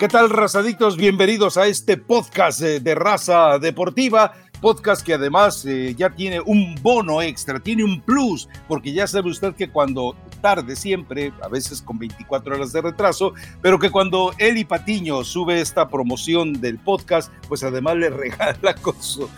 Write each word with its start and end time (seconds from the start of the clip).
¿Qué 0.00 0.08
tal, 0.08 0.30
razaditos? 0.30 0.96
Bienvenidos 0.96 1.58
a 1.58 1.66
este 1.66 1.98
podcast 1.98 2.58
de, 2.62 2.94
Raza 2.94 3.58
Deportiva. 3.58 4.32
Podcast 4.62 5.04
que 5.04 5.12
además 5.12 5.62
eh, 5.66 5.94
ya 5.94 6.08
tiene 6.08 6.40
un 6.40 6.74
bono 6.80 7.20
extra, 7.20 7.60
tiene 7.60 7.84
un 7.84 8.00
plus, 8.00 8.48
porque 8.66 8.94
ya 8.94 9.06
sabe 9.06 9.28
usted 9.28 9.54
que 9.54 9.68
cuando 9.68 10.16
tarde 10.40 10.74
siempre, 10.74 11.34
a 11.42 11.48
veces 11.48 11.82
con 11.82 11.98
24 11.98 12.54
horas 12.54 12.72
de 12.72 12.80
retraso, 12.80 13.34
pero 13.60 13.78
que 13.78 13.90
cuando 13.90 14.32
Eli 14.38 14.64
Patiño 14.64 15.22
sube 15.22 15.60
esta 15.60 15.86
promoción 15.86 16.54
del 16.62 16.78
podcast, 16.78 17.30
pues 17.46 17.62
además 17.62 17.96
le 17.96 18.08
regala 18.08 18.74
con 18.80 18.94
su 19.02 19.28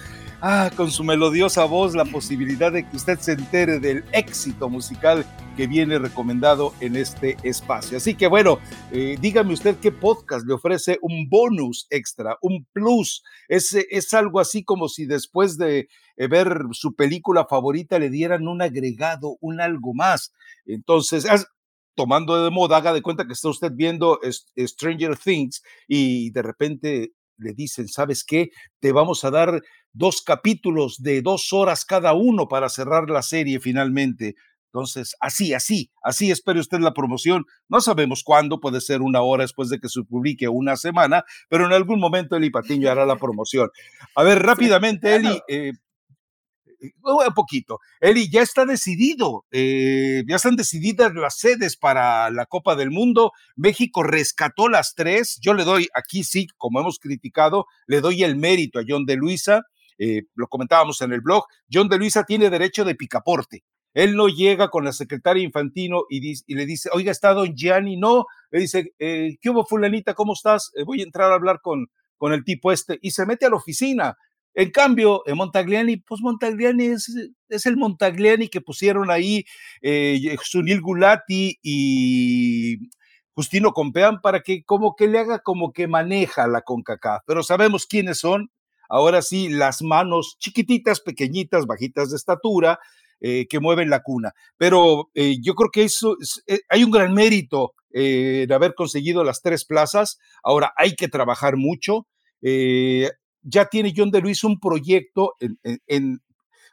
ah, 0.43 0.71
con 0.77 0.91
su 0.91 1.05
melodiosa 1.05 1.65
voz, 1.65 1.95
la 1.95 2.05
posibilidad 2.05 2.73
de 2.73 2.87
que 2.87 2.97
usted 2.97 3.19
se 3.21 3.33
entere 3.33 3.79
del 3.79 4.05
éxito 4.13 4.69
musical 4.69 5.25
que 5.57 5.67
viene 5.67 5.99
recomendado 5.99 6.75
en 6.81 6.97
este 6.97 7.37
espacio. 7.43 7.97
Así 7.97 8.15
que 8.15 8.27
bueno, 8.27 8.59
eh, 8.91 9.17
dígame 9.21 9.53
usted 9.53 9.77
qué 9.77 9.93
podcast 9.93 10.47
le 10.47 10.55
ofrece 10.55 10.99
un 11.01 11.29
bonus 11.31 11.87
extra, 11.91 12.37
un 12.43 12.67
plus. 12.73 13.23
Es, 13.49 13.75
es 13.75 14.13
algo 14.15 14.41
así 14.41 14.65
como 14.65 14.89
si 14.89 15.07
después 15.07 15.57
de 15.57 15.89
eh, 16.17 16.27
ver 16.27 16.59
su 16.73 16.95
película 16.95 17.47
favorita 17.47 17.99
le 17.99 18.11
dieran 18.11 18.49
un 18.49 18.63
agregado, 18.63 19.37
un 19.41 19.61
algo 19.61 19.95
más. 19.95 20.33
Entonces, 20.67 21.27
tomando 21.95 22.43
de 22.43 22.51
moda, 22.51 22.79
haga 22.79 22.93
de 22.93 23.03
cuenta 23.03 23.27
que 23.27 23.33
está 23.35 23.49
usted 23.49 23.73
viendo 23.75 24.19
Stranger 24.59 25.17
Things 25.17 25.63
y 25.87 26.31
de 26.31 26.43
repente 26.43 27.13
le 27.43 27.53
dicen, 27.53 27.89
¿sabes 27.89 28.25
qué? 28.25 28.51
Te 28.81 28.93
vamos 28.93 29.25
a 29.25 29.31
dar 29.31 29.63
dos 29.93 30.23
capítulos 30.23 31.03
de 31.03 31.23
dos 31.23 31.53
horas 31.53 31.85
cada 31.85 32.15
uno 32.15 32.49
para 32.49 32.69
cerrar 32.69 33.11
la 33.11 33.23
serie 33.23 33.61
finalmente. 33.61 34.37
Entonces, 34.73 35.15
así, 35.21 35.53
así, 35.53 35.91
así 36.03 36.31
espere 36.31 36.59
usted 36.59 36.79
la 36.79 36.95
promoción. 36.95 37.45
No 37.69 37.83
sabemos 37.83 38.23
cuándo, 38.25 38.59
puede 38.59 38.81
ser 38.81 39.03
una 39.03 39.21
hora 39.21 39.45
después 39.45 39.69
de 39.69 39.79
que 39.79 39.91
se 39.91 40.03
publique 40.03 40.49
una 40.49 40.77
semana, 40.77 41.25
pero 41.51 41.67
en 41.67 41.75
algún 41.75 42.01
momento 42.01 42.37
Eli 42.37 42.49
Patiño 42.49 42.91
hará 42.91 43.05
la 43.05 43.17
promoción. 43.17 43.69
A 44.15 44.23
ver, 44.23 44.43
rápidamente, 44.43 45.15
Eli, 45.15 45.43
eh, 45.47 45.73
un 46.83 47.35
poquito. 47.35 47.79
Eli, 48.01 48.29
ya 48.29 48.43
está 48.43 48.65
decidido, 48.65 49.45
eh, 49.51 50.25
ya 50.27 50.37
están 50.37 50.57
decididas 50.57 51.15
las 51.15 51.39
sedes 51.39 51.77
para 51.77 52.31
la 52.31 52.47
Copa 52.47 52.75
del 52.75 52.91
Mundo. 52.91 53.33
México 53.57 54.03
rescató 54.03 54.69
las 54.69 54.95
tres. 54.95 55.39
Yo 55.41 55.55
le 55.55 55.65
doy, 55.65 55.89
aquí 55.95 56.25
sí, 56.25 56.47
como 56.57 56.81
hemos 56.81 56.99
criticado, 56.99 57.67
le 57.87 58.01
doy 58.01 58.25
el 58.25 58.37
mérito 58.37 58.79
a 58.79 58.85
John 58.87 59.05
de 59.05 59.17
Luisa. 59.17 59.63
Eh, 59.99 60.23
lo 60.35 60.49
comentábamos 60.49 61.01
en 61.03 61.13
el 61.13 61.21
blog. 61.21 61.45
John 61.73 61.89
de 61.89 61.99
Luisa 61.99 62.25
tiene 62.25 62.51
derecho 62.51 62.85
de 62.85 62.95
picaporte. 62.95 63.63
Él 63.95 64.17
no 64.17 64.29
llega 64.29 64.69
con 64.69 64.85
la 64.85 64.93
secretaria 64.93 65.43
Infantino 65.43 66.05
y, 66.09 66.21
le 66.55 66.67
dice, 66.67 66.89
oiga, 66.93 67.13
está 67.13 67.35
don 67.35 67.55
Gianni. 67.55 67.97
No, 67.99 68.25
le 68.51 68.61
dice, 68.61 68.95
eh, 68.99 69.37
¿qué 69.41 69.51
hubo, 69.51 69.67
fulanita? 69.67 70.15
¿Cómo 70.15 70.33
estás? 70.33 70.73
voy 70.87 71.01
a 71.01 71.05
entrar 71.05 71.31
a 71.31 71.35
hablar 71.35 71.61
con, 71.63 71.89
con 72.17 72.33
el 72.33 72.43
tipo 72.43 72.73
este. 72.73 72.99
Y 73.03 73.11
se 73.11 73.27
mete 73.27 73.47
a 73.47 73.51
la 73.51 73.57
oficina 73.57 74.17
en 74.55 74.71
cambio, 74.71 75.23
en 75.27 75.37
Montagliani, 75.37 75.97
pues 75.99 76.21
Montagliani 76.21 76.87
es, 76.87 77.13
es 77.49 77.67
el 77.67 77.77
Montagliani 77.77 78.49
que 78.49 78.61
pusieron 78.61 79.11
ahí 79.11 79.45
eh, 79.81 80.37
Sunil 80.43 80.81
Gulati 80.81 81.59
y 81.63 82.77
Justino 83.35 83.73
Compeán 83.73 84.21
para 84.21 84.41
que 84.41 84.63
como 84.65 84.95
que 84.95 85.09
le 85.09 85.19
haga 85.19 85.41
como 85.41 85.73
que 85.73 85.89
maneja 85.89 86.47
la 86.47 86.63
CONCACAF. 86.63 87.23
Pero 87.27 87.43
sabemos 87.43 87.87
quiénes 87.87 88.19
son. 88.19 88.51
Ahora 88.89 89.23
sí, 89.23 89.49
las 89.49 89.81
manos 89.81 90.37
chiquititas, 90.39 91.01
pequeñitas, 91.01 91.67
bajitas 91.67 92.11
de 92.11 92.17
estatura, 92.17 92.79
eh, 93.25 93.47
que 93.49 93.61
mueven 93.61 93.89
la 93.89 94.03
cuna. 94.03 94.33
Pero 94.59 95.09
eh, 95.15 95.37
yo 95.41 95.55
creo 95.55 95.71
que 95.71 95.85
eso 95.85 96.17
eh, 96.47 96.61
hay 96.69 96.83
un 96.83 96.91
gran 96.91 97.15
mérito 97.15 97.73
de 97.95 98.49
haber 98.51 98.75
conseguido 98.75 99.23
las 99.23 99.43
tres 99.43 99.67
plazas. 99.67 100.19
Ahora 100.43 100.73
hay 100.77 100.97
que 100.97 101.09
trabajar 101.09 101.57
mucho 101.59 102.07
ya 103.43 103.67
tiene 103.67 103.93
John 103.97 104.11
de 104.11 104.21
Luis 104.21 104.45
un 104.45 104.59
proyecto 104.59 105.37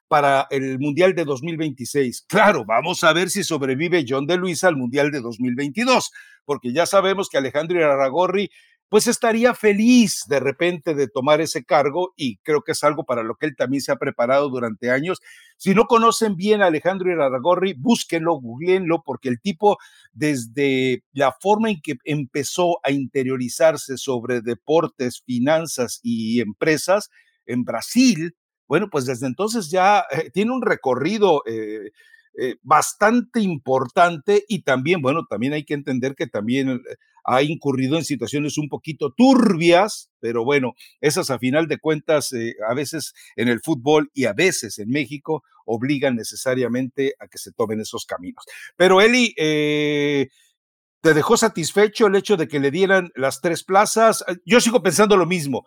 para 0.07 0.47
el 0.49 0.79
Mundial 0.79 1.13
de 1.13 1.23
2026. 1.23 2.25
Claro, 2.27 2.65
vamos 2.65 3.03
a 3.03 3.13
ver 3.13 3.29
si 3.29 3.43
sobrevive 3.43 4.05
John 4.07 4.25
de 4.25 4.37
Luis 4.37 4.63
al 4.63 4.75
Mundial 4.75 5.11
de 5.11 5.21
2022, 5.21 6.11
porque 6.45 6.73
ya 6.73 6.85
sabemos 6.85 7.29
que 7.29 7.37
Alejandro 7.37 7.83
Aragorri 7.85 8.49
pues 8.89 9.07
estaría 9.07 9.53
feliz 9.53 10.23
de 10.27 10.39
repente 10.39 10.95
de 10.95 11.07
tomar 11.07 11.41
ese 11.41 11.63
cargo 11.63 12.13
y 12.17 12.37
creo 12.37 12.63
que 12.63 12.71
es 12.71 12.83
algo 12.83 13.05
para 13.05 13.23
lo 13.23 13.35
que 13.35 13.45
él 13.45 13.55
también 13.55 13.81
se 13.81 13.91
ha 13.91 13.97
preparado 13.97 14.49
durante 14.49 14.89
años. 14.89 15.19
Si 15.57 15.75
no 15.75 15.85
conocen 15.85 16.35
bien 16.35 16.61
a 16.61 16.67
Alejandro 16.67 17.11
Iraragorri, 17.11 17.73
búsquenlo, 17.77 18.39
googleenlo, 18.41 19.03
porque 19.05 19.29
el 19.29 19.39
tipo 19.39 19.77
desde 20.11 21.03
la 21.13 21.35
forma 21.39 21.69
en 21.69 21.81
que 21.81 21.95
empezó 22.03 22.79
a 22.83 22.91
interiorizarse 22.91 23.97
sobre 23.97 24.41
deportes, 24.41 25.21
finanzas 25.23 25.99
y 26.01 26.41
empresas 26.41 27.09
en 27.45 27.63
Brasil, 27.63 28.35
bueno, 28.67 28.89
pues 28.91 29.05
desde 29.05 29.27
entonces 29.27 29.69
ya 29.69 30.03
eh, 30.11 30.29
tiene 30.31 30.51
un 30.51 30.61
recorrido 30.61 31.43
eh, 31.45 31.91
eh, 32.39 32.55
bastante 32.61 33.41
importante 33.41 34.45
y 34.47 34.63
también, 34.63 35.01
bueno, 35.01 35.25
también 35.29 35.53
hay 35.53 35.65
que 35.65 35.73
entender 35.73 36.15
que 36.15 36.27
también 36.27 36.81
ha 37.23 37.41
incurrido 37.43 37.97
en 37.97 38.05
situaciones 38.05 38.57
un 38.57 38.69
poquito 38.69 39.11
turbias, 39.11 40.09
pero 40.19 40.43
bueno, 40.43 40.73
esas 41.01 41.29
a 41.29 41.39
final 41.39 41.67
de 41.67 41.77
cuentas 41.77 42.31
eh, 42.33 42.55
a 42.69 42.73
veces 42.73 43.13
en 43.35 43.47
el 43.47 43.61
fútbol 43.61 44.11
y 44.13 44.25
a 44.25 44.33
veces 44.33 44.79
en 44.79 44.89
México 44.89 45.43
obligan 45.65 46.15
necesariamente 46.15 47.13
a 47.19 47.27
que 47.27 47.37
se 47.37 47.51
tomen 47.51 47.79
esos 47.81 48.05
caminos. 48.05 48.43
Pero 48.75 49.01
Eli, 49.01 49.33
¿te 49.35 51.13
dejó 51.13 51.37
satisfecho 51.37 52.07
el 52.07 52.15
hecho 52.15 52.37
de 52.37 52.47
que 52.47 52.59
le 52.59 52.71
dieran 52.71 53.11
las 53.15 53.41
tres 53.41 53.63
plazas? 53.63 54.23
Yo 54.45 54.59
sigo 54.59 54.81
pensando 54.81 55.15
lo 55.15 55.25
mismo. 55.25 55.65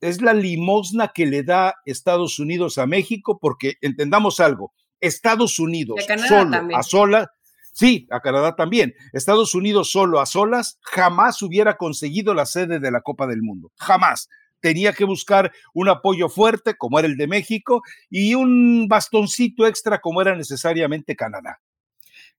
Es 0.00 0.20
la 0.20 0.34
limosna 0.34 1.12
que 1.14 1.26
le 1.26 1.42
da 1.42 1.76
Estados 1.86 2.38
Unidos 2.38 2.78
a 2.78 2.86
México, 2.86 3.38
porque 3.40 3.74
entendamos 3.80 4.40
algo, 4.40 4.72
Estados 5.00 5.58
Unidos 5.58 6.04
solo 6.28 6.68
a 6.74 6.82
solas, 6.82 7.28
sí, 7.74 8.06
a 8.10 8.20
Canadá 8.20 8.56
también, 8.56 8.94
Estados 9.12 9.54
Unidos 9.54 9.90
solo 9.90 10.20
a 10.20 10.26
solas 10.26 10.78
jamás 10.80 11.42
hubiera 11.42 11.76
conseguido 11.76 12.32
la 12.32 12.46
sede 12.46 12.78
de 12.80 12.90
la 12.90 13.02
Copa 13.02 13.26
del 13.26 13.42
Mundo, 13.42 13.70
jamás. 13.76 14.28
Tenía 14.60 14.94
que 14.94 15.04
buscar 15.04 15.52
un 15.74 15.90
apoyo 15.90 16.30
fuerte 16.30 16.74
como 16.74 16.98
era 16.98 17.06
el 17.06 17.18
de 17.18 17.26
México 17.26 17.82
y 18.08 18.34
un 18.34 18.88
bastoncito 18.88 19.66
extra 19.66 20.00
como 20.00 20.22
era 20.22 20.34
necesariamente 20.34 21.16
Canadá. 21.16 21.60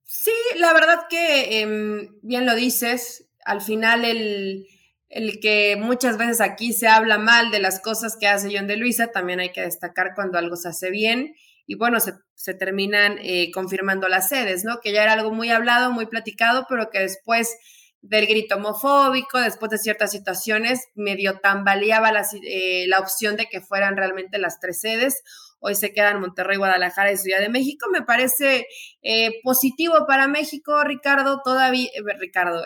Sí, 0.04 0.32
la 0.58 0.74
verdad 0.74 1.02
que 1.08 1.62
em, 1.62 2.16
bien 2.24 2.48
lo 2.48 2.56
dices, 2.56 3.28
al 3.46 3.62
final 3.62 4.06
el, 4.06 4.66
el 5.10 5.40
que 5.40 5.76
muchas 5.80 6.18
veces 6.18 6.42
aquí 6.42 6.74
se 6.74 6.88
habla 6.88 7.20
mal 7.20 7.52
de 7.52 7.60
las 7.60 7.80
cosas 7.80 8.18
que 8.18 8.28
hace 8.28 8.50
John 8.52 8.66
de 8.66 8.78
Luisa, 8.78 9.12
también 9.12 9.40
hay 9.40 9.52
que 9.52 9.62
destacar 9.62 10.14
cuando 10.16 10.40
algo 10.40 10.56
se 10.56 10.70
hace 10.70 10.90
bien 10.90 11.36
y 11.68 11.76
bueno, 11.76 12.00
se, 12.00 12.54
terminan 12.54 13.18
eh, 13.22 13.52
confirmando 13.52 14.08
las 14.08 14.30
sedes, 14.30 14.64
¿no? 14.64 14.80
Que 14.82 14.92
ya 14.92 15.04
era 15.04 15.14
algo 15.14 15.32
muy 15.32 15.50
hablado, 15.50 15.92
muy 15.92 16.06
platicado, 16.06 16.66
pero 16.70 16.90
que 16.90 17.00
después 17.00 17.56
del 18.02 18.28
grito 18.28 18.58
homofóbico, 18.58 19.40
después 19.40 19.72
de 19.72 19.80
ciertas 19.80 20.12
situaciones, 20.12 20.82
medio 20.94 21.40
tambaleaba 21.40 22.12
la, 22.12 22.24
eh, 22.44 22.86
la 22.88 23.00
opción 23.00 23.36
de 23.36 23.48
que 23.48 23.62
fueran 23.62 23.98
realmente 23.98 24.38
las 24.38 24.60
tres 24.60 24.80
sedes. 24.80 25.24
Hoy 25.60 25.74
se 25.74 25.92
quedan 25.92 26.22
Monterrey, 26.22 26.58
Guadalajara 26.58 27.12
y 27.12 27.18
Ciudad 27.18 27.40
de 27.40 27.50
México. 27.50 27.88
Me 27.92 28.04
parece 28.04 28.68
eh, 29.02 29.32
positivo 29.44 30.06
para 30.08 30.28
México, 30.28 30.84
Ricardo, 30.84 31.42
todavía, 31.44 31.90
Ricardo, 32.20 32.64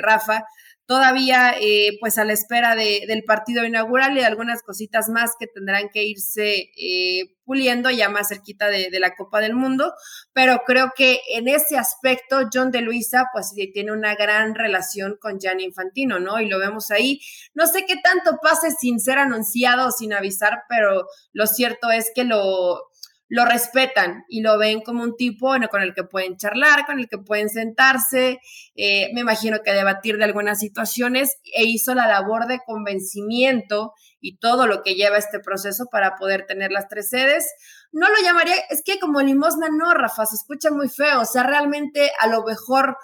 Rafa, 0.00 0.44
todavía 0.86 1.54
eh, 1.60 1.96
pues 2.00 2.18
a 2.18 2.24
la 2.24 2.32
espera 2.32 2.74
del 2.74 3.24
partido 3.24 3.64
inaugural 3.64 4.12
y 4.12 4.20
de 4.20 4.26
algunas 4.26 4.62
cositas 4.62 5.08
más 5.08 5.32
que 5.38 5.46
tendrán 5.46 5.88
que 5.92 6.04
irse 6.04 6.70
eh, 6.76 7.36
puliendo 7.44 7.90
ya 7.90 8.08
más 8.08 8.28
cerquita 8.28 8.68
de, 8.68 8.88
la 9.00 9.14
Copa 9.14 9.40
del 9.40 9.54
Mundo, 9.54 9.92
pero 10.32 10.62
creo 10.66 10.92
que 10.96 11.20
en 11.34 11.48
ese 11.48 11.76
aspecto 11.76 12.48
John 12.52 12.70
de 12.70 12.80
Luisa 12.80 13.26
pues 13.32 13.52
tiene 13.72 13.92
una 13.92 14.14
gran 14.14 14.54
relación 14.54 15.16
con 15.20 15.38
Gianni 15.38 15.64
Infantino, 15.64 16.20
¿no? 16.20 16.40
Y 16.40 16.48
lo 16.48 16.58
vemos 16.58 16.90
ahí. 16.90 17.20
No 17.54 17.66
sé 17.66 17.84
qué 17.86 17.96
tanto 17.96 18.38
pase 18.42 18.70
sin 18.70 19.00
ser 19.00 19.18
anunciado 19.18 19.88
o 19.88 19.90
sin 19.90 20.12
avisar, 20.12 20.62
pero 20.68 21.06
lo 21.32 21.46
cierto 21.46 21.90
es 21.90 22.10
que 22.14 22.24
lo 22.24 22.91
lo 23.32 23.46
respetan 23.46 24.26
y 24.28 24.42
lo 24.42 24.58
ven 24.58 24.82
como 24.82 25.02
un 25.02 25.16
tipo 25.16 25.46
bueno, 25.46 25.68
con 25.68 25.80
el 25.80 25.94
que 25.94 26.04
pueden 26.04 26.36
charlar, 26.36 26.84
con 26.84 26.98
el 26.98 27.08
que 27.08 27.16
pueden 27.16 27.48
sentarse, 27.48 28.40
eh, 28.74 29.08
me 29.14 29.22
imagino 29.22 29.62
que 29.64 29.72
debatir 29.72 30.18
de 30.18 30.24
algunas 30.24 30.58
situaciones 30.58 31.38
e 31.44 31.64
hizo 31.64 31.94
la 31.94 32.06
labor 32.06 32.46
de 32.46 32.60
convencimiento 32.66 33.94
y 34.20 34.36
todo 34.36 34.66
lo 34.66 34.82
que 34.82 34.96
lleva 34.96 35.16
este 35.16 35.40
proceso 35.40 35.86
para 35.90 36.16
poder 36.16 36.44
tener 36.44 36.72
las 36.72 36.88
tres 36.88 37.08
sedes. 37.08 37.50
No 37.90 38.06
lo 38.06 38.16
llamaría, 38.22 38.54
es 38.68 38.82
que 38.84 38.98
como 39.00 39.22
limosna 39.22 39.70
no, 39.70 39.94
Rafa, 39.94 40.26
se 40.26 40.36
escucha 40.36 40.70
muy 40.70 40.90
feo, 40.90 41.22
o 41.22 41.24
sea, 41.24 41.42
realmente 41.42 42.10
a 42.20 42.26
lo 42.26 42.44
mejor... 42.44 42.98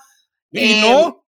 ¿Y 0.51 0.83
no? 0.83 1.25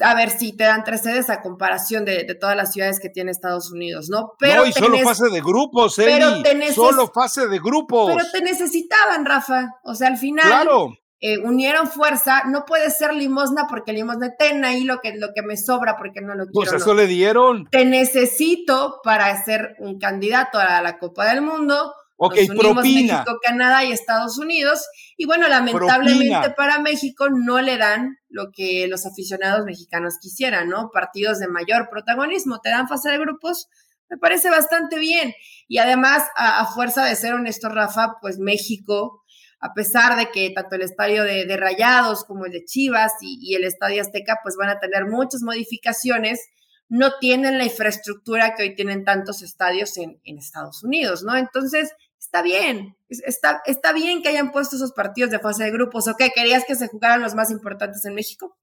A 0.00 0.14
ver 0.14 0.30
si 0.30 0.56
te 0.56 0.64
dan 0.64 0.84
tres 0.84 1.02
sedes 1.02 1.30
a 1.30 1.42
comparación 1.42 2.04
de, 2.04 2.24
todas 2.40 2.56
las 2.56 2.72
ciudades 2.72 3.00
que 3.00 3.08
tiene 3.08 3.30
Estados 3.30 3.72
Unidos, 3.72 4.08
¿no? 4.08 4.32
Pero 4.38 4.62
no, 4.62 4.66
y 4.66 4.72
solo 4.72 4.98
fase 4.98 5.28
de 5.30 5.40
grupos, 5.40 5.98
Eli. 5.98 6.72
Solo 6.72 7.08
fase 7.08 7.48
de 7.48 7.58
grupos. 7.58 8.12
Pero 8.12 8.24
te 8.32 8.42
necesitaban, 8.42 9.24
Rafa. 9.24 9.70
O 9.84 9.94
sea, 9.94 10.08
al 10.08 10.16
final. 10.16 10.46
Claro. 10.46 10.94
eh, 11.20 11.38
unieron 11.38 11.88
fuerza, 11.88 12.44
no 12.46 12.64
puede 12.66 12.90
ser 12.90 13.14
limosna 13.14 13.66
porque 13.68 13.92
limosna, 13.92 14.34
ten 14.38 14.64
ahí 14.64 14.84
lo 14.84 15.00
que, 15.00 15.16
lo 15.16 15.28
que 15.34 15.42
me 15.42 15.56
sobra 15.56 15.96
porque 15.96 16.20
no 16.20 16.34
lo 16.34 16.44
pues 16.52 16.68
quiero. 16.68 16.70
Pues 16.72 16.82
eso 16.82 16.94
le 16.94 17.06
dieron. 17.06 17.66
Te 17.70 17.84
necesito 17.84 19.00
para 19.02 19.42
ser 19.42 19.74
un 19.78 19.98
candidato 19.98 20.58
a 20.58 20.80
la 20.82 20.98
Copa 20.98 21.26
del 21.26 21.42
Mundo. 21.42 21.92
Ok, 22.16 22.34
propina. 22.56 22.82
México, 22.82 23.38
Canadá 23.42 23.84
y 23.84 23.92
Estados 23.92 24.38
Unidos. 24.38 24.86
Y 25.16 25.26
bueno, 25.26 25.48
lamentablemente 25.48 26.50
para 26.50 26.78
México 26.78 27.28
no 27.30 27.60
le 27.60 27.76
dan 27.76 28.18
lo 28.28 28.50
que 28.52 28.86
los 28.88 29.06
aficionados 29.06 29.64
mexicanos 29.64 30.18
quisieran, 30.20 30.68
¿no? 30.68 30.90
Partidos 30.92 31.38
de 31.38 31.48
mayor 31.48 31.88
protagonismo, 31.90 32.60
te 32.60 32.70
dan 32.70 32.88
fase 32.88 33.10
de 33.10 33.18
grupos, 33.18 33.68
me 34.08 34.18
parece 34.18 34.50
bastante 34.50 34.98
bien. 34.98 35.34
Y 35.68 35.78
además, 35.78 36.24
a, 36.36 36.66
fuerza 36.66 37.04
de 37.04 37.16
ser 37.16 37.34
honesto, 37.34 37.68
Rafa, 37.68 38.16
pues 38.20 38.38
México, 38.38 39.24
a 39.60 39.72
pesar 39.74 40.16
de 40.16 40.30
que 40.30 40.50
tanto 40.50 40.76
el 40.76 40.82
estadio 40.82 41.24
de, 41.24 41.56
Rayados 41.56 42.24
como 42.24 42.46
el 42.46 42.52
de 42.52 42.64
Chivas 42.64 43.12
y, 43.20 43.54
el 43.54 43.64
estadio 43.64 44.02
Azteca, 44.02 44.38
pues 44.42 44.56
van 44.56 44.70
a 44.70 44.78
tener 44.78 45.06
muchas 45.06 45.42
modificaciones, 45.42 46.40
no 46.88 47.18
tienen 47.18 47.58
la 47.58 47.64
infraestructura 47.64 48.54
que 48.54 48.62
hoy 48.62 48.76
tienen 48.76 49.04
tantos 49.04 49.42
estadios 49.42 49.96
en, 49.96 50.20
Estados 50.24 50.82
Unidos, 50.84 51.22
¿no? 51.24 51.36
Entonces, 51.36 51.92
está 52.24 52.42
bien, 52.42 52.96
está, 53.08 53.62
está 53.66 53.92
bien 53.92 54.22
que 54.22 54.28
hayan 54.28 54.50
puesto 54.50 54.76
esos 54.76 54.92
partidos 54.92 55.30
de 55.30 55.38
fase 55.38 55.64
de 55.64 55.70
grupos, 55.70 56.08
¿o 56.08 56.14
qué? 56.16 56.30
¿Querías 56.34 56.64
que 56.66 56.74
se 56.74 56.88
jugaran 56.88 57.20
los 57.20 57.34
más 57.34 57.50
importantes 57.50 58.04
en 58.06 58.14
México? 58.14 58.56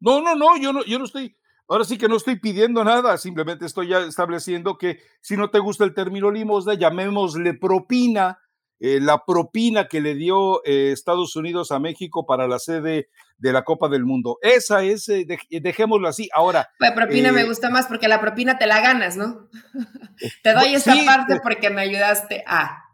No, 0.00 0.20
no, 0.20 0.34
no, 0.34 0.56
yo 0.56 0.72
no, 0.72 0.84
yo 0.84 0.98
no 0.98 1.04
estoy, 1.04 1.36
Ahora 1.68 1.84
sí 1.84 1.96
que 1.96 2.08
no 2.08 2.16
estoy 2.16 2.38
pidiendo 2.38 2.84
nada, 2.84 3.16
simplemente 3.16 3.66
estoy 3.66 3.88
ya 3.88 4.00
estableciendo 4.00 4.76
que 4.76 4.98
si 5.20 5.36
no 5.36 5.50
te 5.50 5.58
gusta 5.58 5.84
el 5.84 5.94
término 5.94 6.30
limosna, 6.30 6.74
llamémosle 6.74 7.54
propina, 7.54 8.38
eh, 8.80 8.98
la 9.00 9.24
propina 9.24 9.86
que 9.86 10.00
le 10.00 10.14
dio 10.14 10.64
eh, 10.64 10.90
Estados 10.92 11.36
Unidos 11.36 11.70
a 11.70 11.78
México 11.78 12.26
para 12.26 12.48
la 12.48 12.58
sede 12.58 13.08
de 13.38 13.52
la 13.52 13.62
Copa 13.62 13.88
del 13.88 14.04
Mundo. 14.04 14.38
Esa 14.42 14.82
es, 14.82 15.08
eh, 15.08 15.24
dejémoslo 15.50 16.08
así. 16.08 16.28
Ahora. 16.34 16.68
La 16.80 16.94
propina 16.94 17.30
me 17.30 17.44
gusta 17.44 17.70
más 17.70 17.86
porque 17.86 18.08
la 18.08 18.20
propina 18.20 18.58
te 18.58 18.66
la 18.66 18.80
ganas, 18.80 19.16
¿no? 19.16 19.48
te 20.42 20.52
doy 20.52 20.74
esa 20.74 20.94
parte 21.06 21.40
porque 21.42 21.70
me 21.70 21.82
ayudaste 21.82 22.42
a. 22.46 22.91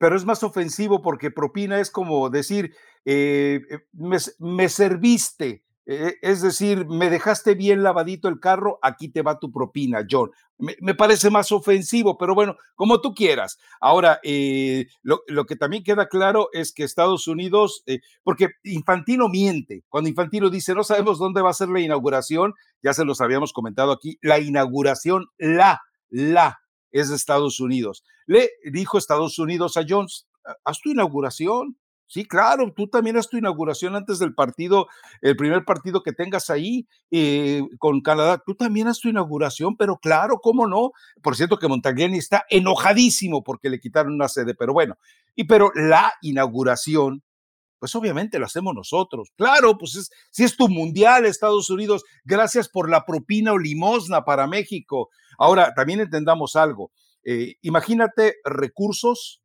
Pero 0.00 0.16
es 0.16 0.24
más 0.24 0.42
ofensivo 0.42 1.02
porque 1.02 1.30
propina 1.30 1.78
es 1.78 1.90
como 1.90 2.30
decir, 2.30 2.74
me, 3.04 4.16
me 4.38 4.68
serviste 4.68 5.62
e, 5.92 6.18
es 6.22 6.40
decir, 6.40 6.86
me 6.86 7.10
dejaste 7.10 7.56
bien 7.56 7.82
lavadito 7.82 8.28
el 8.28 8.38
carro, 8.38 8.78
aquí 8.80 9.08
te 9.08 9.22
va 9.22 9.40
tu 9.40 9.50
propina, 9.50 10.06
John. 10.08 10.30
Me, 10.56 10.94
parece 10.94 11.30
más 11.30 11.50
ofensivo, 11.50 12.16
pero 12.16 12.32
bueno, 12.32 12.56
como 12.76 13.00
tú 13.00 13.12
quieras. 13.12 13.58
Ahora, 13.80 14.20
eh, 14.22 14.86
lo, 15.02 15.46
que 15.46 15.56
también 15.56 15.82
queda 15.82 16.06
claro 16.06 16.48
es 16.52 16.72
que 16.72 16.84
Estados 16.84 17.26
Unidos, 17.26 17.82
eh, 17.86 17.98
porque 18.22 18.50
Infantino 18.62 19.28
miente, 19.28 19.82
cuando 19.88 20.08
Infantino 20.08 20.48
dice, 20.48 20.76
no 20.76 20.84
sabemos 20.84 21.18
dónde 21.18 21.42
va 21.42 21.50
a 21.50 21.54
ser 21.54 21.70
la 21.70 21.80
inauguración, 21.80 22.54
ya 22.84 22.94
se 22.94 23.04
los 23.04 23.20
habíamos 23.20 23.52
comentado 23.52 23.90
aquí, 23.90 24.16
la 24.22 24.38
inauguración, 24.38 25.26
la, 25.38 25.80
la, 26.08 26.59
es 26.92 27.08
de 27.08 27.16
Estados 27.16 27.60
Unidos. 27.60 28.04
Le 28.26 28.50
dijo 28.70 28.98
Estados 28.98 29.38
Unidos 29.38 29.76
a 29.76 29.84
Jones, 29.88 30.26
haz 30.64 30.80
tu 30.80 30.90
inauguración, 30.90 31.76
Sí, 32.10 32.24
claro, 32.24 32.72
tú 32.74 32.88
también 32.88 33.16
haz 33.16 33.28
tu 33.28 33.36
inauguración 33.36 33.94
antes 33.94 34.18
del 34.18 34.34
partido, 34.34 34.88
el 35.20 35.36
primer 35.36 35.64
partido 35.64 36.02
que 36.02 36.12
tengas 36.12 36.50
ahí 36.50 36.88
eh, 37.12 37.62
con 37.78 38.00
Canadá. 38.00 38.42
Tú 38.44 38.56
también 38.56 38.88
haz 38.88 38.98
tu 38.98 39.08
inauguración, 39.08 39.76
pero 39.76 39.96
claro, 39.96 40.40
¿cómo 40.42 40.66
no? 40.66 40.90
Por 41.22 41.36
cierto 41.36 41.56
que 41.56 41.68
Montagliani 41.68 42.18
está 42.18 42.46
enojadísimo 42.50 43.44
porque 43.44 43.70
le 43.70 43.78
quitaron 43.78 44.12
una 44.12 44.26
sede, 44.26 44.56
pero 44.56 44.72
bueno, 44.72 44.98
y 45.36 45.44
pero 45.44 45.70
la 45.76 46.12
inauguración, 46.20 47.22
pues 47.80 47.94
obviamente 47.96 48.38
la 48.38 48.46
hacemos 48.46 48.74
nosotros. 48.74 49.30
Claro, 49.36 49.76
pues 49.76 50.10
si 50.30 50.44
es 50.44 50.56
tu 50.56 50.68
mundial, 50.68 51.26
Estados 51.26 51.70
Unidos, 51.70 52.04
gracias 52.24 52.68
por 52.68 52.88
la 52.88 53.04
propina 53.04 53.52
o 53.52 53.58
limosna 53.58 54.24
para 54.24 54.46
México. 54.46 55.08
Ahora, 55.38 55.72
también 55.74 56.00
entendamos 56.00 56.54
algo. 56.54 56.92
Eh, 57.24 57.56
imagínate 57.62 58.36
recursos 58.44 59.42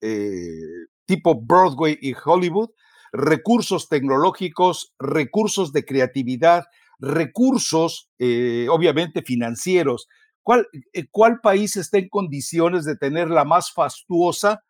eh, 0.00 0.86
tipo 1.06 1.40
Broadway 1.40 1.98
y 2.00 2.14
Hollywood, 2.22 2.70
recursos 3.12 3.88
tecnológicos, 3.88 4.94
recursos 4.98 5.72
de 5.72 5.84
creatividad, 5.84 6.64
recursos, 6.98 8.10
eh, 8.18 8.66
obviamente, 8.70 9.22
financieros. 9.22 10.06
¿Cuál, 10.42 10.66
¿Cuál, 11.10 11.40
país 11.40 11.76
está 11.76 11.98
en 11.98 12.08
condiciones 12.08 12.84
de 12.84 12.96
tener 12.96 13.30
la 13.30 13.44
más 13.44 13.72
fastuosa, 13.72 14.62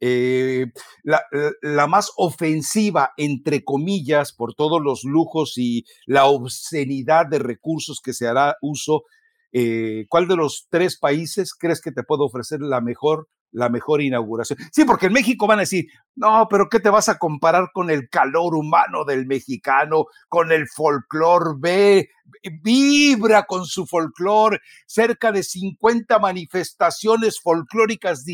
eh, 0.00 0.66
la, 1.02 1.22
la, 1.62 1.86
más 1.86 2.12
ofensiva, 2.16 3.12
entre 3.16 3.64
comillas, 3.64 4.32
por 4.32 4.54
todos 4.54 4.80
los 4.82 5.04
lujos 5.04 5.54
y 5.56 5.84
la 6.06 6.26
obscenidad 6.26 7.26
de 7.26 7.38
recursos 7.38 8.00
que 8.02 8.12
se 8.12 8.26
hará 8.26 8.56
uso? 8.60 9.04
¿Cuál 10.08 10.28
de 10.28 10.36
los 10.36 10.68
tres 10.70 10.96
países 10.96 11.54
crees 11.54 11.80
que 11.80 11.90
te 11.90 12.04
puede 12.04 12.22
ofrecer 12.22 12.60
la 12.60 12.80
mejor 12.80 13.28
la 13.52 13.68
mejor 13.68 14.02
inauguración. 14.02 14.58
Sí, 14.72 14.84
porque 14.84 15.06
en 15.06 15.12
México 15.12 15.46
van 15.46 15.58
a 15.58 15.62
decir, 15.62 15.86
no, 16.14 16.46
pero 16.48 16.68
¿qué 16.68 16.80
te 16.80 16.90
vas 16.90 17.08
a 17.08 17.18
comparar 17.18 17.70
con 17.72 17.90
el 17.90 18.08
calor 18.08 18.54
humano 18.54 19.04
del 19.04 19.26
mexicano, 19.26 20.06
con 20.28 20.52
el 20.52 20.68
folclor? 20.68 21.58
Ve, 21.60 22.10
vibra 22.62 23.44
con 23.44 23.66
su 23.66 23.86
folclor, 23.86 24.60
cerca 24.86 25.32
de 25.32 25.42
50 25.42 26.18
manifestaciones 26.18 27.40
folclóricas. 27.40 28.24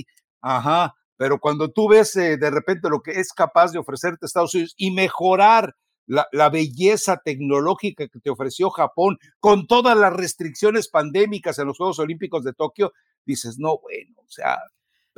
Ajá, 0.41 0.95
pero 1.17 1.39
cuando 1.39 1.71
tú 1.71 1.89
ves 1.89 2.15
eh, 2.17 2.37
de 2.37 2.51
repente 2.51 2.89
lo 2.89 3.01
que 3.03 3.13
es 3.13 3.33
capaz 3.33 3.73
de 3.73 3.79
ofrecerte 3.79 4.27
Estados 4.27 4.55
Unidos 4.55 4.75
y 4.77 4.91
mejorar 4.91 5.77
la, 6.07 6.29
la, 6.31 6.51
belleza 6.51 7.21
tecnológica 7.25 8.07
que 8.07 8.21
te 8.21 8.31
ofreció 8.31 8.71
Japón 8.71 9.19
con 9.41 9.67
todas 9.67 9.97
las 9.97 10.13
restricciones 10.13 10.89
pandémicas 10.89 11.59
en 11.59 11.67
los 11.67 11.79
Juegos 11.79 11.99
Olímpicos 11.99 12.45
de 12.45 12.53
Tokio, 12.53 12.93
dices, 13.25 13.59
no, 13.59 13.79
bueno, 13.79 14.15
o 14.19 14.31
sea, 14.31 14.61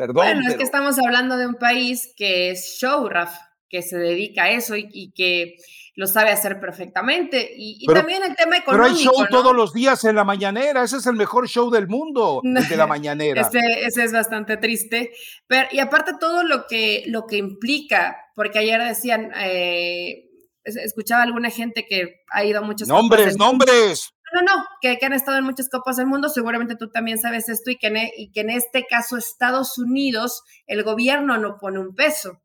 bueno, 0.06 0.48
es 0.48 0.56
que 0.56 0.62
estamos 0.62 0.96
hablando 0.98 1.36
de 1.36 1.46
un 1.46 1.56
país 1.56 2.12
que 2.16 2.50
es 2.50 2.76
show, 2.78 3.08
Raf, 3.08 3.36
que 3.68 3.82
se 3.82 3.98
dedica 3.98 4.44
a 4.44 4.50
eso 4.50 4.76
y, 4.76 5.10
que 5.10 5.56
lo 5.98 6.06
sabe 6.06 6.30
hacer 6.30 6.60
perfectamente. 6.60 7.50
Y, 7.56 7.84
también 7.86 8.22
el 8.22 8.36
tema 8.36 8.58
económico. 8.58 8.70
Pero 8.70 8.84
hay 8.84 9.04
show 9.04 9.26
todos 9.28 9.52
los 9.52 9.72
días 9.72 10.04
en 10.04 10.14
la 10.14 10.22
mañanera, 10.22 10.84
ese 10.84 10.98
es 10.98 11.06
el 11.06 11.16
mejor 11.16 11.48
show 11.48 11.70
del 11.70 11.88
mundo, 11.88 12.40
el 12.44 12.68
de 12.68 12.76
la 12.76 12.86
mañanera. 12.86 13.42
ese, 13.42 14.04
es 14.04 14.12
bastante 14.12 14.58
triste. 14.58 15.10
Pero, 15.48 15.66
y 15.72 15.80
aparte 15.80 16.12
todo 16.20 16.44
lo 16.44 16.68
que, 16.68 17.02
lo 17.08 17.26
que 17.26 17.38
implica, 17.38 18.16
porque 18.36 18.60
ayer 18.60 18.80
decían, 18.80 19.32
eh, 19.40 20.28
escuchaba 20.62 21.24
alguna 21.24 21.50
gente 21.50 21.84
que 21.84 22.22
ha 22.30 22.44
ido 22.44 22.60
a 22.60 22.62
muchos... 22.62 22.86
Nombres, 22.86 23.36
nombres. 23.36 24.12
No, 24.32 24.42
no, 24.42 24.64
que, 24.80 25.00
han 25.04 25.14
estado 25.14 25.38
en 25.38 25.44
muchas 25.44 25.68
copas 25.68 25.96
del 25.96 26.06
mundo, 26.06 26.28
seguramente 26.28 26.76
tú 26.76 26.90
también 26.90 27.18
sabes 27.18 27.48
esto 27.48 27.72
y 27.72 27.76
que, 27.76 27.88
en, 27.88 27.96
e, 27.96 28.12
y 28.16 28.30
que 28.30 28.42
en 28.42 28.50
este 28.50 28.86
caso 28.88 29.16
Estados 29.16 29.78
Unidos, 29.78 30.44
el 30.68 30.84
gobierno 30.84 31.38
no 31.38 31.58
pone 31.58 31.80
un 31.80 31.96
peso. 31.96 32.40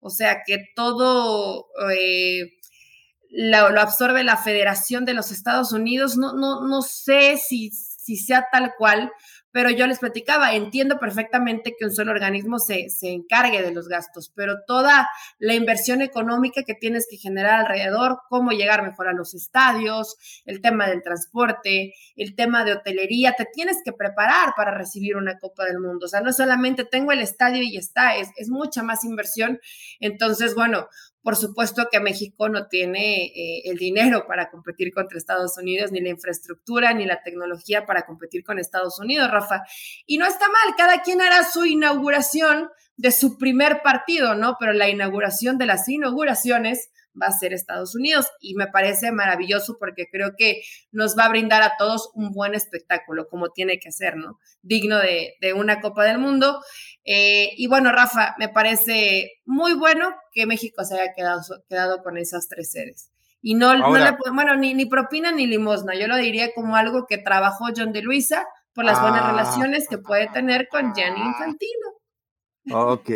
O 0.00 0.08
sea 0.10 0.42
que 0.46 0.58
todo 0.74 1.66
eh, 1.90 2.50
lo, 3.34 3.80
absorbe 3.80 4.22
la 4.22 4.36
Federación 4.36 5.04
de 5.04 5.14
los 5.14 5.32
Estados 5.32 5.72
Unidos. 5.72 6.16
No, 6.16 6.34
no, 6.34 6.66
no 6.66 6.82
sé 6.82 7.36
si, 7.36 7.70
si 7.70 8.16
sea 8.16 8.46
tal 8.52 8.74
cual, 8.78 9.10
pero 9.50 9.70
yo 9.70 9.86
les 9.86 9.98
platicaba, 10.00 10.54
entiendo 10.54 10.98
perfectamente 10.98 11.74
que 11.78 11.84
un 11.84 11.92
solo 11.92 12.10
organismo 12.10 12.58
se, 12.58 12.88
se, 12.90 13.12
encargue 13.12 13.62
de 13.62 13.72
los 13.72 13.88
gastos, 13.88 14.32
pero 14.34 14.56
toda 14.66 15.08
la 15.38 15.54
inversión 15.54 16.02
económica 16.02 16.62
que 16.64 16.74
tienes 16.74 17.06
que 17.08 17.16
generar 17.16 17.60
alrededor, 17.60 18.18
cómo 18.28 18.50
llegar 18.50 18.82
mejor 18.82 19.08
a 19.08 19.12
los 19.12 19.32
estadios, 19.34 20.16
el 20.44 20.60
tema 20.60 20.88
del 20.88 21.02
transporte, 21.02 21.94
el 22.16 22.34
tema 22.34 22.64
de 22.64 22.72
hotelería, 22.72 23.34
te 23.34 23.46
tienes 23.52 23.78
que 23.84 23.92
preparar 23.92 24.54
para 24.56 24.72
recibir 24.72 25.16
una 25.16 25.38
Copa 25.38 25.64
del 25.64 25.78
Mundo. 25.78 26.06
O 26.06 26.08
sea, 26.08 26.20
no 26.20 26.32
solamente 26.32 26.84
tengo 26.84 27.12
el 27.12 27.20
estadio 27.20 27.62
y 27.62 27.76
está, 27.76 28.16
es, 28.16 28.30
es 28.36 28.48
mucha 28.48 28.82
más 28.82 29.04
inversión. 29.04 29.60
Entonces, 30.00 30.56
bueno, 30.56 30.88
por 31.24 31.36
supuesto 31.36 31.88
que 31.90 32.00
México 32.00 32.50
no 32.50 32.68
tiene 32.68 33.24
eh, 33.24 33.62
el 33.64 33.78
dinero 33.78 34.26
para 34.28 34.50
competir 34.50 34.92
contra 34.92 35.16
Estados 35.16 35.56
Unidos, 35.56 35.90
ni 35.90 36.02
la 36.02 36.10
infraestructura, 36.10 36.92
ni 36.92 37.06
la 37.06 37.22
tecnología 37.22 37.86
para 37.86 38.04
competir 38.04 38.44
con 38.44 38.58
Estados 38.58 39.00
Unidos, 39.00 39.30
Rafa. 39.30 39.62
Y 40.06 40.18
no 40.18 40.26
está 40.26 40.46
mal, 40.48 40.74
cada 40.76 41.00
quien 41.00 41.22
hará 41.22 41.42
su 41.42 41.64
inauguración 41.64 42.68
de 42.98 43.10
su 43.10 43.38
primer 43.38 43.80
partido, 43.82 44.34
¿no? 44.34 44.56
Pero 44.60 44.74
la 44.74 44.90
inauguración 44.90 45.56
de 45.56 45.64
las 45.64 45.88
inauguraciones 45.88 46.90
va 47.20 47.26
a 47.28 47.32
ser 47.32 47.52
Estados 47.52 47.94
Unidos 47.94 48.30
y 48.40 48.54
me 48.54 48.66
parece 48.66 49.12
maravilloso 49.12 49.76
porque 49.78 50.06
creo 50.10 50.32
que 50.36 50.62
nos 50.92 51.16
va 51.16 51.24
a 51.24 51.28
brindar 51.28 51.62
a 51.62 51.74
todos 51.78 52.10
un 52.14 52.32
buen 52.32 52.54
espectáculo, 52.54 53.28
como 53.28 53.50
tiene 53.50 53.78
que 53.78 53.92
ser, 53.92 54.16
¿no? 54.16 54.38
Digno 54.62 54.98
de, 54.98 55.34
una 55.54 55.80
Copa 55.80 56.04
del 56.04 56.18
Mundo. 56.18 56.60
Eh, 57.04 57.50
y 57.56 57.66
bueno, 57.66 57.92
Rafa, 57.92 58.34
me 58.38 58.48
parece 58.48 59.32
muy 59.44 59.74
bueno 59.74 60.14
que 60.32 60.46
México 60.46 60.84
se 60.84 60.94
haya 60.94 61.12
quedado, 61.14 61.42
quedado 61.68 62.02
con 62.02 62.18
esas 62.18 62.48
tres 62.48 62.70
sedes. 62.72 63.10
Y 63.40 63.54
no, 63.54 63.76
no 63.76 63.98
le, 63.98 64.16
bueno, 64.32 64.56
ni, 64.56 64.72
ni 64.72 64.86
propina 64.86 65.30
ni 65.30 65.46
limosna, 65.46 65.94
yo 65.94 66.08
lo 66.08 66.16
diría 66.16 66.54
como 66.54 66.76
algo 66.76 67.06
que 67.06 67.18
trabajó 67.18 67.66
John 67.76 67.92
de 67.92 68.00
Luisa 68.00 68.46
por 68.72 68.84
las 68.84 69.00
buenas 69.00 69.22
ah. 69.22 69.30
relaciones 69.30 69.86
que 69.88 69.98
puede 69.98 70.28
tener 70.28 70.68
con 70.68 70.94
Gianni 70.94 71.20
Infantino. 71.20 71.88
Ok, 72.72 73.10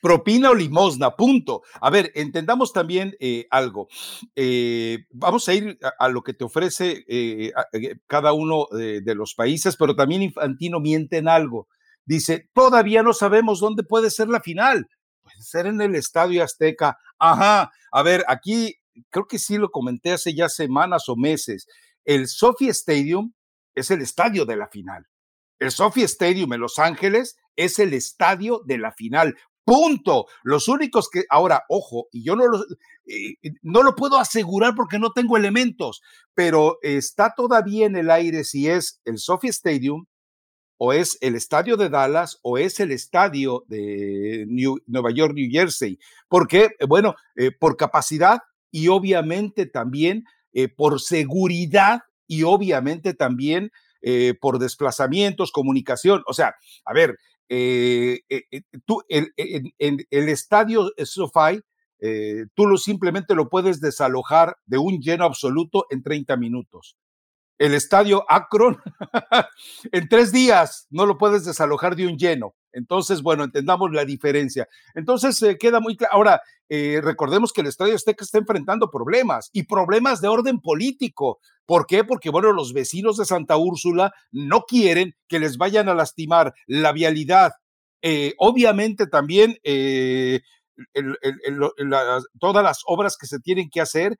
propina 0.00 0.50
o 0.50 0.54
limosna, 0.54 1.16
punto. 1.16 1.62
A 1.80 1.90
ver, 1.90 2.12
entendamos 2.14 2.72
también 2.72 3.16
eh, 3.20 3.46
algo. 3.50 3.88
Eh, 4.34 5.06
vamos 5.10 5.48
a 5.48 5.54
ir 5.54 5.78
a, 5.98 6.08
lo 6.08 6.22
que 6.22 6.34
te 6.34 6.44
ofrece 6.44 7.04
eh, 7.08 7.52
cada 8.06 8.32
uno 8.32 8.66
de 8.70 9.14
los 9.14 9.34
países, 9.34 9.76
pero 9.76 9.96
también 9.96 10.22
Infantino 10.22 10.80
miente 10.80 11.18
en 11.18 11.28
algo. 11.28 11.68
Dice, 12.04 12.48
todavía 12.52 13.02
no 13.02 13.12
sabemos 13.12 13.60
dónde 13.60 13.82
puede 13.82 14.10
ser 14.10 14.28
la 14.28 14.40
final. 14.40 14.88
Puede 15.22 15.42
ser 15.42 15.66
en 15.66 15.80
el 15.80 15.96
Estadio 15.96 16.44
Azteca. 16.44 16.98
Ajá, 17.18 17.72
a 17.90 18.02
ver, 18.02 18.24
aquí 18.28 18.76
creo 19.10 19.26
que 19.26 19.38
sí 19.38 19.58
lo 19.58 19.70
comenté 19.70 20.12
hace 20.12 20.34
ya 20.34 20.48
semanas 20.48 21.08
o 21.08 21.16
meses. 21.16 21.66
El 22.04 22.28
Sophie 22.28 22.70
Stadium 22.70 23.32
es 23.74 23.90
el 23.90 24.00
estadio 24.02 24.46
de 24.46 24.56
la 24.56 24.68
final. 24.68 25.06
El 25.58 25.70
Sophie 25.70 26.04
Stadium 26.04 26.52
en 26.52 26.60
Los 26.60 26.78
Ángeles 26.78 27.36
es 27.56 27.78
el 27.78 27.94
estadio 27.94 28.62
de 28.64 28.78
la 28.78 28.92
final. 28.92 29.36
Punto. 29.66 30.26
Los 30.44 30.68
únicos 30.68 31.10
que, 31.10 31.24
ahora, 31.28 31.64
ojo, 31.68 32.06
y 32.12 32.22
yo 32.22 32.36
no 32.36 32.46
lo, 32.46 32.64
no 33.62 33.82
lo 33.82 33.96
puedo 33.96 34.16
asegurar 34.16 34.76
porque 34.76 35.00
no 35.00 35.10
tengo 35.10 35.36
elementos, 35.36 36.02
pero 36.34 36.78
está 36.82 37.34
todavía 37.36 37.84
en 37.86 37.96
el 37.96 38.12
aire 38.12 38.44
si 38.44 38.68
es 38.68 39.00
el 39.04 39.18
Sophie 39.18 39.50
Stadium 39.50 40.06
o 40.78 40.92
es 40.92 41.18
el 41.20 41.34
estadio 41.34 41.76
de 41.76 41.88
Dallas 41.88 42.38
o 42.42 42.58
es 42.58 42.78
el 42.78 42.92
estadio 42.92 43.64
de 43.66 44.46
Nueva 44.86 45.10
York, 45.10 45.34
New 45.34 45.48
Jersey. 45.50 45.98
Porque, 46.28 46.70
bueno, 46.86 47.16
eh, 47.34 47.50
por 47.50 47.76
capacidad 47.76 48.42
y 48.70 48.86
obviamente 48.86 49.66
también 49.66 50.26
eh, 50.52 50.68
por 50.68 51.00
seguridad 51.00 52.02
y 52.28 52.44
obviamente 52.44 53.14
también 53.14 53.72
eh, 54.00 54.34
por 54.40 54.60
desplazamientos, 54.60 55.50
comunicación. 55.50 56.22
O 56.28 56.34
sea, 56.34 56.54
a 56.84 56.92
ver, 56.92 57.16
eh, 57.48 58.20
tú, 58.84 59.02
el, 59.08 59.32
el 59.36 60.28
estadio 60.28 60.90
SoFi, 60.96 61.60
tú 62.54 62.66
lo, 62.66 62.76
simplemente 62.76 63.34
lo 63.34 63.48
puedes 63.48 63.80
desalojar 63.80 64.56
de 64.66 64.78
un 64.78 65.00
lleno 65.00 65.24
absoluto 65.24 65.86
en 65.90 66.02
30 66.02 66.36
minutos 66.36 66.96
el 67.58 67.74
estadio 67.74 68.24
Akron, 68.28 68.78
en 69.92 70.08
tres 70.08 70.32
días 70.32 70.86
no 70.90 71.06
lo 71.06 71.18
puedes 71.18 71.44
desalojar 71.44 71.96
de 71.96 72.06
un 72.06 72.18
lleno. 72.18 72.54
Entonces, 72.76 73.22
bueno, 73.22 73.42
entendamos 73.42 73.90
la 73.92 74.04
diferencia. 74.04 74.68
Entonces, 74.94 75.40
eh, 75.42 75.56
queda 75.58 75.80
muy 75.80 75.96
claro. 75.96 76.12
Ahora, 76.14 76.42
eh, 76.68 77.00
recordemos 77.02 77.52
que 77.52 77.62
el 77.62 77.68
Estadio 77.68 77.94
Azteca 77.94 78.22
está 78.22 78.36
enfrentando 78.36 78.90
problemas 78.90 79.48
y 79.52 79.62
problemas 79.62 80.20
de 80.20 80.28
orden 80.28 80.60
político. 80.60 81.40
¿Por 81.64 81.86
qué? 81.86 82.04
Porque, 82.04 82.28
bueno, 82.28 82.52
los 82.52 82.74
vecinos 82.74 83.16
de 83.16 83.24
Santa 83.24 83.56
Úrsula 83.56 84.12
no 84.30 84.62
quieren 84.62 85.14
que 85.26 85.38
les 85.38 85.56
vayan 85.56 85.88
a 85.88 85.94
lastimar 85.94 86.54
la 86.66 86.92
vialidad. 86.92 87.52
Eh, 88.02 88.34
obviamente 88.36 89.06
también 89.06 89.56
todas 92.38 92.64
las 92.64 92.82
obras 92.86 93.16
que 93.16 93.26
se 93.26 93.38
tienen 93.40 93.70
que 93.70 93.80
hacer 93.80 94.18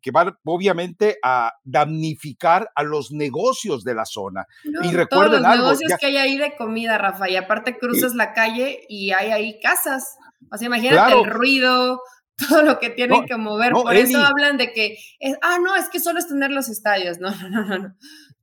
que 0.00 0.10
van 0.10 0.36
obviamente 0.44 1.18
a 1.22 1.54
damnificar 1.64 2.70
a 2.74 2.82
los 2.82 3.12
negocios 3.12 3.84
de 3.84 3.94
la 3.94 4.04
zona. 4.04 4.46
y 4.64 4.90
recuerden 4.92 5.42
todos 5.42 5.56
los 5.56 5.58
negocios 5.58 5.92
que 5.98 6.06
hay 6.06 6.16
ahí 6.16 6.38
de 6.38 6.56
comida, 6.56 6.98
Rafa, 6.98 7.28
y 7.30 7.36
aparte 7.36 7.78
cruzas 7.78 8.14
la 8.14 8.32
calle 8.32 8.84
y 8.88 9.12
hay 9.12 9.30
ahí 9.30 9.60
casas. 9.60 10.16
O 10.50 10.56
sea, 10.56 10.66
imagínate 10.66 11.12
el 11.14 11.24
ruido, 11.24 12.00
todo 12.48 12.62
lo 12.62 12.78
que 12.78 12.90
tienen 12.90 13.24
que 13.26 13.36
mover. 13.36 13.72
Por 13.72 13.94
eso 13.94 14.18
hablan 14.18 14.56
de 14.56 14.72
que, 14.72 14.96
ah, 15.42 15.58
no, 15.62 15.76
es 15.76 15.88
que 15.88 16.00
solo 16.00 16.18
es 16.18 16.28
tener 16.28 16.50
los 16.50 16.68
estadios. 16.68 17.18
No, 17.18 17.30
no, 17.50 17.64
no, 17.64 17.78
no. 17.78 17.94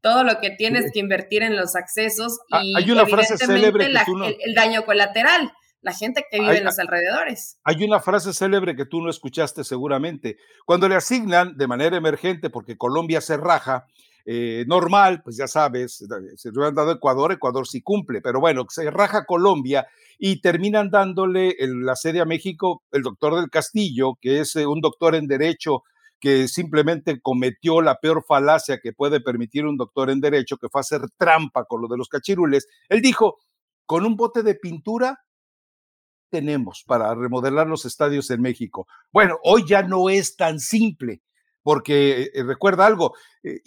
Todo 0.02 0.24
lo 0.24 0.40
que 0.40 0.52
tienes 0.52 0.92
que 0.94 1.00
invertir 1.00 1.44
en 1.44 1.58
los 1.58 1.76
accesos 1.76 2.40
ah, 2.52 2.62
y 2.64 2.74
hay 2.76 2.92
una 2.92 3.06
frase 3.06 3.38
célebre 3.38 3.88
el 3.88 4.56
daño 4.56 4.86
colateral 4.86 5.52
la 5.82 5.94
gente 5.94 6.26
que 6.30 6.40
vive 6.40 6.58
en 6.58 6.66
los 6.66 6.80
alrededores. 6.80 7.60
Hay 7.64 7.84
una 7.84 8.00
frase 8.00 8.34
célebre 8.34 8.76
que 8.76 8.86
tú 8.86 9.02
no 9.02 9.10
escuchaste 9.10 9.64
seguramente. 9.64 10.38
Cuando 10.66 10.90
le 10.90 10.96
asignan 10.96 11.58
de 11.58 11.68
manera 11.68 11.98
emergente, 11.98 12.50
porque 12.50 12.78
Colombia 12.78 13.22
se 13.22 13.38
raja, 13.38 13.88
eh, 14.26 14.66
normal, 14.68 15.22
pues 15.24 15.38
ya 15.38 15.48
sabes, 15.48 16.06
se 16.36 16.52
lo 16.52 16.66
han 16.66 16.76
dado 16.76 16.92
Ecuador, 16.92 17.32
Ecuador 17.32 17.68
sí 17.68 17.82
cumple, 17.82 18.22
pero 18.22 18.40
bueno, 18.40 18.66
se 18.70 18.92
raja 18.92 19.26
Colombia 19.26 19.88
y 20.20 20.42
terminan 20.42 20.92
dándole 20.92 21.56
la 21.60 21.96
sede 21.96 22.20
a 22.20 22.26
México 22.26 22.84
el 22.92 23.02
doctor 23.02 23.36
del 23.36 23.50
Castillo, 23.50 24.20
que 24.22 24.42
es 24.42 24.56
eh, 24.56 24.68
un 24.68 24.82
doctor 24.82 25.16
en 25.16 25.28
Derecho 25.28 25.84
que 26.20 26.50
simplemente 26.50 27.22
cometió 27.22 27.82
la 27.82 27.96
peor 27.96 28.24
falacia 28.28 28.80
que 28.84 28.92
puede 28.92 29.22
permitir 29.22 29.66
un 29.66 29.78
doctor 29.78 30.10
en 30.10 30.20
Derecho, 30.20 30.58
que 30.58 30.68
fue 30.70 30.82
hacer 30.82 31.02
trampa 31.18 31.64
con 31.64 31.82
lo 31.82 31.88
de 31.88 31.98
los 31.98 32.10
cachirules. 32.10 32.68
Él 32.90 33.02
dijo, 33.02 33.40
con 33.86 34.06
un 34.06 34.18
bote 34.18 34.44
de 34.44 34.56
pintura 34.56 35.18
tenemos 36.30 36.84
para 36.86 37.14
remodelar 37.16 37.68
los 37.68 37.86
estadios 37.86 38.30
en 38.32 38.42
México? 38.42 38.88
Bueno, 39.12 39.38
hoy 39.44 39.66
ya 39.68 39.84
no 39.84 40.10
es 40.10 40.36
tan 40.36 40.60
simple, 40.60 41.22
porque 41.64 42.30
eh, 42.34 42.44
recuerda 42.44 42.86
algo, 42.86 43.14
eh, 43.44 43.60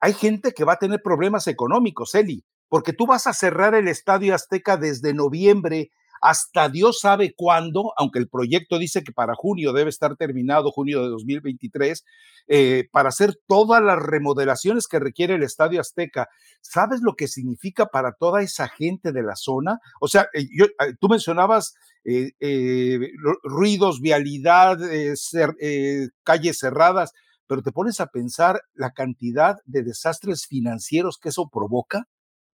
hay 0.00 0.12
gente 0.14 0.52
que 0.52 0.64
va 0.64 0.74
a 0.74 0.78
tener 0.78 1.00
problemas 1.02 1.46
económicos, 1.46 2.14
Eli, 2.14 2.44
porque 2.68 2.92
tú 2.92 3.06
vas 3.06 3.26
a 3.26 3.32
cerrar 3.32 3.74
el 3.74 3.88
Estadio 3.88 4.34
Azteca 4.34 4.76
desde 4.76 5.14
noviembre 5.14 5.90
hasta 6.26 6.68
Dios 6.68 6.98
sabe 6.98 7.34
cuándo, 7.36 7.92
aunque 7.96 8.18
el 8.18 8.28
proyecto 8.28 8.80
dice 8.80 9.04
que 9.04 9.12
para 9.12 9.36
junio 9.36 9.72
debe 9.72 9.90
estar 9.90 10.16
terminado, 10.16 10.72
junio 10.72 11.04
de 11.04 11.08
2023, 11.10 12.04
eh, 12.48 12.88
para 12.90 13.10
hacer 13.10 13.38
todas 13.46 13.80
las 13.80 14.00
remodelaciones 14.02 14.88
que 14.88 14.98
requiere 14.98 15.36
el 15.36 15.44
Estadio 15.44 15.80
Azteca. 15.80 16.28
¿Sabes 16.60 17.00
lo 17.00 17.14
que 17.14 17.28
significa 17.28 17.86
para 17.86 18.10
toda 18.10 18.42
esa 18.42 18.66
gente 18.66 19.12
de 19.12 19.22
la 19.22 19.36
zona? 19.36 19.78
O 20.00 20.08
sea, 20.08 20.26
eh, 20.34 20.48
eh, 20.58 20.94
tú 21.00 21.08
mencionabas 21.08 21.74
ruidos, 23.44 24.00
vialidad, 24.00 24.78
calles 26.24 26.58
cerradas, 26.58 27.12
pero 27.46 27.62
te 27.62 27.70
pones 27.70 28.00
a 28.00 28.06
pensar 28.06 28.62
la 28.74 28.90
cantidad 28.90 29.58
de 29.64 29.84
desastres 29.84 30.46
financieros 30.46 31.18
que 31.18 31.28
eso 31.28 31.48
provoca. 31.48 32.08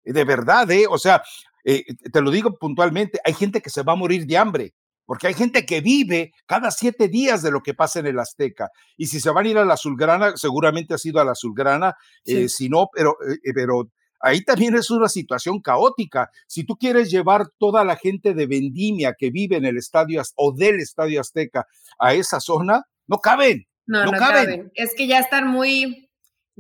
De 0.05 0.25
verdad, 0.25 0.71
¿eh? 0.71 0.87
O 0.91 0.99
sea, 0.99 1.23
eh, 1.65 1.85
te 2.13 2.21
lo 2.21 2.31
digo 2.31 2.59
puntualmente, 2.59 3.21
hay 3.25 3.35
gente 3.35 3.61
que 3.61 3.71
se 3.71 3.83
va 3.83 3.93
a 3.93 3.97
morir 3.97 4.27
de 4.27 4.37
hambre, 4.37 4.75
porque 5.05 5.27
hay 5.27 5.35
gente 5.35 5.67
que 5.67 5.81
vive 5.81 6.33
cada 6.47 6.71
siete 6.71 7.09
días 7.09 7.43
de 7.43 7.51
lo 7.51 7.63
que 7.63 7.75
pasa 7.75 8.01
en 8.01 8.07
el 8.07 8.19
Azteca. 8.19 8.71
Y 8.97 9.07
si 9.07 9.21
se 9.21 9.31
van 9.31 9.47
a 9.47 9.49
ir 9.49 9.59
a 9.59 9.65
la 9.65 9.75
Azulgrana, 9.75 10.37
seguramente 10.37 10.95
ha 10.95 10.99
sido 10.99 11.21
a 11.21 11.25
la 11.25 11.33
Azulgrana, 11.33 11.95
eh, 12.25 12.49
si 12.49 12.69
no, 12.69 12.89
pero, 12.93 13.17
eh, 13.29 13.53
pero 13.55 13.91
ahí 14.21 14.43
también 14.43 14.75
es 14.77 14.91
una 14.91 15.09
situación 15.09 15.61
caótica. 15.61 16.31
Si 16.47 16.65
tú 16.65 16.77
quieres 16.77 17.11
llevar 17.11 17.49
toda 17.59 17.85
la 17.85 17.97
gente 17.97 18.35
de 18.35 18.47
Vendimia 18.47 19.15
que 19.19 19.31
vive 19.31 19.57
en 19.57 19.65
el 19.65 19.77
estadio 19.77 20.23
o 20.37 20.53
del 20.53 20.81
estadio 20.81 21.21
Azteca 21.21 21.67
a 21.99 22.15
esa 22.15 22.41
zona, 22.41 22.85
no 23.07 23.19
caben. 23.19 23.67
No, 23.87 24.05
no, 24.05 24.13
caben. 24.13 24.71
Es 24.75 24.95
que 24.95 25.07
ya 25.09 25.19
están 25.19 25.49
muy, 25.49 26.09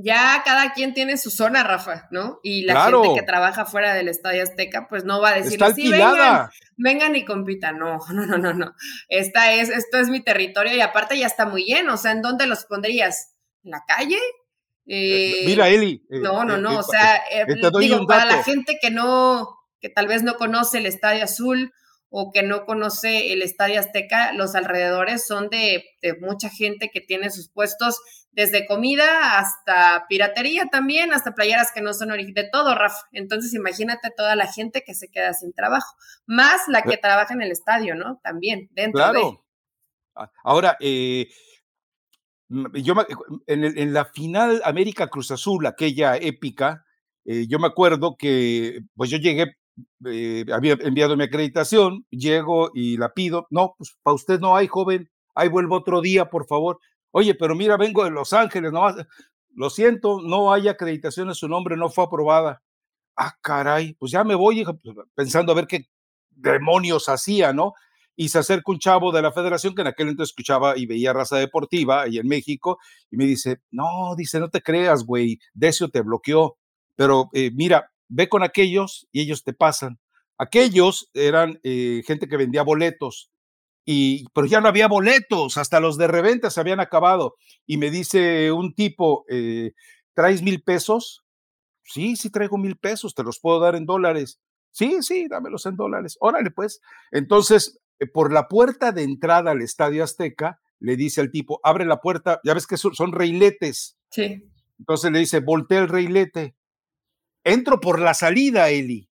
ya 0.02 0.42
cada 0.44 0.72
quien 0.72 0.94
tiene 0.94 1.16
su 1.16 1.30
zona, 1.30 1.62
Rafa, 1.62 2.08
¿no? 2.10 2.40
Y 2.42 2.62
la 2.62 2.84
gente 2.84 3.08
que 3.14 3.22
trabaja 3.22 3.64
fuera 3.64 3.94
del 3.94 4.08
Estadio 4.08 4.42
Azteca, 4.42 4.88
pues 4.88 5.04
no 5.04 5.20
va 5.20 5.30
a 5.30 5.34
decir, 5.34 5.60
sí, 5.74 5.90
vengan, 5.90 6.48
vengan 6.76 7.16
y 7.16 7.24
compitan. 7.24 7.78
No, 7.78 7.98
no, 8.12 8.26
no, 8.26 8.38
no, 8.38 8.52
no. 8.52 8.74
Esta 9.08 9.52
es, 9.52 9.68
esto 9.70 9.98
es 9.98 10.08
mi 10.08 10.20
territorio 10.20 10.74
y 10.74 10.80
aparte 10.80 11.18
ya 11.18 11.26
está 11.26 11.46
muy 11.46 11.64
lleno. 11.64 11.94
O 11.94 11.96
sea, 11.96 12.12
¿en 12.12 12.22
dónde 12.22 12.46
los 12.46 12.64
pondrías? 12.64 13.34
¿En 13.62 13.70
la 13.70 13.84
calle? 13.86 14.18
Eh, 14.86 15.44
Mira, 15.46 15.68
Eli. 15.68 16.04
Eh, 16.10 16.18
no, 16.18 16.44
no, 16.44 16.56
eh, 16.56 16.60
no. 16.60 16.78
o 16.78 16.82
sea, 16.82 17.22
digo, 17.78 18.06
para 18.06 18.24
la 18.24 18.42
gente 18.42 18.78
que 18.80 18.90
no, 18.90 19.48
que 19.80 19.88
tal 19.88 20.08
vez 20.08 20.22
no 20.22 20.36
conoce 20.36 20.78
el 20.78 20.86
Estadio 20.86 21.24
Azul 21.24 21.72
o 22.14 22.30
que 22.30 22.42
no 22.42 22.66
conoce 22.66 23.32
el 23.32 23.40
Estadio 23.40 23.80
Azteca, 23.80 24.34
los 24.34 24.54
alrededores 24.54 25.26
son 25.26 25.48
de, 25.48 25.82
mucha 26.20 26.50
gente 26.50 26.90
que 26.92 27.00
tiene 27.00 27.30
sus 27.30 27.48
puestos 27.48 27.98
desde 28.32 28.66
comida 28.66 29.38
hasta 29.38 30.04
piratería 30.10 30.66
también, 30.70 31.14
hasta 31.14 31.34
playeras 31.34 31.72
que 31.74 31.80
no 31.80 31.94
son 31.94 32.10
de 32.10 32.48
todo, 32.52 32.74
Rafa. 32.74 32.98
Entonces 33.12 33.54
imagínate 33.54 34.10
toda 34.14 34.36
la 34.36 34.46
gente 34.46 34.84
que 34.84 34.94
se 34.94 35.10
queda 35.10 35.32
sin 35.32 35.54
trabajo, 35.54 35.96
más 36.26 36.60
la 36.68 36.82
que 36.82 36.98
trabaja 36.98 37.32
en 37.32 37.40
el 37.40 37.50
estadio, 37.50 37.94
¿no? 37.94 38.20
También, 38.22 38.68
dentro 38.72 39.02
claro. 39.02 39.46
Ahora, 40.44 40.76
eh, 40.80 41.28
yo 42.74 42.94
en, 43.46 43.92
la 43.94 44.04
final 44.04 44.60
América 44.66 45.08
Cruz 45.08 45.30
Azul, 45.30 45.64
aquella 45.64 46.18
épica, 46.18 46.84
eh, 47.24 47.46
yo 47.48 47.58
me 47.58 47.68
acuerdo 47.68 48.16
que 48.18 48.80
pues 48.94 49.08
yo 49.08 49.16
llegué 49.16 49.56
eh, 50.06 50.44
había 50.52 50.74
enviado 50.80 51.16
mi 51.16 51.24
acreditación, 51.24 52.06
llego 52.10 52.70
y 52.74 52.96
la 52.96 53.12
pido. 53.12 53.46
No, 53.50 53.74
pues 53.78 53.96
para 54.02 54.14
usted 54.14 54.40
no 54.40 54.56
hay, 54.56 54.66
joven. 54.66 55.10
Ahí 55.34 55.48
vuelvo 55.48 55.76
otro 55.76 56.00
día, 56.00 56.26
por 56.30 56.46
favor. 56.46 56.78
Oye, 57.12 57.34
pero 57.34 57.54
mira, 57.54 57.76
vengo 57.76 58.04
de 58.04 58.10
Los 58.10 58.32
Ángeles, 58.32 58.72
no 58.72 58.86
Lo 59.54 59.70
siento, 59.70 60.20
no 60.22 60.52
hay 60.52 60.68
acreditación 60.68 61.28
en 61.28 61.34
su 61.34 61.48
nombre, 61.48 61.76
no 61.76 61.90
fue 61.90 62.04
aprobada. 62.04 62.62
Ah, 63.16 63.34
caray, 63.42 63.94
pues 63.94 64.12
ya 64.12 64.24
me 64.24 64.34
voy 64.34 64.64
pues, 64.64 64.96
pensando 65.14 65.52
a 65.52 65.54
ver 65.54 65.66
qué 65.66 65.86
demonios 66.30 67.08
hacía, 67.08 67.52
¿no? 67.52 67.74
Y 68.16 68.28
se 68.28 68.38
acerca 68.38 68.72
un 68.72 68.78
chavo 68.78 69.12
de 69.12 69.22
la 69.22 69.32
federación 69.32 69.74
que 69.74 69.82
en 69.82 69.88
aquel 69.88 70.08
entonces 70.08 70.32
escuchaba 70.32 70.76
y 70.76 70.86
veía 70.86 71.12
raza 71.12 71.36
deportiva 71.36 72.02
ahí 72.02 72.18
en 72.18 72.28
México 72.28 72.78
y 73.10 73.16
me 73.16 73.26
dice, 73.26 73.60
no, 73.70 74.14
dice, 74.16 74.40
no 74.40 74.48
te 74.50 74.62
creas, 74.62 75.04
güey, 75.04 75.38
Decio 75.54 75.88
te 75.88 76.02
bloqueó, 76.02 76.58
pero 76.96 77.28
eh, 77.32 77.50
mira, 77.54 77.91
ve 78.12 78.28
con 78.28 78.42
aquellos 78.42 79.08
y 79.12 79.22
ellos 79.22 79.42
te 79.44 79.52
pasan. 79.54 79.98
Aquellos 80.38 81.10
eran 81.14 81.60
eh, 81.64 82.02
gente 82.06 82.28
que 82.28 82.36
vendía 82.36 82.62
boletos. 82.62 83.30
y, 83.84 84.26
pero 84.34 84.46
ya 84.46 84.60
no 84.60 84.68
había 84.68 84.86
boletos, 84.88 85.56
hasta 85.58 85.80
los 85.80 85.98
de 85.98 86.06
reventa 86.06 86.50
se 86.50 86.60
habían 86.60 86.80
acabado. 86.80 87.34
Y 87.66 87.78
me 87.78 87.90
dice 87.90 88.52
un 88.52 88.74
tipo, 88.74 89.24
eh, 89.28 89.72
¿traes 90.14 90.42
mil 90.42 90.62
pesos? 90.62 91.24
Sí, 91.84 92.16
sí 92.16 92.30
traigo 92.30 92.58
mil 92.58 92.76
pesos, 92.76 93.14
te 93.14 93.24
los 93.24 93.40
puedo 93.40 93.60
dar 93.60 93.74
en 93.74 93.86
dólares. 93.86 94.40
Sí, 94.70 94.98
sí, 95.02 95.26
dámelos 95.28 95.66
en 95.66 95.76
dólares. 95.76 96.16
Órale, 96.20 96.50
pues. 96.50 96.80
Entonces, 97.10 97.80
eh, 97.98 98.06
por 98.06 98.32
la 98.32 98.48
puerta 98.48 98.92
de 98.92 99.02
entrada 99.02 99.50
al 99.50 99.62
Estadio 99.62 100.04
Azteca, 100.04 100.60
le 100.80 100.96
dice 100.96 101.20
al 101.20 101.30
tipo, 101.30 101.60
abre 101.62 101.84
la 101.84 102.00
puerta, 102.00 102.40
ya 102.44 102.54
ves 102.54 102.66
que 102.66 102.76
son, 102.76 102.94
son 102.94 103.12
reiletes. 103.12 103.96
Sí. 104.10 104.44
Entonces 104.78 105.12
le 105.12 105.18
dice, 105.20 105.40
voltea 105.40 105.80
el 105.80 105.88
reilete. 105.88 106.56
Entro 107.44 107.80
por 107.80 108.00
la 108.00 108.14
salida, 108.14 108.70
Eli. 108.70 109.08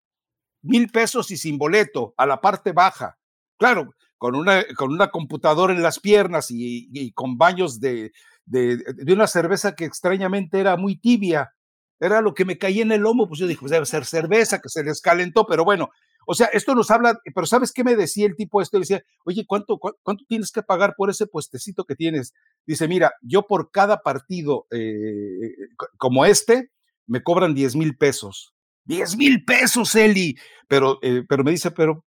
Mil 0.62 0.90
pesos 0.90 1.30
y 1.30 1.36
sin 1.36 1.58
boleto, 1.58 2.14
a 2.16 2.26
la 2.26 2.40
parte 2.40 2.72
baja. 2.72 3.18
Claro, 3.58 3.94
con 4.18 4.34
una, 4.34 4.64
con 4.76 4.92
una 4.92 5.10
computadora 5.10 5.72
en 5.72 5.82
las 5.82 5.98
piernas 5.98 6.48
y, 6.50 7.12
con 7.12 7.38
baños 7.38 7.80
de, 7.80 8.12
de, 8.44 9.12
una 9.12 9.26
cerveza 9.26 9.74
que 9.74 9.86
extrañamente 9.86 10.60
era 10.60 10.76
muy 10.76 10.96
tibia. 10.96 11.54
Era 11.98 12.20
lo 12.20 12.34
que 12.34 12.44
me 12.44 12.58
caía 12.58 12.82
en 12.82 12.92
el 12.92 13.00
lomo, 13.00 13.28
pues 13.28 13.40
yo 13.40 13.46
dije, 13.46 13.60
pues 13.60 13.72
debe 13.72 13.86
ser 13.86 14.04
cerveza 14.04 14.60
que 14.60 14.68
se 14.68 14.84
les 14.84 15.00
calentó, 15.00 15.46
pero 15.46 15.64
bueno, 15.64 15.90
o 16.26 16.34
sea, 16.34 16.46
esto 16.48 16.74
nos 16.74 16.90
habla, 16.90 17.18
pero 17.34 17.46
¿sabes 17.46 17.72
qué 17.72 17.82
me 17.82 17.96
decía 17.96 18.26
el 18.26 18.36
tipo 18.36 18.60
este? 18.60 18.76
Le 18.76 18.82
decía, 18.82 19.02
oye, 19.24 19.44
¿cuánto, 19.46 19.78
¿cuánto 19.78 20.24
tienes 20.28 20.52
que 20.52 20.62
pagar 20.62 20.94
por 20.96 21.10
ese 21.10 21.26
puestecito 21.26 21.84
que 21.84 21.96
tienes? 21.96 22.34
Dice, 22.66 22.88
mira, 22.88 23.12
yo 23.22 23.46
por 23.46 23.70
cada 23.70 24.02
partido 24.02 24.66
eh, 24.70 25.54
como 25.96 26.24
este, 26.24 26.70
me 27.10 27.22
cobran 27.24 27.54
10 27.54 27.74
mil 27.74 27.96
pesos. 27.96 28.54
10 28.84 29.16
mil 29.16 29.44
pesos, 29.44 29.94
Eli. 29.96 30.36
Pero, 30.68 31.00
eh, 31.02 31.24
pero 31.28 31.42
me 31.42 31.50
dice, 31.50 31.72
pero 31.72 32.04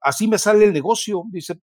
así 0.00 0.28
me 0.28 0.38
sale 0.38 0.64
el 0.64 0.72
negocio. 0.72 1.24
Dice, 1.30 1.60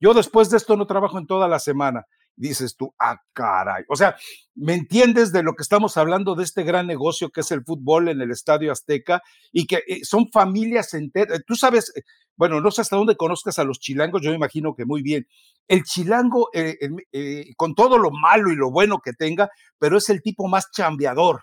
yo 0.00 0.14
después 0.14 0.48
de 0.48 0.56
esto 0.56 0.76
no 0.76 0.86
trabajo 0.86 1.18
en 1.18 1.26
toda 1.26 1.48
la 1.48 1.58
semana. 1.58 2.06
Dices 2.36 2.76
tú, 2.76 2.94
ah, 3.00 3.20
caray. 3.32 3.82
O 3.88 3.96
sea, 3.96 4.16
¿me 4.54 4.74
entiendes 4.74 5.32
de 5.32 5.42
lo 5.42 5.54
que 5.54 5.64
estamos 5.64 5.96
hablando 5.96 6.36
de 6.36 6.44
este 6.44 6.62
gran 6.62 6.86
negocio 6.86 7.30
que 7.30 7.40
es 7.40 7.50
el 7.50 7.64
fútbol 7.64 8.08
en 8.08 8.20
el 8.20 8.30
Estadio 8.30 8.70
Azteca 8.70 9.20
y 9.50 9.66
que 9.66 9.82
eh, 9.88 10.04
son 10.04 10.30
familias 10.30 10.94
enteras? 10.94 11.40
Tú 11.44 11.56
sabes, 11.56 11.92
eh, 11.96 12.02
bueno, 12.36 12.60
no 12.60 12.70
sé 12.70 12.82
hasta 12.82 12.94
dónde 12.94 13.16
conozcas 13.16 13.58
a 13.58 13.64
los 13.64 13.80
chilangos, 13.80 14.22
yo 14.22 14.30
me 14.30 14.36
imagino 14.36 14.76
que 14.76 14.84
muy 14.84 15.02
bien. 15.02 15.26
El 15.66 15.82
chilango, 15.82 16.50
eh, 16.54 16.78
con 17.56 17.74
todo 17.74 17.98
lo 17.98 18.12
malo 18.12 18.52
y 18.52 18.56
lo 18.56 18.70
bueno 18.70 19.00
que 19.00 19.12
tenga, 19.12 19.50
pero 19.80 19.98
es 19.98 20.08
el 20.08 20.22
tipo 20.22 20.46
más 20.46 20.70
chambeador. 20.70 21.42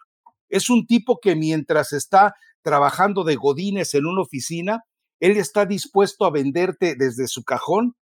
Es 0.49 0.69
un 0.69 0.85
tipo 0.85 1.19
que 1.21 1.35
mientras 1.35 1.93
está 1.93 2.35
trabajando 2.61 3.23
de 3.23 3.35
godines 3.35 3.93
en 3.93 4.05
una 4.05 4.21
oficina, 4.21 4.83
él 5.19 5.37
está 5.37 5.65
dispuesto 5.65 6.25
a 6.25 6.31
venderte 6.31 6.95
desde 6.95 7.27
su 7.27 7.43
cajón 7.43 7.95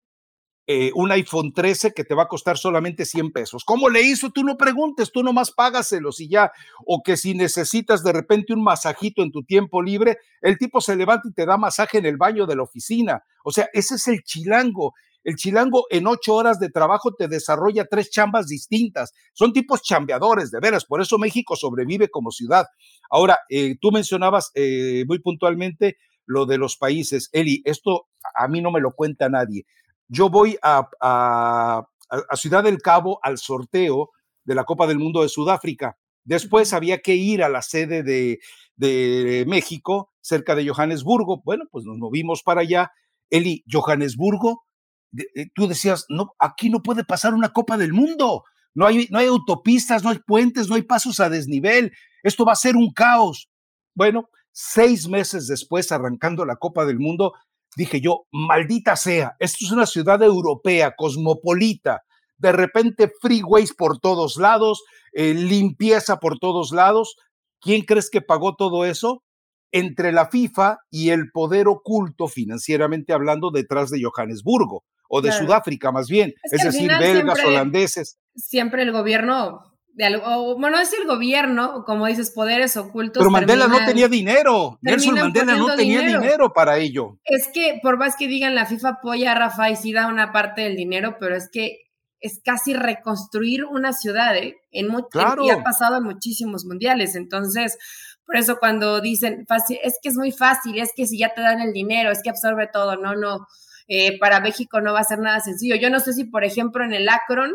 eh, 0.68 0.92
un 0.94 1.10
iPhone 1.10 1.52
13 1.52 1.92
que 1.92 2.04
te 2.04 2.14
va 2.14 2.22
a 2.22 2.28
costar 2.28 2.56
solamente 2.56 3.04
100 3.04 3.32
pesos. 3.32 3.64
¿Cómo 3.64 3.88
le 3.88 4.02
hizo? 4.02 4.30
Tú 4.30 4.44
no 4.44 4.56
preguntes, 4.56 5.10
tú 5.10 5.24
nomás 5.24 5.50
págaselos 5.50 6.20
y 6.20 6.28
ya. 6.28 6.52
O 6.86 7.02
que 7.02 7.16
si 7.16 7.34
necesitas 7.34 8.04
de 8.04 8.12
repente 8.12 8.52
un 8.52 8.62
masajito 8.62 9.22
en 9.22 9.32
tu 9.32 9.42
tiempo 9.42 9.82
libre, 9.82 10.18
el 10.40 10.58
tipo 10.58 10.80
se 10.80 10.94
levanta 10.94 11.28
y 11.28 11.32
te 11.32 11.46
da 11.46 11.56
masaje 11.56 11.98
en 11.98 12.06
el 12.06 12.16
baño 12.16 12.46
de 12.46 12.54
la 12.54 12.62
oficina. 12.62 13.24
O 13.44 13.50
sea, 13.50 13.68
ese 13.72 13.96
es 13.96 14.06
el 14.06 14.22
chilango. 14.22 14.94
El 15.24 15.36
chilango 15.36 15.86
en 15.90 16.06
ocho 16.06 16.34
horas 16.34 16.58
de 16.58 16.70
trabajo 16.70 17.14
te 17.14 17.28
desarrolla 17.28 17.86
tres 17.86 18.10
chambas 18.10 18.48
distintas. 18.48 19.12
Son 19.32 19.52
tipos 19.52 19.82
chambeadores, 19.82 20.50
de 20.50 20.60
veras. 20.60 20.84
Por 20.84 21.00
eso 21.00 21.18
México 21.18 21.56
sobrevive 21.56 22.08
como 22.08 22.30
ciudad. 22.30 22.66
Ahora, 23.10 23.38
eh, 23.48 23.76
tú 23.80 23.92
mencionabas 23.92 24.50
eh, 24.54 25.04
muy 25.06 25.20
puntualmente 25.20 25.96
lo 26.26 26.46
de 26.46 26.58
los 26.58 26.76
países. 26.76 27.28
Eli, 27.32 27.62
esto 27.64 28.08
a 28.34 28.48
mí 28.48 28.60
no 28.60 28.70
me 28.70 28.80
lo 28.80 28.92
cuenta 28.92 29.28
nadie. 29.28 29.66
Yo 30.08 30.28
voy 30.28 30.56
a, 30.62 30.88
a, 31.00 31.86
Ciudad 32.34 32.62
del 32.64 32.82
Cabo 32.82 33.18
al 33.22 33.38
sorteo 33.38 34.10
de 34.44 34.54
la 34.54 34.64
Copa 34.64 34.86
del 34.86 34.98
Mundo 34.98 35.22
de 35.22 35.28
Sudáfrica. 35.28 35.96
Después 36.24 36.72
había 36.74 36.98
que 36.98 37.14
ir 37.14 37.42
a 37.42 37.48
la 37.48 37.62
sede 37.62 38.02
de, 38.02 38.38
de, 38.76 39.44
México, 39.46 40.12
cerca 40.20 40.54
de 40.54 40.68
Johannesburgo. 40.68 41.40
Bueno, 41.44 41.64
pues 41.70 41.84
nos 41.84 41.96
movimos 41.96 42.42
para 42.42 42.60
allá. 42.60 42.92
Eli, 43.30 43.64
Johannesburgo, 43.70 44.64
tú 45.54 45.66
decías, 45.68 46.06
no, 46.08 46.32
aquí 46.38 46.70
no 46.70 46.82
puede 46.82 47.04
pasar 47.04 47.34
una 47.34 47.52
Copa 47.52 47.76
del 47.76 47.92
Mundo. 47.92 48.44
No 48.74 48.86
hay, 48.86 49.06
no 49.10 49.18
hay 49.18 49.26
autopistas, 49.26 50.02
no 50.02 50.10
hay 50.10 50.18
puentes, 50.18 50.68
no 50.68 50.76
hay 50.76 50.82
pasos 50.82 51.20
a 51.20 51.28
desnivel. 51.28 51.92
Esto 52.22 52.44
va 52.44 52.52
a 52.52 52.56
ser 52.56 52.76
un 52.76 52.92
caos. 52.92 53.50
Bueno, 53.94 54.28
seis 54.52 55.08
meses 55.08 55.46
después, 55.46 55.92
arrancando 55.92 56.44
la 56.44 56.56
Copa 56.56 56.86
del 56.86 56.98
Mundo, 56.98 57.34
dije 57.76 58.00
yo, 58.00 58.26
maldita 58.30 58.96
sea, 58.96 59.36
esto 59.38 59.64
es 59.64 59.72
una 59.72 59.86
ciudad 59.86 60.22
europea, 60.22 60.94
cosmopolita, 60.96 62.02
de 62.38 62.52
repente 62.52 63.10
freeways 63.20 63.74
por 63.74 63.98
todos 63.98 64.36
lados, 64.36 64.82
eh, 65.12 65.34
limpieza 65.34 66.18
por 66.18 66.38
todos 66.38 66.72
lados. 66.72 67.16
¿Quién 67.60 67.82
crees 67.82 68.10
que 68.10 68.20
pagó 68.20 68.56
todo 68.56 68.84
eso? 68.84 69.22
Entre 69.70 70.12
la 70.12 70.28
FIFA 70.28 70.78
y 70.90 71.10
el 71.10 71.30
poder 71.30 71.68
oculto, 71.68 72.26
financieramente 72.26 73.12
hablando, 73.12 73.50
detrás 73.50 73.90
de 73.90 74.02
Johannesburgo, 74.02 74.84
o 75.14 75.20
de 75.20 75.30
Sudáfrica 75.30 75.92
más 75.92 76.08
bien, 76.08 76.32
es, 76.42 76.62
decir, 76.62 76.90
belgas, 76.98 77.38
holandeses. 77.44 78.18
Siempre 78.34 78.82
el 78.82 78.92
gobierno 78.92 79.60
de 79.92 80.06
algo, 80.06 80.58
bueno, 80.58 80.78
es 80.78 80.90
el 80.94 81.06
gobierno, 81.06 81.84
como 81.84 82.06
dices, 82.06 82.30
poderes 82.30 82.78
ocultos. 82.78 83.20
Pero 83.20 83.30
Mandela 83.30 83.68
no 83.68 83.84
tenía 83.84 84.08
dinero. 84.08 84.78
Nelson 84.80 85.16
Mandela 85.16 85.54
no 85.54 85.76
tenía 85.76 86.00
dinero. 86.00 86.54
para 86.54 86.78
ello. 86.78 87.18
Es 87.24 87.48
que, 87.52 87.78
por 87.82 87.98
más 87.98 88.16
que 88.16 88.26
digan, 88.26 88.54
la 88.54 88.64
FIFA 88.64 88.88
apoya 88.88 89.32
a 89.32 89.34
Rafa 89.34 89.68
y 89.68 89.76
sí 89.76 89.92
da 89.92 90.06
una 90.06 90.32
parte 90.32 90.62
del 90.62 90.76
dinero, 90.76 91.18
pero 91.20 91.36
es 91.36 91.50
que 91.52 91.80
es 92.20 92.40
casi 92.42 92.72
reconstruir 92.72 93.66
una 93.66 93.92
ciudad, 93.92 94.34
¿eh? 94.34 94.56
En 94.70 94.86
y 94.86 95.50
ha 95.50 95.62
pasado 95.62 95.98
en 95.98 96.04
muchísimos 96.04 96.64
mundiales. 96.64 97.16
Entonces, 97.16 97.76
por 98.24 98.36
eso 98.36 98.56
cuando 98.58 99.02
dicen 99.02 99.44
fácil, 99.46 99.78
es 99.82 99.98
que 100.02 100.08
es 100.08 100.14
muy 100.14 100.32
fácil, 100.32 100.78
es 100.78 100.92
que 100.96 101.06
si 101.06 101.18
ya 101.18 101.34
te 101.34 101.42
dan 101.42 101.60
el 101.60 101.74
dinero, 101.74 102.10
es 102.10 102.22
que 102.22 102.30
absorbe 102.30 102.66
todo. 102.72 102.96
No, 102.96 103.14
no. 103.14 103.46
Eh, 103.88 104.18
para 104.18 104.40
México 104.40 104.80
no 104.80 104.92
va 104.92 105.00
a 105.00 105.04
ser 105.04 105.18
nada 105.18 105.40
sencillo. 105.40 105.76
Yo 105.76 105.90
no 105.90 106.00
sé 106.00 106.12
si, 106.12 106.24
por 106.24 106.44
ejemplo, 106.44 106.84
en 106.84 106.92
el 106.92 107.08
Akron 107.08 107.52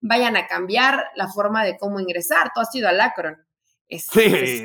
vayan 0.00 0.36
a 0.36 0.46
cambiar 0.46 1.04
la 1.14 1.28
forma 1.28 1.64
de 1.64 1.76
cómo 1.78 2.00
ingresar. 2.00 2.50
Tú 2.54 2.60
has 2.60 2.74
ido 2.74 2.88
al 2.88 3.00
Akron. 3.00 3.36
Es, 3.88 4.06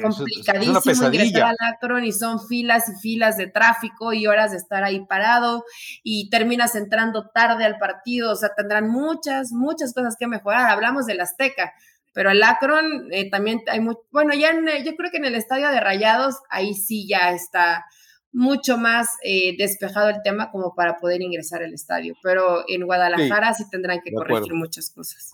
complicadísimo 0.02 1.08
ingresar 1.08 1.44
al 1.44 1.74
Akron 1.74 2.06
y 2.06 2.14
son 2.14 2.40
filas 2.48 2.88
y 2.88 3.00
filas 3.02 3.36
de 3.36 3.48
tráfico 3.48 4.14
y 4.14 4.26
horas 4.26 4.52
de 4.52 4.58
estar 4.58 4.86
ahí 4.86 5.06
parado 5.06 5.66
y 6.02 6.30
terminas 6.30 6.76
entrando 6.76 7.30
tarde 7.34 7.66
al 7.66 7.78
partido. 7.78 8.32
O 8.32 8.36
sea, 8.36 8.50
tendrán 8.56 8.88
muchas, 8.88 9.52
muchas 9.52 9.94
cosas 9.94 10.16
que 10.18 10.28
mejorar. 10.28 10.70
Hablamos 10.70 11.06
del 11.08 11.20
Azteca, 11.20 11.74
pero 12.14 12.32
el 12.32 12.42
Akron 12.42 13.10
eh, 13.12 13.30
también 13.30 13.62
hay 13.68 13.82
muy, 13.82 13.98
bueno, 14.12 14.34
ya 14.34 14.54
yo 14.84 14.96
creo 14.96 15.12
que 15.12 15.18
en 15.18 15.26
el 15.26 15.36
estadio 15.36 15.70
de 15.70 15.80
Rayados 15.82 16.36
ahí 16.50 16.74
sí 16.74 17.06
ya 17.08 17.32
está 17.32 17.86
mucho 18.32 18.78
más 18.78 19.08
eh, 19.24 19.56
despejado 19.58 20.10
el 20.10 20.22
tema 20.24 20.52
como 20.52 20.76
para 20.76 20.98
poder 20.98 21.22
ingresar 21.22 21.64
al 21.64 21.74
estadio. 21.74 22.16
Pero 22.22 22.64
en 22.68 22.86
Guadalajara 22.86 23.54
sí, 23.54 23.64
tendrán 23.70 24.02
que 24.04 24.12
corregir 24.14 24.54
muchas 24.54 24.90
cosas. 24.90 25.34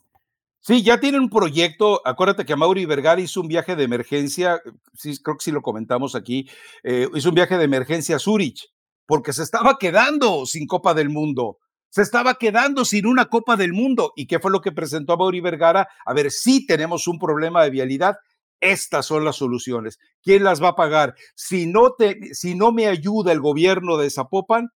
Sí, 0.65 0.81
ya 0.81 0.97
tienen 0.97 1.19
un 1.19 1.29
proyecto. 1.29 2.01
Acuérdate 2.05 2.45
que 2.45 2.55
Mauri 2.55 2.85
Vergara 2.85 3.19
hizo 3.19 3.41
un 3.41 3.49
viaje 3.49 3.75
de 3.75 3.83
emergencia, 3.83 4.61
sí, 4.93 5.17
creo 5.21 5.35
que 5.35 5.43
sí 5.43 5.51
lo 5.51 5.61
comentamos 5.61 6.15
aquí, 6.15 6.49
eh, 6.83 7.09
hizo 7.13 7.29
un 7.29 7.35
viaje 7.35 7.57
de 7.57 7.65
emergencia 7.65 8.15
a 8.15 8.19
Zurich, 8.19 8.71
porque 9.05 9.33
se 9.33 9.43
estaba 9.43 9.77
quedando 9.77 10.45
sin 10.45 10.65
Copa 10.65 10.93
del 10.93 11.09
Mundo. 11.09 11.57
Se 11.89 12.01
estaba 12.01 12.35
quedando 12.35 12.85
sin 12.85 13.05
una 13.05 13.25
Copa 13.25 13.57
del 13.57 13.73
Mundo. 13.73 14.13
¿Y 14.15 14.25
qué 14.25 14.39
fue 14.39 14.51
lo 14.51 14.61
que 14.61 14.71
presentó 14.71 15.13
a 15.13 15.17
Mauri 15.17 15.41
Vergara? 15.41 15.89
A 16.05 16.13
ver, 16.13 16.31
sí 16.31 16.65
tenemos 16.65 17.07
un 17.07 17.19
problema 17.19 17.61
de 17.63 17.69
vialidad, 17.69 18.15
estas 18.63 19.05
son 19.05 19.25
las 19.25 19.35
soluciones. 19.35 19.99
¿Quién 20.21 20.43
las 20.43 20.63
va 20.63 20.69
a 20.69 20.75
pagar? 20.75 21.15
Si 21.35 21.67
no, 21.67 21.91
te, 21.91 22.33
si 22.33 22.55
no 22.55 22.71
me 22.71 22.87
ayuda 22.87 23.33
el 23.33 23.41
gobierno 23.41 23.97
de 23.97 24.09
Zapopan, 24.09 24.69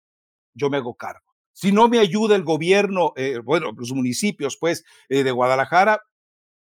yo 0.53 0.69
me 0.69 0.77
hago 0.77 0.95
cargo. 0.95 1.25
Si 1.53 1.71
no 1.71 1.87
me 1.87 1.99
ayuda 1.99 2.35
el 2.35 2.43
gobierno, 2.43 3.13
eh, 3.15 3.39
bueno, 3.43 3.71
los 3.75 3.91
municipios, 3.93 4.57
pues, 4.59 4.83
eh, 5.09 5.23
de 5.23 5.31
Guadalajara, 5.31 6.01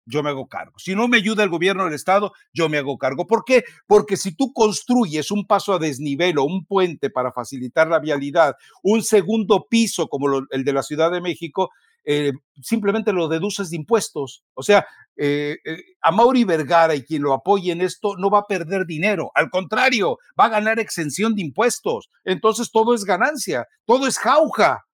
yo 0.05 0.21
me 0.21 0.29
hago 0.29 0.47
cargo. 0.47 0.73
Si 0.77 0.95
no 0.95 1.07
me 1.07 1.17
ayuda 1.17 1.43
el 1.43 1.49
gobierno 1.49 1.85
del 1.85 1.93
estado, 1.93 2.33
yo 2.51 2.67
me 2.67 2.77
hago 2.77 2.97
cargo. 2.97 3.25
¿Por 3.25 3.45
qué? 3.45 3.63
Porque 3.87 4.17
si 4.17 4.35
tú 4.35 4.51
construyes 4.51 5.31
un 5.31 5.47
paso 5.47 5.73
a 5.73 5.79
desnivel 5.79 6.37
o 6.37 6.43
un 6.43 6.65
puente 6.65 7.09
para 7.09 7.31
facilitar 7.31 7.87
la 7.87 7.99
vialidad, 7.99 8.55
un 8.83 9.01
segundo 9.01 9.65
piso 9.69 10.09
como 10.09 10.45
el 10.49 10.63
de 10.65 10.73
la 10.73 10.83
Ciudad 10.83 11.09
de 11.09 11.21
México, 11.21 11.69
eh, 12.05 12.33
simplemente 12.61 13.13
lo 13.13 13.27
deduces 13.27 13.69
de 13.69 13.77
impuestos. 13.77 14.43
O 14.53 14.63
sea, 14.63 14.85
eh, 15.15 15.57
eh, 15.63 15.77
a 16.01 16.11
Mauri 16.11 16.43
Vergara 16.43 16.95
y 16.95 17.03
quien 17.03 17.21
lo 17.21 17.33
apoye 17.33 17.71
en 17.71 17.81
esto 17.81 18.15
no 18.17 18.29
va 18.29 18.39
a 18.39 18.47
perder 18.47 18.85
dinero, 18.85 19.31
al 19.35 19.49
contrario, 19.49 20.17
va 20.39 20.45
a 20.45 20.49
ganar 20.49 20.79
exención 20.79 21.35
de 21.35 21.43
impuestos. 21.43 22.09
Entonces 22.23 22.71
todo 22.71 22.95
es 22.95 23.05
ganancia, 23.05 23.67
todo 23.85 24.07
es 24.07 24.17
jauja. 24.17 24.85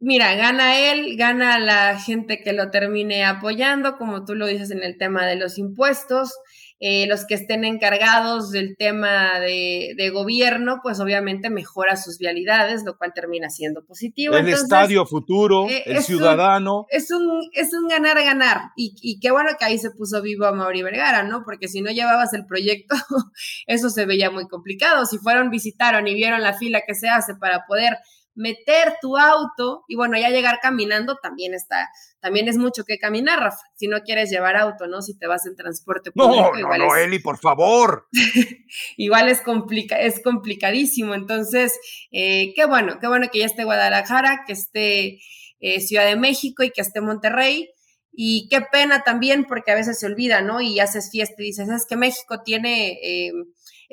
Mira, 0.00 0.34
gana 0.34 0.78
él, 0.90 1.16
gana 1.16 1.58
la 1.58 1.98
gente 1.98 2.42
que 2.42 2.52
lo 2.52 2.70
termine 2.70 3.24
apoyando, 3.24 3.96
como 3.96 4.24
tú 4.24 4.34
lo 4.34 4.46
dices 4.46 4.70
en 4.70 4.82
el 4.82 4.98
tema 4.98 5.24
de 5.24 5.36
los 5.36 5.56
impuestos. 5.56 6.34
Eh, 6.80 7.06
los 7.06 7.24
que 7.24 7.34
estén 7.34 7.64
encargados 7.64 8.50
del 8.50 8.76
tema 8.76 9.38
de, 9.40 10.10
gobierno, 10.12 10.80
pues 10.82 11.00
obviamente 11.00 11.48
mejora 11.48 11.96
sus 11.96 12.18
vialidades, 12.18 12.82
lo 12.84 12.98
cual 12.98 13.12
termina 13.14 13.48
siendo 13.48 13.84
positivo. 13.84 14.36
El 14.36 14.48
estadio 14.48 15.06
futuro, 15.06 15.68
eh, 15.68 15.82
el 15.86 16.02
ciudadano. 16.02 16.86
es 16.90 17.10
un 17.10 17.48
es 17.52 17.72
un 17.72 17.88
ganar-ganar 17.88 18.72
y, 18.76 18.94
y, 19.00 19.18
qué 19.20 19.30
bueno 19.30 19.50
que 19.58 19.64
ahí 19.64 19.78
se 19.78 19.90
puso 19.90 20.20
vivo 20.20 20.44
a 20.46 20.52
Mauri 20.52 20.82
Vergara, 20.82 21.22
¿no? 21.22 21.42
Porque 21.44 21.68
si 21.68 21.80
no 21.80 21.90
llevabas 21.90 22.34
el 22.34 22.44
proyecto, 22.44 22.94
eso 23.66 23.88
se 23.88 24.04
veía 24.04 24.30
muy 24.30 24.46
complicado. 24.48 25.06
Si 25.06 25.18
fueron, 25.18 25.50
visitaron 25.50 26.06
y 26.06 26.14
vieron 26.14 26.42
la 26.42 26.54
fila 26.54 26.82
que 26.86 26.94
se 26.94 27.08
hace 27.08 27.34
para 27.34 27.64
poder 27.66 27.96
meter 28.34 28.96
tu 29.00 29.16
auto 29.16 29.84
y 29.88 29.96
bueno, 29.96 30.18
ya 30.18 30.30
llegar 30.30 30.58
caminando 30.60 31.16
también 31.22 31.54
está, 31.54 31.88
también 32.20 32.48
es 32.48 32.56
mucho 32.56 32.84
que 32.84 32.98
caminar, 32.98 33.40
Rafa, 33.40 33.62
si 33.74 33.86
no 33.86 34.00
quieres 34.00 34.30
llevar 34.30 34.56
auto, 34.56 34.86
¿no? 34.86 35.02
Si 35.02 35.16
te 35.16 35.26
vas 35.26 35.46
en 35.46 35.56
transporte 35.56 36.10
público. 36.10 36.52
No, 36.52 36.58
igual 36.58 36.80
no, 36.80 36.96
Eli, 36.96 37.18
por 37.18 37.38
favor. 37.38 38.08
igual 38.96 39.28
es, 39.28 39.40
complica 39.40 40.00
es 40.00 40.20
complicadísimo, 40.22 41.14
entonces, 41.14 41.78
eh, 42.10 42.52
qué 42.54 42.66
bueno, 42.66 42.98
qué 43.00 43.08
bueno 43.08 43.28
que 43.32 43.40
ya 43.40 43.46
esté 43.46 43.64
Guadalajara, 43.64 44.44
que 44.46 44.52
esté 44.52 45.18
eh, 45.60 45.80
Ciudad 45.80 46.06
de 46.06 46.16
México 46.16 46.62
y 46.62 46.70
que 46.70 46.82
esté 46.82 47.00
Monterrey. 47.00 47.70
Y 48.16 48.48
qué 48.48 48.60
pena 48.60 49.02
también, 49.02 49.44
porque 49.44 49.72
a 49.72 49.74
veces 49.74 49.98
se 49.98 50.06
olvida, 50.06 50.40
¿no? 50.40 50.60
Y 50.60 50.78
haces 50.78 51.10
fiesta 51.10 51.34
y 51.38 51.46
dices, 51.46 51.68
es 51.68 51.84
que 51.88 51.96
México 51.96 52.42
tiene 52.44 52.92
eh, 53.02 53.32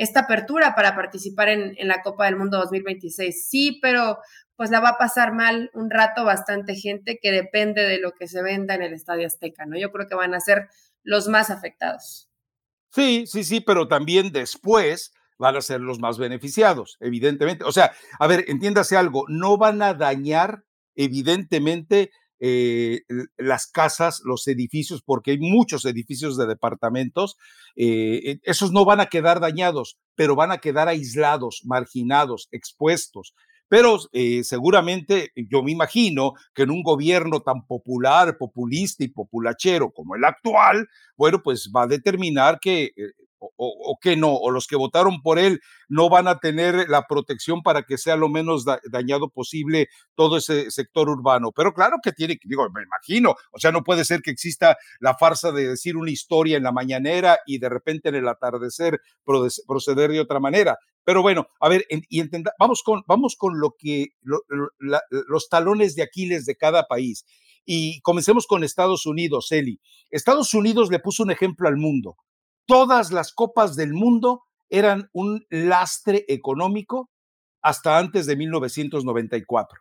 esta 0.02 0.22
apertura 0.22 0.74
para 0.74 0.96
participar 0.96 1.50
en, 1.50 1.76
la 1.88 2.02
Copa 2.02 2.26
del 2.26 2.36
Mundo 2.36 2.58
2026. 2.58 3.48
Sí, 3.48 3.78
pero 3.84 4.18
pues 4.56 4.72
la 4.72 4.80
va 4.80 4.90
a 4.90 4.98
pasar 4.98 5.32
mal 5.32 5.70
un 5.76 5.92
rato 5.92 6.26
bastante 6.26 6.74
gente 6.74 7.20
que 7.22 7.32
depende 7.32 7.84
de 7.84 8.00
lo 8.00 8.12
que 8.12 8.28
se 8.28 8.42
venda 8.42 8.74
en 8.74 8.82
el 8.82 8.94
Estadio 8.94 9.28
Azteca, 9.28 9.68
¿no? 9.68 9.78
Yo 9.78 9.92
creo 9.92 10.08
que 10.08 10.16
van 10.16 10.34
a 10.34 10.40
ser 10.40 10.70
los 11.04 11.28
más 11.28 11.52
afectados. 11.52 12.30
Sí, 12.90 13.26
sí, 13.28 13.44
sí, 13.44 13.62
pero 13.62 13.88
también 13.88 14.32
después 14.32 15.14
van 15.38 15.56
a 15.56 15.62
ser 15.62 15.82
los 15.82 16.00
más 16.00 16.18
beneficiados, 16.18 16.98
evidentemente. 17.00 17.64
O 17.64 17.72
sea, 17.72 17.92
a 18.18 18.26
ver, 18.26 18.46
entiéndase 18.48 18.98
algo, 18.98 19.26
no 19.28 19.58
van 19.58 19.84
a 19.84 19.94
dañar, 19.94 20.64
evidentemente, 20.96 22.10
eh, 22.44 23.02
las 23.38 23.68
casas, 23.68 24.20
los 24.26 24.48
edificios, 24.48 25.04
porque 25.04 25.30
hay 25.30 25.38
muchos 25.38 25.86
edificios 25.86 26.38
de 26.38 26.48
departamentos, 26.48 27.38
eh, 27.76 28.20
eh, 28.26 28.40
esos 28.42 28.72
no 28.72 28.84
van 28.84 29.00
a 29.00 29.06
quedar 29.06 29.40
dañados, 29.40 30.00
pero 30.16 30.36
van 30.36 30.52
a 30.52 30.58
quedar 30.58 30.88
aislados, 30.88 31.62
marginados, 31.66 32.48
expuestos. 32.52 33.36
Pero 33.68 34.00
seguramente 34.44 35.32
yo 35.50 35.64
me 35.64 35.72
imagino 35.72 36.34
que 36.54 36.64
en 36.64 36.72
un 36.72 36.84
gobierno 36.84 37.40
tan 37.40 37.66
popular, 37.66 38.38
populista 38.38 39.06
y 39.06 39.08
populachero 39.08 39.92
como 39.92 40.16
el 40.18 40.26
actual, 40.26 40.90
bueno, 41.16 41.42
pues 41.42 41.72
va 41.74 41.84
a 41.84 41.88
determinar 41.88 42.60
que 42.60 42.92
o, 43.42 43.98
que 44.00 44.16
no, 44.16 44.34
o 44.34 44.52
los 44.52 44.68
que 44.68 44.76
votaron 44.76 45.22
por 45.22 45.40
él 45.40 45.62
no 45.90 46.10
van 46.10 46.28
a 46.28 46.40
tener 46.40 46.88
la 46.90 47.08
protección 47.08 47.64
para 47.64 47.84
que 47.84 47.98
sea 47.98 48.16
lo 48.16 48.30
menos 48.30 48.66
dañado 48.90 49.30
posible 49.30 49.90
todo 50.16 50.38
ese 50.38 50.70
sector 50.70 51.10
urbano. 51.10 51.52
Pero 51.52 51.74
claro 51.74 51.98
que 52.04 52.12
tiene, 52.12 52.38
digo, 52.44 52.70
me 52.70 52.84
imagino, 52.84 53.36
o 53.52 53.60
sea, 53.60 53.72
no 53.72 53.84
puede 53.84 54.06
ser 54.06 54.22
que 54.22 54.32
exista 54.32 54.78
la 55.00 55.18
farsa 55.18 55.52
de 55.52 55.70
decir 55.70 55.98
una 55.98 56.12
historia 56.12 56.58
en 56.58 56.64
la 56.64 56.72
mañanera 56.72 57.40
y 57.46 57.58
de 57.58 57.70
repente 57.70 58.10
en 58.10 58.16
el 58.16 58.28
atardecer 58.28 59.00
proceder 59.26 60.12
de 60.12 60.20
otra 60.20 60.40
manera. 60.40 60.78
Pero 61.04 61.24
bueno, 61.24 61.48
a 61.60 61.68
ver, 61.68 61.86
y 61.90 62.24
vamos 62.60 62.84
con, 62.84 63.02
vamos 63.08 63.36
con 63.36 63.60
lo 63.60 63.76
que, 63.78 64.10
los 64.22 65.50
talones 65.50 65.96
de 65.96 66.04
Aquiles 66.04 66.46
de 66.46 66.56
cada 66.56 66.88
país. 66.88 67.26
Y 67.66 68.02
comencemos 68.02 68.48
con 68.48 68.64
Estados 68.64 69.06
Unidos, 69.06 69.52
Eli. 69.52 69.80
Estados 70.10 70.54
Unidos 70.54 70.90
le 70.92 71.00
puso 71.00 71.24
un 71.24 71.32
ejemplo 71.32 71.68
al 71.68 71.78
mundo 71.78 72.18
todas 72.72 73.12
las 73.12 73.34
copas 73.34 73.76
del 73.76 73.94
mundo 73.94 74.44
eran 74.70 75.10
un 75.12 75.46
lastre 75.50 76.24
económico 76.30 77.10
hasta 77.62 77.98
antes 77.98 78.26
de 78.26 78.38
1994. 78.38 79.78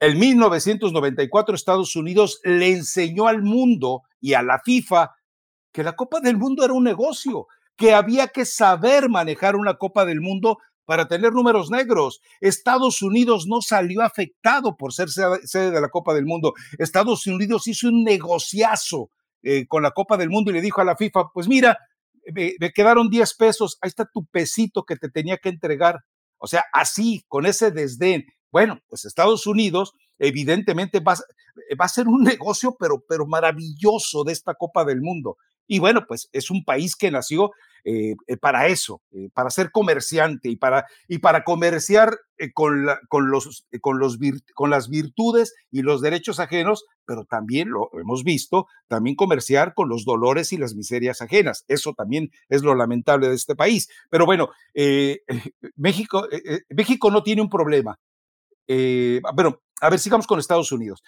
En 0.00 0.18
1994 0.18 1.54
Estados 1.54 1.94
Unidos 1.96 2.40
le 2.42 2.72
enseñó 2.72 3.28
al 3.28 3.42
mundo 3.42 4.04
y 4.22 4.32
a 4.32 4.42
la 4.42 4.58
FIFA 4.64 5.14
que 5.70 5.84
la 5.84 5.92
Copa 5.92 6.20
del 6.20 6.38
Mundo 6.38 6.64
era 6.64 6.72
un 6.72 6.82
negocio, 6.82 7.46
que 7.76 7.92
había 7.92 8.28
que 8.28 8.46
saber 8.46 9.10
manejar 9.10 9.54
una 9.54 9.74
Copa 9.74 10.06
del 10.06 10.22
Mundo 10.22 10.56
para 10.86 11.08
tener 11.08 11.34
números 11.34 11.70
negros. 11.70 12.22
Estados 12.40 13.02
Unidos 13.02 13.46
no 13.48 13.60
salió 13.60 14.00
afectado 14.00 14.78
por 14.78 14.94
ser 14.94 15.10
sede 15.10 15.70
de 15.70 15.80
la 15.80 15.90
Copa 15.90 16.14
del 16.14 16.24
Mundo. 16.24 16.54
Estados 16.78 17.26
Unidos 17.26 17.66
hizo 17.66 17.88
un 17.88 18.02
negociazo 18.02 19.10
eh, 19.42 19.66
con 19.66 19.82
la 19.82 19.90
Copa 19.90 20.16
del 20.16 20.30
Mundo 20.30 20.50
y 20.50 20.54
le 20.54 20.62
dijo 20.62 20.80
a 20.80 20.84
la 20.84 20.96
FIFA, 20.96 21.32
pues 21.34 21.46
mira, 21.46 21.78
me, 22.32 22.72
quedaron 22.72 23.10
10 23.10 23.34
pesos, 23.34 23.78
ahí 23.80 23.88
está 23.88 24.04
tu 24.04 24.26
pesito 24.26 24.84
que 24.84 24.96
te 24.96 25.08
tenía 25.08 25.38
que 25.38 25.48
entregar. 25.48 26.00
O 26.38 26.46
sea, 26.46 26.64
así, 26.72 27.24
con 27.28 27.46
ese 27.46 27.70
desdén. 27.70 28.26
Bueno, 28.50 28.80
pues 28.88 29.04
Estados 29.04 29.46
Unidos 29.46 29.92
evidentemente 30.18 31.00
va, 31.00 31.14
va 31.80 31.84
a 31.84 31.88
ser 31.88 32.08
un 32.08 32.22
negocio, 32.24 32.76
pero, 32.78 33.04
pero 33.08 33.26
maravilloso 33.26 34.24
de 34.24 34.32
esta 34.32 34.54
Copa 34.54 34.84
del 34.84 35.00
Mundo. 35.00 35.36
Y 35.72 35.78
bueno, 35.78 36.04
pues 36.08 36.28
es 36.32 36.50
un 36.50 36.64
país 36.64 36.96
que 36.96 37.12
nació 37.12 37.52
eh, 37.84 38.16
eh, 38.26 38.36
para 38.36 38.66
eso, 38.66 39.02
eh, 39.12 39.28
para 39.32 39.50
ser 39.50 39.70
comerciante 39.70 40.48
y 40.48 40.56
para, 40.56 40.86
y 41.06 41.18
para 41.18 41.44
comerciar 41.44 42.18
con, 42.54 42.88
con, 43.08 43.30
los, 43.30 43.68
con, 43.80 44.00
los 44.00 44.18
con 44.52 44.70
las 44.70 44.88
virtudes 44.88 45.54
y 45.70 45.82
los 45.82 46.00
derechos 46.00 46.40
ajenos, 46.40 46.86
pero 47.06 47.24
también 47.24 47.70
lo 47.70 47.88
hemos 48.00 48.24
visto, 48.24 48.66
también 48.88 49.14
comerciar 49.14 49.72
con 49.72 49.88
los 49.88 50.04
dolores 50.04 50.52
y 50.52 50.56
las 50.56 50.74
miserias 50.74 51.22
ajenas. 51.22 51.64
Eso 51.68 51.94
también 51.94 52.32
es 52.48 52.64
lo 52.64 52.74
lamentable 52.74 53.28
de 53.28 53.36
este 53.36 53.54
país. 53.54 53.88
Pero 54.10 54.26
bueno, 54.26 54.48
México, 55.76 56.26
México 56.68 57.10
no 57.12 57.22
tiene 57.22 57.42
un 57.42 57.48
problema. 57.48 57.96
bueno, 58.66 59.62
a 59.80 59.88
ver, 59.88 60.00
sigamos 60.00 60.26
con 60.26 60.40
Estados 60.40 60.72
Unidos. 60.72 61.00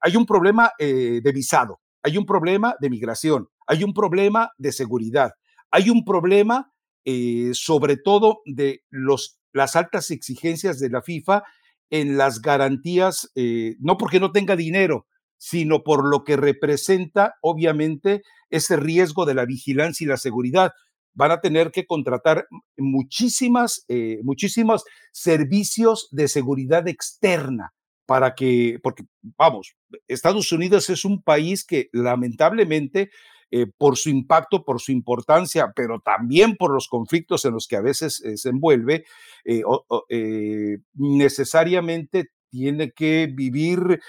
hay 0.00 0.14
un 0.14 0.26
problema 0.26 0.70
de 0.78 1.32
visado, 1.34 1.80
hay 2.06 2.16
un 2.18 2.24
problema 2.24 2.76
de 2.80 2.88
migración, 2.88 3.48
hay 3.66 3.82
un 3.82 3.92
problema 3.92 4.52
de 4.58 4.70
seguridad, 4.70 5.32
hay 5.72 5.90
un 5.90 6.04
problema, 6.04 6.70
eh, 7.04 7.50
sobre 7.52 7.96
todo, 7.96 8.42
de 8.44 8.84
los, 8.90 9.40
las 9.52 9.74
altas 9.74 10.12
exigencias 10.12 10.78
de 10.78 10.88
la 10.88 11.02
FIFA 11.02 11.42
en 11.90 12.16
las 12.16 12.40
garantías, 12.40 13.32
eh, 13.34 13.74
no 13.80 13.96
porque 13.96 14.20
no 14.20 14.30
tenga 14.30 14.54
dinero, 14.54 15.08
sino 15.36 15.82
por 15.82 16.08
lo 16.08 16.22
que 16.22 16.36
representa, 16.36 17.34
obviamente, 17.40 18.22
ese 18.50 18.76
riesgo 18.76 19.26
de 19.26 19.34
la 19.34 19.44
vigilancia 19.44 20.04
y 20.04 20.08
la 20.08 20.16
seguridad. 20.16 20.70
Van 21.12 21.32
a 21.32 21.40
tener 21.40 21.72
que 21.72 21.86
contratar 21.86 22.46
muchísimas, 22.76 23.84
eh, 23.88 24.20
muchísimos 24.22 24.84
servicios 25.10 26.06
de 26.12 26.28
seguridad 26.28 26.86
externa 26.86 27.72
para 28.06 28.34
que, 28.34 28.78
porque, 28.82 29.04
vamos, 29.36 29.74
Estados 30.08 30.50
Unidos 30.52 30.88
es 30.90 31.04
un 31.04 31.22
país 31.22 31.64
que 31.64 31.88
lamentablemente 31.92 33.10
eh, 33.50 33.66
por 33.78 33.96
su 33.96 34.10
impacto, 34.10 34.64
por 34.64 34.80
su 34.80 34.90
importancia, 34.90 35.72
pero 35.74 36.00
también 36.00 36.56
por 36.56 36.72
los 36.74 36.88
conflictos 36.88 37.44
en 37.44 37.52
los 37.52 37.68
que 37.68 37.76
a 37.76 37.80
veces 37.80 38.20
eh, 38.24 38.36
se 38.36 38.48
envuelve, 38.48 39.04
eh, 39.44 40.78
necesariamente 40.94 42.30
tiene 42.50 42.90
que 42.90 43.30
vivir 43.32 44.00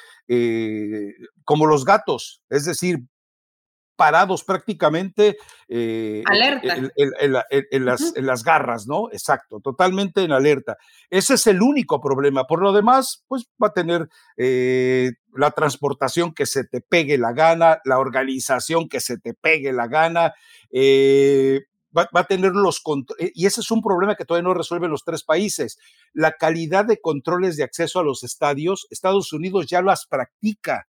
como 1.44 1.66
los 1.66 1.86
gatos, 1.86 2.42
es 2.50 2.66
decir, 2.66 3.00
parados 3.98 4.44
prácticamente 4.46 5.38
en, 5.68 6.24
las, 7.84 8.14
en, 8.16 8.26
las, 8.26 8.44
garras, 8.44 8.88
¿no? 8.88 9.10
Exacto, 9.12 9.60
totalmente 9.60 10.24
en 10.24 10.32
alerta. 10.32 10.78
Ese 11.10 11.34
es 11.34 11.48
el 11.48 11.62
único 11.62 12.00
problema. 12.00 12.46
Por 12.46 12.62
lo 12.62 12.72
demás, 12.72 13.26
pues 13.28 13.50
va 13.62 13.68
a 13.68 13.74
tener 13.74 14.08
eh, 14.38 15.12
la 15.34 15.52
transportación 15.52 16.34
que 16.34 16.46
se 16.46 16.64
te 16.64 16.80
pegue 16.80 17.18
la 17.18 17.34
gana, 17.34 17.80
la 17.84 18.00
organización 18.00 18.88
que 18.88 19.02
se 19.02 19.18
te 19.18 19.34
pegue 19.34 19.74
la 19.74 19.88
gana. 19.88 20.34
Eh, 20.72 21.66
va, 21.96 22.08
va, 22.16 22.22
a 22.22 22.28
tener 22.28 22.54
los 22.54 22.80
controles, 22.80 23.32
y 23.34 23.48
ese 23.48 23.62
es 23.62 23.72
un 23.72 23.82
problema 23.82 24.16
que 24.16 24.24
todavía 24.24 24.48
no 24.48 24.54
resuelven 24.54 24.92
los 24.92 25.04
tres 25.04 25.24
países. 25.24 25.80
La 26.14 26.34
calidad 26.34 26.86
de 26.86 27.02
controles 27.02 27.58
de 27.58 27.64
acceso 27.64 28.00
a 28.00 28.04
los 28.04 28.24
estadios, 28.24 28.88
Estados 28.92 29.34
Unidos 29.34 29.66
ya 29.68 29.82
las 29.82 30.06
practica 30.06 30.88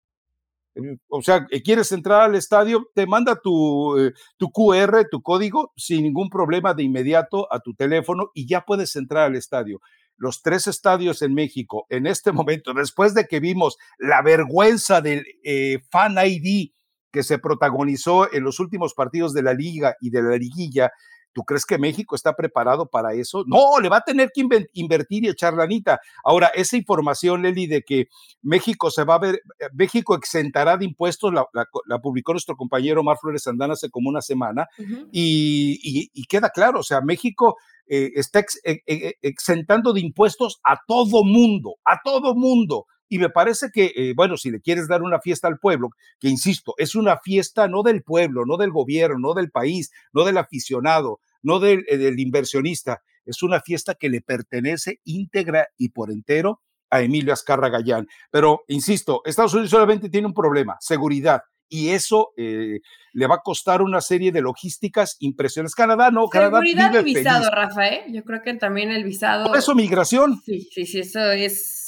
o 1.08 1.22
sea, 1.22 1.46
eh, 1.50 1.62
quieres 1.62 1.92
entrar 1.92 2.22
al 2.22 2.34
estadio, 2.34 2.90
te 2.94 3.06
manda 3.06 3.36
tu, 3.36 3.98
eh, 3.98 4.12
tu 4.36 4.50
QR, 4.50 5.06
tu 5.10 5.22
código, 5.22 5.72
sin 5.76 6.02
ningún 6.02 6.30
problema 6.30 6.74
de 6.74 6.82
inmediato 6.82 7.52
a 7.52 7.60
tu 7.60 7.74
teléfono 7.74 8.30
y 8.34 8.46
ya 8.46 8.64
puedes 8.64 8.96
entrar 8.96 9.24
al 9.24 9.36
estadio. 9.36 9.80
Los 10.16 10.42
tres 10.42 10.66
estadios 10.66 11.22
en 11.22 11.34
México, 11.34 11.86
en 11.90 12.06
este 12.06 12.32
momento, 12.32 12.72
después 12.74 13.14
de 13.14 13.26
que 13.26 13.40
vimos 13.40 13.76
la 13.98 14.22
vergüenza 14.22 15.00
del 15.00 15.24
eh, 15.44 15.80
Fan 15.90 16.16
ID 16.24 16.72
que 17.12 17.22
se 17.22 17.38
protagonizó 17.38 18.32
en 18.32 18.42
los 18.42 18.58
últimos 18.58 18.94
partidos 18.94 19.34
de 19.34 19.42
la 19.42 19.52
liga 19.52 19.96
y 20.00 20.08
de 20.10 20.22
la 20.22 20.36
liguilla, 20.36 20.92
¿Tú 21.32 21.42
crees 21.44 21.64
que 21.64 21.78
México 21.78 22.14
está 22.14 22.34
preparado 22.34 22.86
para 22.86 23.14
eso? 23.14 23.44
No, 23.46 23.80
le 23.80 23.88
va 23.88 23.98
a 23.98 24.04
tener 24.04 24.30
que 24.32 24.46
invertir 24.74 25.24
y 25.24 25.28
echar 25.28 25.54
la 25.54 25.64
anita. 25.64 26.00
Ahora, 26.24 26.48
esa 26.54 26.76
información, 26.76 27.42
Leli, 27.42 27.66
de 27.66 27.82
que 27.82 28.08
México 28.42 28.90
se 28.90 29.04
va 29.04 29.14
a 29.14 29.18
ver, 29.18 29.36
eh, 29.58 29.66
México 29.72 30.14
exentará 30.14 30.76
de 30.76 30.84
impuestos, 30.84 31.32
la, 31.32 31.98
publicó 32.00 32.32
nuestro 32.32 32.56
compañero 32.56 33.00
Omar 33.00 33.16
Flores 33.20 33.46
Andana 33.46 33.74
hace 33.74 33.90
como 33.90 34.08
una 34.08 34.20
semana, 34.20 34.66
y, 35.10 36.26
queda 36.26 36.50
claro, 36.50 36.80
o 36.80 36.82
sea, 36.82 37.00
México 37.00 37.56
eh, 37.86 38.10
está 38.14 38.44
eh, 38.64 39.14
exentando 39.22 39.92
de 39.92 40.00
impuestos 40.00 40.60
a 40.64 40.78
todo 40.86 41.24
mundo, 41.24 41.76
a 41.84 42.00
todo 42.02 42.34
mundo. 42.34 42.86
Y 43.12 43.18
me 43.18 43.28
parece 43.28 43.70
que, 43.70 44.14
bueno, 44.16 44.38
si 44.38 44.50
le 44.50 44.62
quieres 44.62 44.88
dar 44.88 45.02
una 45.02 45.20
fiesta 45.20 45.46
al 45.46 45.58
pueblo, 45.58 45.90
que 46.18 46.28
insisto, 46.28 46.72
es 46.78 46.94
una 46.94 47.18
fiesta 47.18 47.68
no 47.68 47.82
del 47.82 48.02
pueblo, 48.02 48.46
no 48.46 48.56
del 48.56 48.70
gobierno, 48.70 49.18
no 49.18 49.34
del 49.34 49.50
país, 49.50 49.90
no 50.14 50.24
del 50.24 50.38
aficionado, 50.38 51.20
no 51.42 51.60
del, 51.60 51.84
del 51.90 52.18
inversionista, 52.18 53.02
es 53.26 53.42
una 53.42 53.60
fiesta 53.60 53.94
que 53.96 54.08
le 54.08 54.22
pertenece 54.22 55.00
íntegra 55.04 55.68
y 55.76 55.90
por 55.90 56.10
entero 56.10 56.62
a 56.88 57.02
Emilio 57.02 57.34
Azcarra 57.34 57.68
Gallán. 57.68 58.08
Pero, 58.30 58.62
insisto, 58.68 59.20
Estados 59.26 59.52
Unidos 59.52 59.68
solamente 59.68 60.08
tiene 60.08 60.26
un 60.26 60.32
problema, 60.32 60.78
seguridad. 60.80 61.42
Y 61.68 61.88
eso 61.90 62.32
eh, 62.36 62.80
le 63.12 63.26
va 63.26 63.36
a 63.36 63.40
costar 63.42 63.82
una 63.82 64.00
serie 64.00 64.30
de 64.30 64.42
logísticas 64.42 65.16
impresionantes. 65.20 65.74
Canadá 65.74 66.10
no, 66.10 66.28
Canadá 66.28 66.60
Seguridad 66.60 67.00
y 67.00 67.14
visado, 67.14 67.50
Rafael. 67.50 67.94
¿eh? 67.94 68.12
Yo 68.12 68.24
creo 68.24 68.42
que 68.42 68.54
también 68.54 68.90
el 68.90 69.04
visado. 69.04 69.46
Por 69.46 69.56
eso 69.56 69.74
migración. 69.74 70.40
Sí, 70.44 70.68
sí, 70.70 70.84
sí, 70.84 71.00
eso 71.00 71.30
es, 71.30 71.81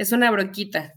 es 0.00 0.12
una 0.12 0.30
bronquita. 0.30 0.94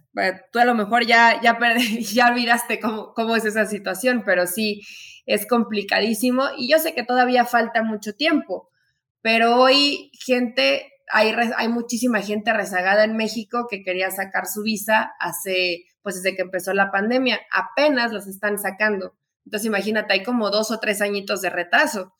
Tú 0.53 0.59
a 0.59 0.65
lo 0.65 0.75
mejor 0.75 1.05
ya, 1.05 1.41
ya, 1.41 1.59
ya 2.13 2.27
olvidaste 2.27 2.79
cómo, 2.79 3.13
cómo 3.13 3.35
es 3.35 3.43
esa 3.43 3.65
situación, 3.65 4.23
pero 4.25 4.47
sí 4.47 4.81
es 5.25 5.45
complicadísimo. 5.45 6.45
Y 6.57 6.71
yo 6.71 6.79
sé 6.79 6.93
que 6.93 7.03
todavía 7.03 7.43
falta 7.43 7.83
mucho 7.83 8.13
tiempo, 8.13 8.69
pero 9.21 9.57
hoy 9.57 10.09
gente 10.25 10.89
hay, 11.11 11.67
muchísima 11.67 12.21
gente 12.21 12.53
rezagada 12.53 13.03
en 13.03 13.17
México 13.17 13.67
que 13.69 13.83
quería 13.83 14.09
sacar 14.09 14.45
su 14.47 14.63
visa 14.63 15.11
hace, 15.19 15.83
pues 16.01 16.15
desde 16.15 16.37
que 16.37 16.43
empezó 16.43 16.73
la 16.73 16.89
pandemia. 16.89 17.41
Apenas 17.51 18.13
los 18.13 18.27
están 18.27 18.57
sacando. 18.57 19.17
Entonces, 19.45 19.67
imagínate, 19.67 20.13
hay 20.13 20.23
como 20.23 20.49
dos 20.49 20.71
o 20.71 20.79
tres 20.79 21.01
añitos 21.01 21.41
de 21.41 21.49
retraso. 21.49 22.13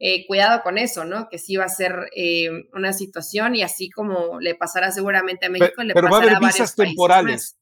Eh, 0.00 0.26
cuidado 0.26 0.62
con 0.62 0.76
eso, 0.76 1.04
¿no? 1.04 1.28
Que 1.28 1.38
sí 1.38 1.56
va 1.56 1.64
a 1.64 1.68
ser 1.68 2.10
eh, 2.16 2.48
una 2.72 2.92
situación 2.92 3.54
y 3.54 3.62
así 3.62 3.90
como 3.90 4.40
le 4.40 4.54
pasará 4.54 4.90
seguramente 4.90 5.46
a 5.46 5.50
México, 5.50 5.72
pero, 5.76 5.86
le 5.86 5.94
pero 5.94 6.10
va 6.10 6.18
a 6.18 6.22
haber 6.22 6.40
visas 6.40 6.74
temporales. 6.74 7.56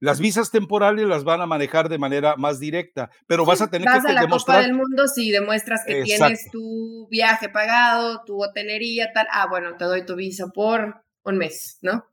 Las 0.00 0.20
visas 0.20 0.50
temporales 0.50 1.06
las 1.06 1.24
van 1.24 1.40
a 1.40 1.46
manejar 1.46 1.88
de 1.88 1.98
manera 1.98 2.36
más 2.36 2.60
directa, 2.60 3.10
pero 3.26 3.44
vas 3.44 3.62
a 3.62 3.70
tener 3.70 3.88
vas 3.88 4.04
que 4.04 4.10
a 4.10 4.14
la 4.14 4.20
demostrar. 4.22 4.58
Copa 4.58 4.66
del 4.66 4.76
Mundo 4.76 5.08
si 5.08 5.30
demuestras 5.30 5.82
que 5.86 6.02
tienes 6.02 6.50
tu 6.50 7.08
viaje 7.10 7.48
pagado, 7.48 8.22
tu 8.24 8.42
hotelería, 8.42 9.12
tal. 9.12 9.26
Ah, 9.30 9.46
bueno, 9.48 9.76
te 9.76 9.84
doy 9.84 10.04
tu 10.04 10.14
visa 10.14 10.48
por 10.48 11.02
un 11.24 11.38
mes, 11.38 11.78
¿no? 11.82 12.04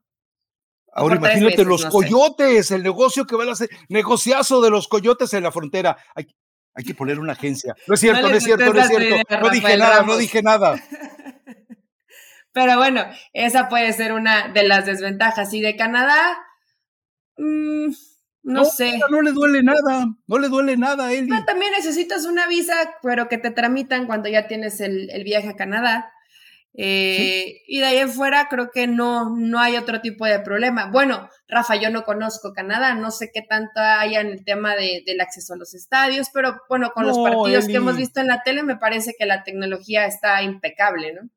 Ahora 0.94 1.16
imagínate 1.16 1.64
los 1.64 1.86
coyotes, 1.86 2.70
el 2.70 2.82
negocio 2.82 3.26
que 3.26 3.36
van 3.36 3.48
a 3.48 3.52
hacer, 3.52 3.70
negociazo 3.88 4.60
de 4.60 4.70
los 4.70 4.88
coyotes 4.88 5.32
en 5.32 5.42
la 5.42 5.52
frontera. 5.52 5.96
Hay 6.74 6.84
que 6.84 6.94
poner 6.94 7.18
una 7.18 7.32
agencia. 7.32 7.74
No 7.86 7.94
es 7.94 8.00
cierto, 8.00 8.28
no, 8.28 8.36
es 8.36 8.44
cierto, 8.44 8.72
no 8.72 8.80
es 8.80 8.88
cierto. 8.88 9.38
no 9.40 9.50
dije 9.50 9.76
nada, 9.76 10.02
no 10.02 10.16
dije 10.16 10.42
nada. 10.42 10.74
Pero 12.52 12.76
bueno, 12.76 13.06
esa 13.32 13.68
puede 13.68 13.92
ser 13.94 14.12
una 14.12 14.48
de 14.48 14.62
las 14.64 14.84
desventajas. 14.84 15.54
Y 15.54 15.62
de 15.62 15.74
Canadá, 15.74 16.38
Mm, 17.36 17.92
no, 18.44 18.64
sé. 18.64 19.00
No 19.10 19.22
le 19.22 19.32
duele 19.32 19.62
nada, 19.62 20.06
no 20.26 20.38
le 20.38 20.48
duele 20.48 20.76
nada 20.76 21.06
a 21.06 21.12
él. 21.12 21.28
también 21.46 21.72
necesitas 21.72 22.24
una 22.24 22.46
visa, 22.46 22.74
pero 23.02 23.28
que 23.28 23.38
te 23.38 23.50
tramitan 23.50 24.06
cuando 24.06 24.28
ya 24.28 24.46
tienes 24.46 24.80
el, 24.80 25.08
viaje 25.24 25.50
a 25.50 25.56
Canadá. 25.56 26.12
Eh, 26.74 27.62
y 27.66 27.80
de 27.80 27.86
ahí 27.86 27.98
en 27.98 28.10
fuera 28.10 28.48
creo 28.48 28.70
que 28.70 28.86
no, 28.86 29.36
no 29.36 29.58
hay 29.58 29.76
otro 29.76 30.00
tipo 30.00 30.24
de 30.24 30.40
problema. 30.40 30.90
Bueno, 30.90 31.28
Rafa, 31.46 31.76
yo 31.76 31.90
no 31.90 32.04
conozco 32.04 32.52
Canadá, 32.54 32.94
no 32.94 33.10
sé 33.10 33.30
qué 33.32 33.42
tanto 33.42 33.80
hay 33.80 34.14
en 34.16 34.28
el 34.28 34.44
tema 34.44 34.74
del 34.74 35.20
acceso 35.20 35.54
a 35.54 35.58
los 35.58 35.74
estadios, 35.74 36.28
pero 36.32 36.56
bueno, 36.68 36.92
con 36.94 37.06
los 37.06 37.18
partidos 37.18 37.66
que 37.66 37.76
hemos 37.76 37.96
visto 37.96 38.20
en 38.20 38.28
la 38.28 38.42
tele 38.42 38.62
me 38.62 38.76
parece 38.76 39.14
que 39.18 39.26
la 39.26 39.44
tecnología 39.44 40.06
está 40.06 40.42
impecable, 40.42 41.12
¿no? 41.12 41.28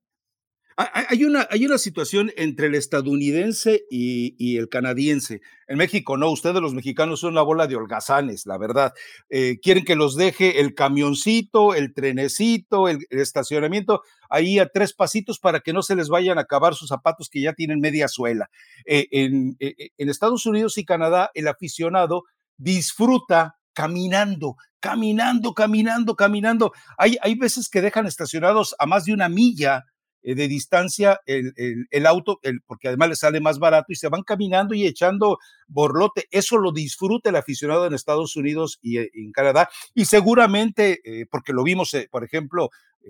Hay 0.78 1.24
una, 1.24 1.48
hay 1.52 1.66
una 1.66 1.78
situación 1.78 2.34
entre 2.36 2.68
el 2.68 2.76
estadounidense 2.76 3.86
y, 3.90 4.58
el 4.58 4.68
canadiense. 4.68 5.40
En 5.68 5.78
México 5.78 6.18
no, 6.18 6.30
ustedes 6.30 6.62
los 6.62 6.74
mexicanos 6.74 7.22
son 7.22 7.32
una 7.32 7.44
bola 7.44 7.66
de 7.66 7.78
holgazanes, 7.78 8.46
la 8.46 8.58
verdad. 8.58 8.94
Eh, 9.30 9.58
quieren 9.62 9.86
que 9.86 9.96
los 9.96 10.18
deje 10.18 10.60
el 10.60 10.76
camioncito, 10.76 11.74
el 11.74 11.94
trenecito, 11.94 12.90
el, 12.90 13.00
estacionamiento 13.10 14.02
ahí 14.30 14.60
a 14.60 14.68
tres 14.68 14.92
pasitos 14.92 15.40
para 15.40 15.62
que 15.62 15.72
no 15.72 15.82
se 15.82 15.96
les 15.96 16.10
vayan 16.10 16.38
a 16.40 16.42
acabar 16.42 16.76
sus 16.76 16.90
zapatos 16.90 17.30
que 17.30 17.40
ya 17.40 17.54
tienen 17.54 17.80
media 17.80 18.10
suela. 18.10 18.50
Eh, 18.86 19.08
en, 19.12 19.56
eh, 19.62 19.92
en 19.98 20.10
Estados 20.10 20.46
Unidos 20.46 20.78
y 20.78 20.84
Canadá, 20.84 21.32
el 21.36 21.48
aficionado 21.48 22.24
disfruta 22.58 23.56
caminando, 23.72 24.58
caminando, 24.82 25.54
caminando, 25.54 26.16
caminando. 26.18 26.74
Hay, 26.98 27.18
hay 27.22 27.36
veces 27.36 27.70
que 27.70 27.82
dejan 27.82 28.08
estacionados 28.08 28.76
a 28.78 28.86
más 28.86 29.06
de 29.06 29.14
una 29.14 29.30
milla 29.30 29.86
de 30.34 30.48
distancia 30.48 31.20
el, 31.26 31.54
el, 31.92 32.06
auto, 32.06 32.40
el, 32.42 32.62
porque 32.62 32.88
además 32.88 33.10
le 33.10 33.16
sale 33.16 33.40
más 33.40 33.60
barato 33.60 33.92
y 33.92 33.96
se 33.96 34.10
van 34.10 34.24
caminando 34.24 34.74
y 34.74 34.86
echando 34.88 35.38
borlote. 35.68 36.28
Eso 36.32 36.58
lo 36.58 36.72
disfruta 36.72 37.30
el 37.30 37.36
aficionado 37.36 37.86
en 37.86 37.94
Estados 37.94 38.36
Unidos 38.36 38.80
y 38.82 38.98
eh, 38.98 39.12
en 39.14 39.32
Canadá. 39.32 39.70
Y 39.94 40.06
seguramente, 40.06 41.02
eh, 41.04 41.26
porque 41.30 41.54
lo 41.54 41.64
vimos, 41.64 41.96
por 42.10 42.24
ejemplo, 42.24 42.70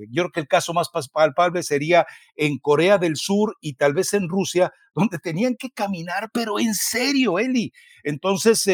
yo 0.09 0.23
creo 0.23 0.31
que 0.31 0.39
el 0.41 0.47
caso 0.49 0.73
más 0.73 0.89
palpable 0.89 1.63
sería 1.63 2.05
en 2.35 2.57
Corea 2.57 2.97
del 2.97 3.15
Sur 3.15 3.55
y 3.61 3.75
tal 3.75 3.93
vez 3.93 4.13
en 4.13 4.27
Rusia, 4.27 4.73
donde 4.93 5.19
tenían 5.19 5.55
que 5.55 5.69
caminar, 5.69 6.29
pero 6.33 6.59
en 6.59 6.73
serio, 6.73 7.39
Eli. 7.39 7.71
Entonces, 8.03 8.67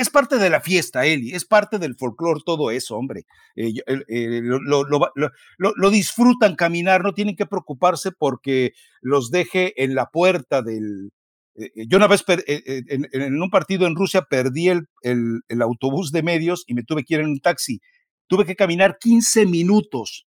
es 0.00 0.10
parte 0.10 0.38
de 0.38 0.50
la 0.50 0.60
fiesta, 0.60 1.04
Eli, 1.04 1.32
es 1.32 1.44
parte 1.44 1.78
del 1.78 1.94
folclore 1.94 2.40
todo 2.44 2.70
eso, 2.70 2.96
hombre. 2.96 3.26
Eh, 3.54 3.74
eh, 3.86 4.40
lo, 4.42 5.90
disfrutan 5.90 6.56
caminar, 6.56 7.02
no 7.02 7.12
tienen 7.12 7.36
que 7.36 7.46
preocuparse 7.46 8.10
porque 8.10 8.72
los 9.02 9.30
deje 9.30 9.82
en 9.82 9.94
la 9.94 10.06
puerta 10.06 10.62
del... 10.62 11.10
Eh, 11.54 11.86
yo 11.86 11.98
una 11.98 12.06
vez 12.06 12.24
en, 12.26 13.42
un 13.42 13.50
partido 13.50 13.86
en 13.86 13.94
Rusia 13.94 14.22
perdí 14.22 14.68
el, 14.68 15.42
autobús 15.60 16.12
de 16.12 16.22
medios 16.22 16.64
y 16.66 16.74
me 16.74 16.82
tuve 16.82 17.04
que 17.04 17.14
ir 17.14 17.20
en 17.20 17.26
un 17.26 17.40
taxi. 17.40 17.80
Tuve 18.26 18.46
que 18.46 18.56
caminar 18.56 18.96
15 18.98 19.46
minutos 19.46 20.26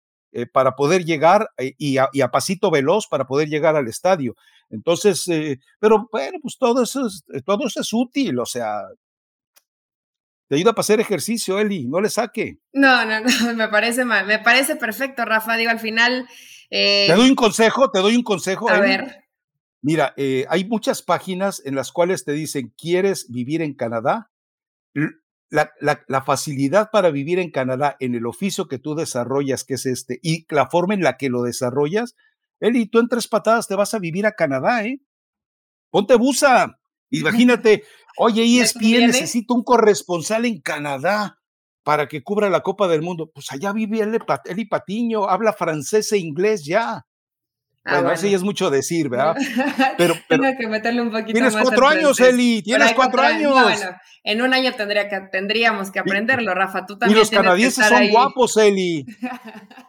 para 0.53 0.75
poder 0.75 1.03
llegar 1.03 1.49
y 1.57 1.97
a, 1.97 2.09
y, 2.13 2.21
a, 2.21 2.29
pasito 2.29 2.69
veloz 2.69 3.07
para 3.07 3.25
poder 3.25 3.49
llegar 3.49 3.75
al 3.75 3.87
estadio. 3.87 4.35
Entonces, 4.69 5.25
pero 5.79 6.07
bueno, 6.11 6.37
pues 6.41 6.57
todo 6.57 6.83
eso, 6.83 7.07
es, 7.07 7.23
todo 7.43 7.65
eso 7.65 7.81
es 7.81 7.91
útil, 7.91 8.37
o 8.37 8.45
sea, 8.45 8.83
te 10.47 10.55
ayuda 10.55 10.73
para 10.73 10.81
hacer 10.81 10.99
ejercicio, 10.99 11.59
Eli, 11.59 11.87
no 11.87 12.01
le 12.01 12.09
saque. 12.09 12.59
No, 12.73 13.05
no, 13.05 13.19
no, 13.19 13.27
me 13.55 13.67
parece 13.67 14.05
mal, 14.05 14.25
me 14.25 14.39
parece 14.39 14.75
perfecto, 14.75 15.25
Rafa. 15.25 15.57
Digo, 15.57 15.71
al 15.71 15.79
final. 15.79 16.27
te 16.69 17.13
doy 17.15 17.29
un 17.29 17.35
consejo, 17.35 17.91
te 17.91 17.99
doy 17.99 18.15
un 18.15 18.23
consejo. 18.23 18.69
A 18.69 18.79
ver. 18.79 19.27
Mira, 19.81 20.13
eh, 20.17 20.45
hay 20.49 20.65
muchas 20.65 21.01
páginas 21.01 21.61
en 21.63 21.75
las 21.75 21.91
cuales 21.91 22.25
te 22.25 22.31
dicen, 22.31 22.73
¿quieres 22.77 23.27
vivir 23.29 23.61
en 23.61 23.73
Canadá? 23.73 24.31
La, 25.49 25.71
la, 25.79 26.21
facilidad 26.23 26.89
para 26.91 27.11
vivir 27.11 27.39
en 27.39 27.51
Canadá 27.51 27.95
en 27.99 28.15
el 28.15 28.25
oficio 28.25 28.67
que 28.67 28.79
tú 28.79 28.95
desarrollas, 28.95 29.63
que 29.63 29.75
es 29.75 29.85
este, 29.85 30.19
y 30.21 30.45
la 30.49 30.67
forma 30.69 30.93
en 30.93 31.03
la 31.03 31.15
que 31.15 31.29
lo 31.29 31.43
desarrollas, 31.43 32.15
Eli, 32.59 32.87
tú 32.87 32.99
en 32.99 33.07
tres 33.07 33.27
patadas 33.27 33.67
te 33.67 33.75
vas 33.75 33.93
a 33.93 33.99
vivir 33.99 34.25
a 34.25 34.33
Canadá, 34.33 34.83
¿eh? 34.83 34.99
Ponte 35.89 36.15
busa. 36.15 36.79
Imagínate, 37.09 37.83
oye, 38.17 38.43
ESPN 38.61 39.07
necesito 39.07 39.53
un 39.53 39.63
corresponsal 39.63 40.45
en 40.45 40.61
Canadá 40.61 41.39
para 41.83 42.07
que 42.07 42.21
cubra 42.21 42.49
la 42.49 42.61
Copa 42.61 42.87
del 42.87 43.01
Mundo. 43.01 43.31
Pues 43.33 43.51
allá 43.51 43.71
vive 43.71 44.01
Eli 44.01 44.65
Patiño, 44.65 45.29
habla 45.29 45.53
francés 45.53 46.11
e 46.11 46.17
inglés 46.17 46.65
ya. 46.65 47.05
Ah, 47.85 48.01
bueno, 48.01 48.15
ya 48.15 48.35
es 48.35 48.43
mucho 48.43 48.69
decir, 48.69 49.07
¿verdad? 49.07 49.37
Pero, 49.97 50.13
Tengo 50.27 50.49
que 50.59 50.67
meterle 50.67 51.01
un 51.01 51.09
poquito 51.09 51.31
tienes 51.31 51.55
cuatro 51.55 51.87
años, 51.87 52.19
Eli, 52.19 52.61
tienes 52.61 52.91
cuatro, 52.91 53.21
años. 53.21 53.53
bueno, 53.53 53.95
en 54.25 54.41
un 54.41 54.53
año 54.53 54.73
tendría 54.73 55.07
que, 55.07 55.21
tendríamos 55.31 55.89
que 55.89 55.99
aprenderlo, 55.99 56.53
Rafa. 56.53 56.85
Tú 56.85 56.97
también. 56.97 57.17
Y 57.17 57.19
los 57.21 57.29
canadienses 57.29 57.87
son 57.87 58.09
guapos, 58.09 58.57
Eli. 58.57 59.05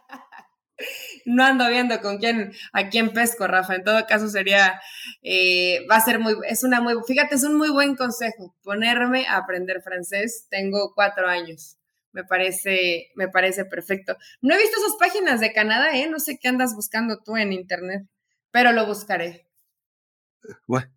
no 1.25 1.43
ando 1.43 1.67
viendo 1.67 1.99
con 2.01 2.17
quién, 2.17 2.53
a 2.73 2.89
quién 2.89 3.11
pesco, 3.11 3.47
Rafa. 3.47 3.75
En 3.75 3.83
todo 3.83 4.05
caso 4.07 4.27
sería, 4.29 4.79
eh, 5.21 5.85
va 5.89 5.97
a 5.97 6.01
ser 6.01 6.19
muy, 6.19 6.35
es 6.47 6.63
una 6.63 6.81
muy, 6.81 6.95
fíjate, 7.05 7.35
es 7.35 7.43
un 7.43 7.57
muy 7.57 7.69
buen 7.69 7.95
consejo, 7.95 8.55
ponerme 8.63 9.27
a 9.27 9.37
aprender 9.37 9.81
francés. 9.81 10.47
Tengo 10.49 10.93
cuatro 10.95 11.27
años. 11.27 11.77
Me 12.11 12.23
parece, 12.23 13.11
me 13.15 13.27
parece 13.27 13.65
perfecto. 13.65 14.17
No 14.41 14.55
he 14.55 14.57
visto 14.57 14.77
esas 14.79 14.97
páginas 14.99 15.39
de 15.39 15.53
Canadá, 15.53 15.95
¿eh? 15.95 16.09
No 16.09 16.19
sé 16.19 16.39
qué 16.41 16.47
andas 16.47 16.73
buscando 16.73 17.19
tú 17.23 17.37
en 17.37 17.53
internet, 17.53 18.07
pero 18.51 18.71
lo 18.71 18.87
buscaré. 18.87 19.45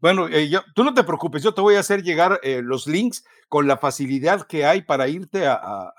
Bueno, 0.01 0.29
eh, 0.29 0.51
tú 0.75 0.85
no 0.85 0.95
te 0.95 1.05
preocupes, 1.05 1.43
yo 1.43 1.53
te 1.53 1.61
voy 1.61 1.75
a 1.75 1.81
hacer 1.81 2.03
llegar 2.03 2.41
eh, 2.43 2.63
los 2.63 2.87
links 2.87 3.25
con 3.49 3.67
la 3.67 3.77
facilidad 3.77 4.47
que 4.47 4.65
hay 4.65 4.83
para 4.83 5.09
irte 5.09 5.47
a 5.47 5.93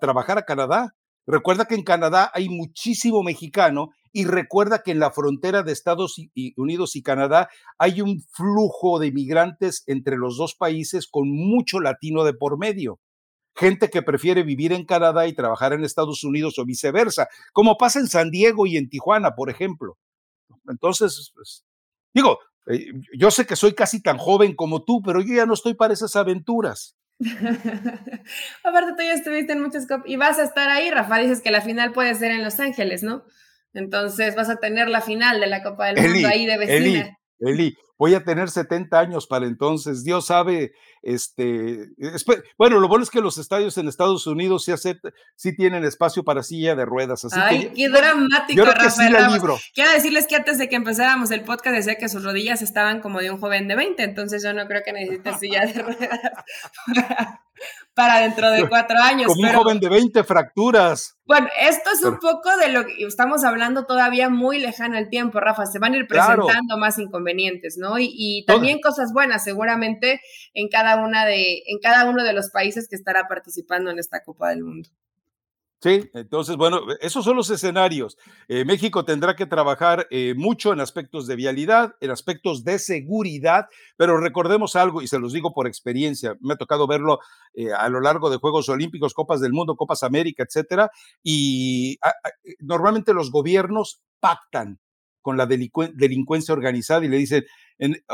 trabajar 0.00 0.38
a 0.38 0.44
Canadá. 0.44 0.96
Recuerda 1.26 1.64
que 1.64 1.74
en 1.74 1.82
Canadá 1.82 2.30
hay 2.32 2.48
muchísimo 2.48 3.22
mexicano 3.22 3.90
y 4.12 4.24
recuerda 4.24 4.82
que 4.82 4.92
en 4.92 5.00
la 5.00 5.10
frontera 5.10 5.62
de 5.62 5.72
Estados 5.72 6.16
Unidos 6.56 6.94
y 6.94 7.02
Canadá 7.02 7.48
hay 7.78 8.00
un 8.00 8.22
flujo 8.30 8.98
de 9.00 9.12
migrantes 9.12 9.82
entre 9.86 10.16
los 10.16 10.36
dos 10.36 10.54
países 10.54 11.08
con 11.10 11.28
mucho 11.28 11.80
latino 11.80 12.24
de 12.24 12.32
por 12.32 12.58
medio. 12.58 13.00
Gente 13.56 13.90
que 13.90 14.02
prefiere 14.02 14.42
vivir 14.42 14.72
en 14.72 14.84
Canadá 14.84 15.26
y 15.26 15.34
trabajar 15.34 15.72
en 15.72 15.84
Estados 15.84 16.22
Unidos 16.22 16.58
o 16.58 16.64
viceversa, 16.64 17.28
como 17.52 17.76
pasa 17.76 17.98
en 17.98 18.06
San 18.06 18.30
Diego 18.30 18.66
y 18.66 18.76
en 18.76 18.88
Tijuana, 18.88 19.34
por 19.34 19.50
ejemplo. 19.50 19.98
Entonces, 20.68 21.32
pues, 21.34 21.64
digo, 22.14 22.38
eh, 22.66 22.92
yo 23.18 23.30
sé 23.30 23.46
que 23.46 23.56
soy 23.56 23.74
casi 23.74 24.02
tan 24.02 24.18
joven 24.18 24.54
como 24.54 24.84
tú, 24.84 25.02
pero 25.04 25.20
yo 25.20 25.34
ya 25.34 25.46
no 25.46 25.54
estoy 25.54 25.74
para 25.74 25.94
esas 25.94 26.16
aventuras. 26.16 26.95
Aparte, 28.64 28.92
tú 28.96 29.02
ya 29.02 29.14
estuviste 29.14 29.52
en 29.52 29.62
muchas 29.62 29.86
copas 29.86 30.06
y 30.06 30.16
vas 30.16 30.38
a 30.38 30.44
estar 30.44 30.68
ahí, 30.68 30.90
Rafa. 30.90 31.18
Dices 31.18 31.40
que 31.40 31.50
la 31.50 31.62
final 31.62 31.92
puede 31.92 32.14
ser 32.14 32.30
en 32.30 32.42
Los 32.42 32.60
Ángeles, 32.60 33.02
¿no? 33.02 33.24
Entonces 33.72 34.34
vas 34.34 34.48
a 34.48 34.56
tener 34.56 34.88
la 34.88 35.00
final 35.00 35.40
de 35.40 35.46
la 35.46 35.62
Copa 35.62 35.86
del 35.86 35.96
Mundo 35.96 36.28
ahí 36.28 36.46
de 36.46 36.58
vecina. 36.58 37.18
Eli, 37.40 37.76
voy 37.98 38.14
a 38.14 38.24
tener 38.24 38.50
70 38.50 38.98
años 38.98 39.26
para 39.26 39.46
entonces. 39.46 40.04
Dios 40.04 40.26
sabe, 40.26 40.72
este, 41.02 41.88
bueno, 42.58 42.80
lo 42.80 42.88
bueno 42.88 43.04
es 43.04 43.10
que 43.10 43.20
los 43.20 43.38
estadios 43.38 43.76
en 43.78 43.88
Estados 43.88 44.26
Unidos 44.26 44.64
sí, 44.64 44.72
sí 45.34 45.56
tienen 45.56 45.84
espacio 45.84 46.24
para 46.24 46.42
silla 46.42 46.74
de 46.74 46.84
ruedas. 46.84 47.24
Así 47.24 47.38
Ay, 47.40 47.72
qué 47.74 47.88
dramático, 47.88 48.64
Rafael. 48.64 49.16
Quiero 49.74 49.92
decirles 49.92 50.26
que 50.26 50.36
antes 50.36 50.58
de 50.58 50.68
que 50.68 50.76
empezáramos 50.76 51.30
el 51.30 51.42
podcast 51.42 51.76
decía 51.76 51.96
que 51.96 52.08
sus 52.08 52.24
rodillas 52.24 52.62
estaban 52.62 53.00
como 53.00 53.20
de 53.20 53.30
un 53.30 53.40
joven 53.40 53.68
de 53.68 53.76
20, 53.76 54.02
entonces 54.02 54.42
yo 54.42 54.52
no 54.52 54.66
creo 54.66 54.82
que 54.84 54.92
necesites 54.92 55.38
silla 55.40 55.66
de 55.66 55.82
ruedas 55.82 56.20
para 57.94 58.20
dentro 58.20 58.50
de 58.50 58.68
cuatro 58.68 58.98
años. 59.00 59.28
Como 59.28 59.48
un 59.48 59.54
joven 59.54 59.80
de 59.80 59.88
20 59.88 60.22
fracturas. 60.24 61.16
Bueno, 61.24 61.48
esto 61.58 61.90
es 61.92 62.04
un 62.04 62.18
poco 62.18 62.56
de 62.58 62.68
lo 62.68 62.84
que 62.84 63.04
estamos 63.06 63.42
hablando 63.42 63.86
todavía 63.86 64.28
muy 64.28 64.58
lejano 64.58 64.98
el 64.98 65.08
tiempo, 65.08 65.40
Rafa. 65.40 65.64
Se 65.66 65.78
van 65.78 65.94
a 65.94 65.96
ir 65.96 66.06
presentando 66.06 66.76
más 66.76 66.98
inconvenientes, 66.98 67.78
¿no? 67.78 67.85
Y, 67.98 68.44
también 68.46 68.80
cosas 68.80 69.12
buenas, 69.12 69.44
seguramente, 69.44 70.20
en 70.54 70.68
cada 70.68 71.04
una 71.04 71.24
de, 71.24 71.62
en 71.66 71.78
cada 71.80 72.08
uno 72.08 72.24
de 72.24 72.32
los 72.32 72.50
países 72.50 72.88
que 72.88 72.96
estará 72.96 73.28
participando 73.28 73.90
en 73.90 73.98
esta 73.98 74.22
Copa 74.22 74.50
del 74.50 74.62
Mundo. 74.62 74.88
Sí, 75.82 76.10
entonces, 76.14 76.56
bueno, 76.56 76.80
esos 77.00 77.22
son 77.24 77.36
los 77.36 77.50
escenarios. 77.50 78.16
Eh, 78.48 78.64
México 78.64 79.04
tendrá 79.04 79.36
que 79.36 79.44
trabajar 79.44 80.06
eh, 80.10 80.32
mucho 80.34 80.72
en 80.72 80.80
aspectos 80.80 81.26
de 81.26 81.36
vialidad, 81.36 81.94
en 82.00 82.10
aspectos 82.10 82.64
de 82.64 82.78
seguridad, 82.78 83.66
pero 83.96 84.18
recordemos 84.18 84.74
algo, 84.74 85.02
y 85.02 85.06
se 85.06 85.18
los 85.18 85.34
digo 85.34 85.52
por 85.52 85.66
experiencia, 85.66 86.34
me 86.40 86.54
ha 86.54 86.56
tocado 86.56 86.86
verlo 86.86 87.20
eh, 87.52 87.72
a 87.72 87.90
lo 87.90 88.00
largo 88.00 88.30
de 88.30 88.38
Juegos 88.38 88.70
Olímpicos, 88.70 89.12
Copas 89.12 89.40
del 89.40 89.52
Mundo, 89.52 89.76
Copas 89.76 90.02
América, 90.02 90.44
etcétera, 90.44 90.90
y 91.22 91.98
normalmente 92.60 93.12
los 93.12 93.30
gobiernos 93.30 94.00
pactan 94.18 94.80
con 95.26 95.36
la 95.36 95.46
delincuencia 95.46 96.54
organizada 96.54 97.04
y 97.04 97.08
le 97.08 97.16
dicen, 97.16 97.44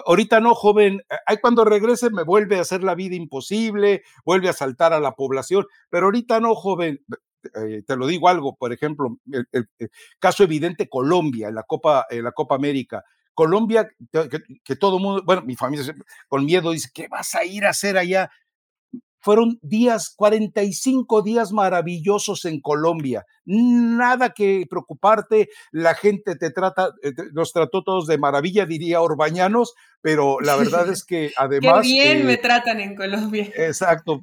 ahorita 0.06 0.40
no, 0.40 0.54
joven, 0.54 1.02
ahí 1.26 1.36
cuando 1.42 1.62
regrese 1.62 2.08
me 2.08 2.22
vuelve 2.22 2.56
a 2.56 2.62
hacer 2.62 2.82
la 2.82 2.94
vida 2.94 3.14
imposible, 3.14 4.02
vuelve 4.24 4.48
a 4.48 4.54
saltar 4.54 4.94
a 4.94 4.98
la 4.98 5.12
población, 5.12 5.66
pero 5.90 6.06
ahorita 6.06 6.40
no, 6.40 6.54
joven, 6.54 7.04
eh, 7.54 7.82
te 7.86 7.96
lo 7.96 8.06
digo 8.06 8.30
algo, 8.30 8.56
por 8.56 8.72
ejemplo, 8.72 9.18
el, 9.30 9.68
caso 10.18 10.42
evidente 10.42 10.88
Colombia 10.88 11.48
en 11.48 11.54
la 11.54 11.64
Copa, 11.64 12.06
en 12.08 12.24
la 12.24 12.32
Copa 12.32 12.54
América. 12.54 13.04
Colombia, 13.34 13.90
que, 14.64 14.76
todo 14.76 14.96
el 14.96 15.02
mundo, 15.02 15.22
bueno, 15.26 15.42
mi 15.42 15.54
familia 15.54 15.94
con 16.28 16.46
miedo 16.46 16.70
dice, 16.70 16.88
¿qué 16.94 17.08
vas 17.08 17.34
a 17.34 17.44
ir 17.44 17.66
a 17.66 17.70
hacer 17.70 17.98
allá? 17.98 18.30
Fueron 19.22 19.58
días, 19.62 20.12
45 20.16 21.22
días 21.22 21.52
maravillosos 21.52 22.44
en 22.44 22.60
Colombia. 22.60 23.24
Nada 23.44 24.30
que 24.30 24.66
preocuparte, 24.68 25.48
la 25.70 25.94
gente 25.94 26.36
te 26.36 26.50
trata, 26.50 26.90
eh, 27.02 27.12
nos 27.32 27.52
trató 27.52 27.82
todos 27.82 28.06
de 28.06 28.18
maravilla, 28.18 28.66
diría 28.66 29.00
Orbañanos, 29.00 29.74
pero 30.00 30.40
la 30.40 30.56
verdad 30.56 30.88
es 30.90 31.04
que 31.04 31.30
además... 31.36 31.82
Qué 31.82 31.88
bien 31.88 32.26
me 32.26 32.36
tratan 32.36 32.80
en 32.80 32.96
Colombia. 32.96 33.50
Exacto 33.56 34.22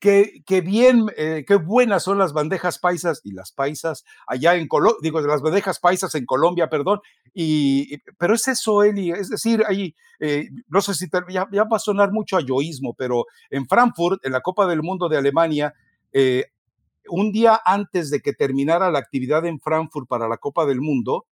qué, 0.00 0.60
bien, 0.64 1.06
eh, 1.16 1.44
qué 1.46 1.56
buenas 1.56 2.04
son 2.04 2.18
las 2.18 2.32
bandejas 2.32 2.78
paisas 2.78 3.20
y 3.22 3.32
las 3.32 3.52
paisas 3.52 4.04
allá 4.26 4.54
en 4.56 4.66
Colombia, 4.66 4.98
digo, 5.02 5.20
las 5.20 5.42
bandejas 5.42 5.78
paisas 5.78 6.14
en 6.14 6.24
Colombia, 6.24 6.68
perdón, 6.68 7.00
y, 7.34 7.98
pero 8.18 8.34
es 8.34 8.48
eso, 8.48 8.82
Eli, 8.82 9.10
es 9.10 9.28
decir, 9.28 9.62
ahí, 9.68 9.94
eh, 10.18 10.48
no 10.68 10.80
sé 10.80 10.94
si 10.94 11.06
ya, 11.28 11.44
va 11.44 11.76
a 11.76 11.78
sonar 11.78 12.12
mucho 12.12 12.38
a 12.38 12.40
yoísmo, 12.40 12.94
pero 12.94 13.26
en 13.50 13.68
Frankfurt, 13.68 14.24
en 14.24 14.32
la 14.32 14.40
Copa 14.40 14.66
del 14.66 14.82
Mundo 14.82 15.08
de 15.08 15.18
Alemania, 15.18 15.74
eh, 16.12 16.46
un 17.08 17.30
día 17.30 17.60
antes 17.64 18.10
de 18.10 18.20
que 18.20 18.32
terminara 18.32 18.90
la 18.90 18.98
actividad 18.98 19.44
en 19.44 19.60
Frankfurt 19.60 20.08
para 20.08 20.28
la 20.28 20.38
Copa 20.38 20.64
del 20.64 20.80
Mundo, 20.80 21.26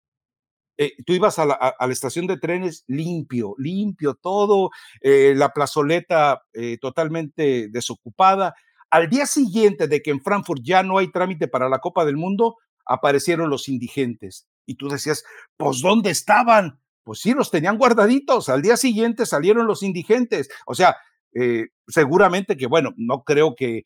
eh, 0.77 0.93
tú 1.07 1.13
ibas 1.13 1.39
a 1.39 1.47
la, 1.47 1.75
estación 1.91 2.27
de 2.27 2.39
trenes 2.39 2.85
limpio, 2.87 3.55
limpio, 3.59 4.15
todo, 4.15 4.71
eh, 5.01 5.35
la 5.37 5.51
plazoleta 5.51 6.43
eh, 6.53 6.79
totalmente 6.81 7.69
desocupada. 7.69 8.55
Al 8.91 9.09
día 9.09 9.27
siguiente 9.27 9.89
de 9.89 10.03
que 10.03 10.11
en 10.11 10.21
Frankfurt 10.21 10.63
ya 10.63 10.83
no 10.83 10.99
hay 10.99 11.11
trámite 11.11 11.49
para 11.49 11.69
la 11.69 11.79
Copa 11.79 12.05
del 12.05 12.17
Mundo, 12.17 12.57
aparecieron 12.87 13.51
los 13.51 13.69
indigentes. 13.69 14.47
Y 14.67 14.77
tú 14.77 14.89
decías, 14.89 15.25
pues 15.57 15.81
¿dónde 15.81 16.11
estaban? 16.11 16.81
Pues 17.03 17.21
sí, 17.21 17.33
los 17.33 17.51
tenían 17.51 17.79
guardaditos. 17.79 18.49
Al 18.49 18.63
día 18.63 18.77
siguiente 18.77 19.27
salieron 19.27 19.67
los 19.67 19.83
indigentes. 19.83 20.49
O 20.67 20.75
sea, 20.75 20.97
seguramente 21.89 22.57
que, 22.57 22.67
bueno, 22.67 22.93
no 22.97 23.25
creo 23.25 23.55
que, 23.55 23.85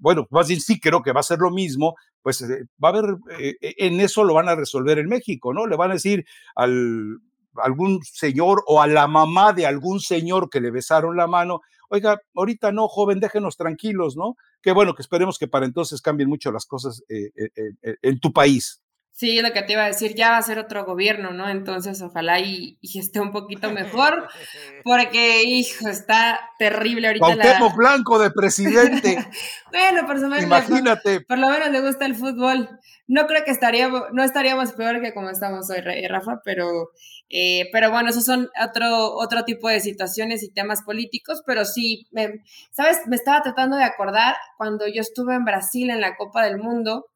bueno, 0.00 0.26
más 0.30 0.48
bien 0.48 0.60
sí 0.60 0.80
creo 0.80 1.02
que 1.02 1.12
va 1.12 1.20
a 1.20 1.24
ser 1.24 1.38
lo 1.38 1.50
mismo, 1.50 1.94
pues 2.24 2.40
eh, 2.40 2.64
va 2.82 2.88
a 2.88 2.92
haber, 2.92 3.16
eh, 3.38 3.54
eh, 3.60 3.74
en 3.76 4.00
eso 4.00 4.24
lo 4.24 4.32
van 4.34 4.48
a 4.48 4.56
resolver 4.56 4.98
en 4.98 5.08
México, 5.08 5.52
¿no? 5.52 5.66
Le 5.66 5.76
van 5.76 5.90
a 5.90 5.94
decir 5.94 6.24
al 6.56 7.18
algún 7.56 8.02
señor 8.02 8.64
o 8.66 8.82
a 8.82 8.88
la 8.88 9.06
mamá 9.06 9.52
de 9.52 9.64
algún 9.64 10.00
señor 10.00 10.50
que 10.50 10.60
le 10.60 10.72
besaron 10.72 11.16
la 11.16 11.28
mano, 11.28 11.60
oiga, 11.88 12.18
ahorita 12.34 12.72
no, 12.72 12.88
joven, 12.88 13.20
déjenos 13.20 13.56
tranquilos, 13.56 14.16
¿no? 14.16 14.34
Qué 14.60 14.72
bueno, 14.72 14.94
que 14.94 15.02
esperemos 15.02 15.38
que 15.38 15.46
para 15.46 15.66
entonces 15.66 16.02
cambien 16.02 16.28
mucho 16.28 16.50
las 16.50 16.66
cosas 16.66 17.04
en 17.08 18.18
tu 18.18 18.32
país. 18.32 18.82
Sí, 19.16 19.40
lo 19.40 19.52
que 19.52 19.62
te 19.62 19.74
iba 19.74 19.84
a 19.84 19.86
decir, 19.86 20.16
ya 20.16 20.30
va 20.30 20.38
a 20.38 20.42
ser 20.42 20.58
otro 20.58 20.84
gobierno, 20.84 21.30
¿no? 21.30 21.48
Entonces, 21.48 22.02
ojalá 22.02 22.40
y, 22.40 22.80
esté 22.82 23.20
un 23.20 23.30
poquito 23.30 23.70
mejor, 23.70 24.26
porque, 24.82 25.44
hijo, 25.44 25.86
está 25.86 26.40
terrible 26.58 27.06
ahorita. 27.06 27.24
Cuauhtémoc 27.24 27.76
Blanco 27.76 28.18
de 28.18 28.32
presidente. 28.32 29.24
bueno, 29.70 30.04
por, 30.08 30.18
menos 30.18 30.42
Imagínate. 30.42 31.20
por 31.20 31.38
lo 31.38 31.48
menos 31.48 31.70
le 31.70 31.80
gusta 31.80 32.06
el 32.06 32.16
fútbol. 32.16 32.68
No 33.06 33.28
creo 33.28 33.44
que 33.44 33.52
estaríamos, 33.52 34.02
no 34.12 34.24
estaríamos 34.24 34.72
peor 34.72 35.00
que 35.00 35.14
como 35.14 35.30
estamos 35.30 35.70
hoy, 35.70 35.80
Rafa, 36.08 36.40
pero, 36.44 36.90
eh, 37.28 37.68
pero 37.70 37.92
bueno, 37.92 38.10
esos 38.10 38.24
son 38.24 38.48
otro, 38.60 39.14
otro 39.14 39.44
tipo 39.44 39.68
de 39.68 39.78
situaciones 39.78 40.42
y 40.42 40.50
temas 40.50 40.82
políticos, 40.82 41.44
pero 41.46 41.64
sí, 41.64 42.08
¿sabes? 42.72 43.02
Me 43.06 43.14
estaba 43.14 43.42
tratando 43.42 43.76
de 43.76 43.84
acordar 43.84 44.34
cuando 44.56 44.88
yo 44.88 45.02
estuve 45.02 45.36
en 45.36 45.44
Brasil 45.44 45.90
en 45.90 46.00
la 46.00 46.16
Copa 46.16 46.42
del 46.44 46.58
Mundo, 46.58 47.06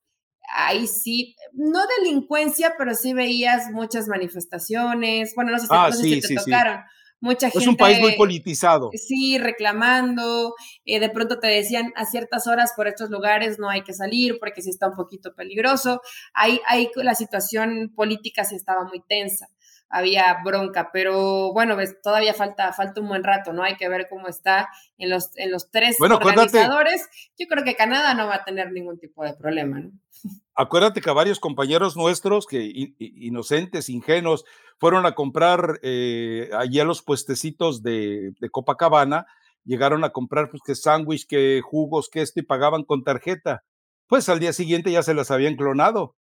ahí 0.55 0.87
sí, 0.87 1.37
no 1.53 1.81
delincuencia, 1.99 2.75
pero 2.79 2.95
sí 2.95 3.13
veías 3.13 3.71
muchas 3.73 4.09
manifestaciones, 4.09 5.33
bueno, 5.35 5.53
no 5.53 5.59
sé, 5.59 5.67
ah, 5.71 5.91
si 5.93 6.21
te 6.21 6.35
tocaron. 6.35 6.81
Mucha 7.21 7.51
gente. 7.51 7.59
Es 7.59 7.67
un 7.67 7.77
país 7.77 7.99
muy 7.99 8.13
politizado. 8.13 8.91
Sí, 8.95 9.39
reclamando. 9.39 10.55
Eh, 10.85 11.01
de 11.01 11.11
pronto 11.11 11.41
te 11.41 11.49
decían 11.49 11.93
a 11.97 12.05
ciertas 12.05 12.47
horas 12.47 12.73
por 12.77 12.87
estos 12.87 13.11
lugares 13.11 13.59
no 13.59 13.69
hay 13.69 13.83
que 13.83 13.93
salir 13.93 14.39
porque 14.39 14.63
sí 14.63 14.71
está 14.71 14.87
un 14.87 14.95
poquito 14.95 15.35
peligroso. 15.35 16.01
Ahí, 16.33 16.61
ahí 16.69 16.89
la 16.95 17.17
situación 17.17 17.93
política 17.97 18.45
sí 18.45 18.55
estaba 18.55 18.85
muy 18.85 19.03
tensa 19.09 19.49
había 19.91 20.39
bronca, 20.45 20.91
pero 20.93 21.53
bueno, 21.53 21.77
ves, 21.77 22.01
todavía 22.03 22.35
falta, 22.35 22.73
falta 22.73 23.01
un 23.01 23.09
buen 23.09 23.25
rato, 23.25 23.53
¿no? 23.53 23.63
Hay 23.63 23.77
que 23.77 23.89
ver 23.89 24.07
cómo 24.09 24.29
está 24.29 24.69
en 24.99 25.11
los, 25.11 25.31
en 25.37 25.51
los 25.51 25.71
tres 25.71 25.97
organizadores. 26.01 27.09
Yo 27.39 27.47
creo 27.47 27.65
que 27.65 27.77
Canadá 27.77 28.15
no 28.15 28.27
va 28.27 28.37
a 28.37 28.45
tener 28.45 28.73
ningún 28.73 28.99
tipo 28.99 29.25
de 29.25 29.35
problema, 29.35 29.81
¿no? 29.81 29.91
Acuérdate 30.55 31.01
que 31.01 31.11
varios 31.11 31.39
compañeros 31.39 31.97
nuestros, 31.97 32.47
que 32.47 32.93
inocentes, 32.99 33.89
ingenuos, 33.89 34.45
fueron 34.79 35.07
a 35.07 35.15
comprar 35.15 35.79
eh, 35.83 36.51
allí 36.53 36.81
a 36.81 36.85
los 36.85 37.03
puestecitos 37.03 37.83
de, 37.83 38.33
de 38.41 38.51
Copacabana, 38.51 39.27
llegaron 39.65 40.03
a 40.03 40.11
comprar 40.11 40.51
pues 40.51 40.63
que 40.65 40.75
sándwich, 40.75 41.27
que 41.29 41.61
jugos, 41.63 42.09
que 42.09 42.23
esto 42.23 42.41
y 42.41 42.43
pagaban 42.43 42.85
con 42.85 43.05
tarjeta. 43.05 43.63
Pues 44.09 44.29
al 44.29 44.41
día 44.41 44.53
siguiente 44.53 44.91
ya 44.91 45.03
se 45.03 45.15
las 45.15 45.31
habían 45.31 45.57
clonado. 45.57 46.17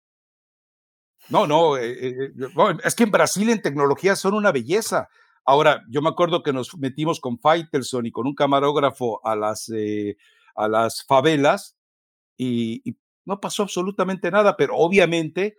No, 1.28 1.46
no, 1.46 1.76
eh, 1.76 1.90
eh, 1.90 2.32
eh, 2.38 2.76
es 2.84 2.94
que 2.94 3.04
en 3.04 3.10
Brasil 3.10 3.48
en 3.50 3.62
tecnología 3.62 4.16
son 4.16 4.34
una 4.34 4.52
belleza. 4.52 5.08
Ahora, 5.44 5.82
yo 5.88 6.02
me 6.02 6.10
acuerdo 6.10 6.42
que 6.42 6.52
nos 6.52 6.76
metimos 6.76 7.20
con 7.20 7.38
Faitelson 7.38 8.06
y 8.06 8.12
con 8.12 8.26
un 8.26 8.34
camarógrafo 8.34 9.26
a 9.26 9.36
las, 9.36 9.70
a 10.56 10.68
las 10.68 11.04
favelas 11.04 11.76
y, 12.36 12.96
no 13.26 13.40
pasó 13.40 13.62
absolutamente 13.62 14.30
nada, 14.30 14.54
pero 14.54 14.76
obviamente 14.76 15.56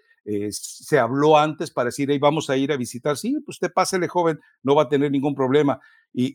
se 0.52 1.00
habló 1.00 1.36
antes 1.36 1.72
para 1.72 1.88
decir, 1.88 2.12
hey, 2.12 2.20
vamos 2.20 2.48
a 2.52 2.58
ir 2.58 2.72
a 2.72 2.78
visitar. 2.78 3.18
Sí, 3.18 3.40
pues 3.44 3.56
usted 3.56 3.74
pásele, 3.74 4.08
joven, 4.08 4.40
no 4.62 4.76
va 4.76 4.84
a 4.84 4.88
tener 4.88 5.10
ningún 5.10 5.34
problema. 5.34 5.80
Y, 6.14 6.32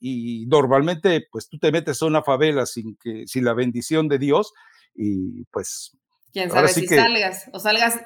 y, 0.00 0.46
normalmente, 0.46 1.28
pues 1.30 1.48
tú 1.48 1.60
te 1.60 1.70
metes 1.70 2.02
a 2.02 2.06
una 2.06 2.24
favela 2.24 2.66
sin, 2.66 2.96
que, 2.96 3.24
sin 3.28 3.44
la 3.44 3.54
bendición 3.54 4.08
de 4.08 4.18
Dios 4.18 4.52
y 4.96 5.44
pues 5.44 5.96
Quién 6.32 6.50
sabe 6.50 6.68
si 6.68 6.86
salgas 6.86 7.48
o 7.52 7.58
salgas. 7.58 8.00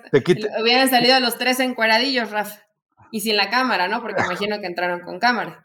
Hubieran 0.60 0.88
salido 0.88 1.18
los 1.20 1.38
tres 1.38 1.60
encueradillos, 1.60 2.30
Rafa. 2.30 2.60
Y 3.10 3.20
sin 3.20 3.36
la 3.36 3.50
cámara, 3.50 3.88
¿no? 3.88 4.00
Porque 4.00 4.22
imagino 4.22 4.58
que 4.60 4.66
entraron 4.66 5.00
con 5.00 5.18
cámara. 5.18 5.62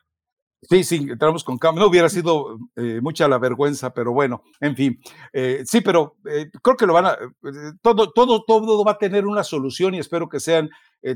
Sí, 0.64 0.84
sí, 0.84 1.08
entramos 1.10 1.44
con 1.44 1.60
cámara. 1.60 1.84
No 1.84 1.90
hubiera 1.90 2.10
sido 2.10 2.58
eh, 2.76 3.00
mucha 3.02 3.28
la 3.28 3.38
vergüenza, 3.38 3.94
pero 3.94 4.12
bueno, 4.12 4.44
en 4.60 4.76
fin. 4.76 5.00
Eh, 5.32 5.62
sí, 5.66 5.82
pero 5.82 6.18
eh, 6.26 6.50
creo 6.64 6.76
que 6.76 6.88
lo 6.88 6.94
van 6.94 7.06
a. 7.06 7.18
todo, 7.82 8.12
todo, 8.12 8.44
todo 8.44 8.84
va 8.84 8.94
a 8.94 8.98
tener 8.98 9.28
una 9.28 9.44
solución 9.44 9.94
y 9.94 10.00
espero 10.00 10.28
que 10.28 10.40
sean 10.40 10.70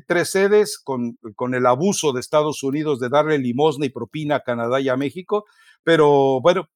tres 0.08 0.30
sedes 0.30 0.80
con, 0.80 1.18
con 1.36 1.56
el 1.56 1.66
abuso 1.66 2.14
de 2.14 2.22
Estados 2.22 2.62
Unidos 2.62 3.00
de 3.00 3.10
darle 3.10 3.40
limosna 3.40 3.88
y 3.88 3.90
propina 3.90 4.36
a 4.36 4.44
Canadá 4.44 4.80
y 4.80 4.90
a 4.90 4.96
México. 4.96 5.46
Pero 5.84 6.40
bueno, 6.40 6.70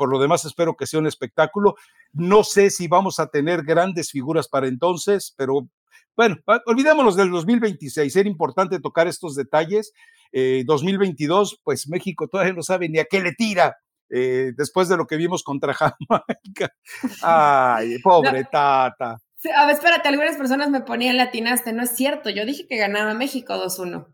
por 0.00 0.08
lo 0.08 0.18
demás 0.18 0.46
espero 0.46 0.78
que 0.78 0.86
sea 0.86 0.98
un 0.98 1.06
espectáculo. 1.06 1.74
No 2.14 2.42
sé 2.42 2.70
si 2.70 2.88
vamos 2.88 3.20
a 3.20 3.26
tener 3.26 3.64
grandes 3.64 4.10
figuras 4.10 4.48
para 4.48 4.66
entonces, 4.66 5.34
pero 5.36 5.68
bueno, 6.16 6.36
olvidémonos 6.64 7.16
del 7.16 7.30
2026. 7.30 8.16
Era 8.16 8.26
importante 8.26 8.80
tocar 8.80 9.08
estos 9.08 9.34
detalles 9.34 9.92
2022, 10.32 11.52
eh, 11.52 11.56
pues 11.62 11.86
México 11.86 12.28
todavía 12.28 12.54
no 12.54 12.62
sabe 12.62 12.88
ni 12.88 12.98
a 12.98 13.04
qué 13.04 13.20
le 13.20 13.32
tira. 13.32 13.76
Eh, 14.08 14.52
después 14.56 14.88
de 14.88 14.96
lo 14.96 15.06
que 15.06 15.18
vimos 15.18 15.42
contra 15.42 15.74
Jamaica. 15.74 16.74
Ay, 17.20 17.98
pobre 18.02 18.44
Tata. 18.44 19.18
A 19.54 19.66
ver, 19.66 19.74
espérate, 19.74 20.08
algunas 20.08 20.38
personas 20.38 20.70
me 20.70 20.80
ponían 20.80 21.18
latinaste, 21.18 21.74
no 21.74 21.82
es 21.82 21.90
cierto, 21.90 22.30
yo 22.30 22.46
dije 22.46 22.66
que 22.66 22.78
ganaba 22.78 23.12
México 23.12 23.52
2-1. 23.52 24.06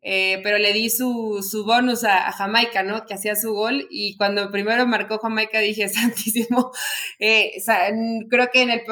Eh, 0.00 0.40
pero 0.44 0.58
le 0.58 0.72
di 0.72 0.90
su, 0.90 1.44
su 1.48 1.64
bonus 1.64 2.04
a, 2.04 2.30
Jamaica, 2.32 2.82
¿no? 2.82 3.04
Que 3.04 3.14
hacía 3.14 3.34
su 3.34 3.52
gol 3.52 3.86
y 3.90 4.16
cuando 4.16 4.50
primero 4.50 4.86
marcó 4.86 5.18
Jamaica 5.18 5.58
dije, 5.58 5.88
santísimo, 5.88 6.70
creo 7.18 8.48
que 8.52 8.62
en 8.62 8.70
el... 8.70 8.82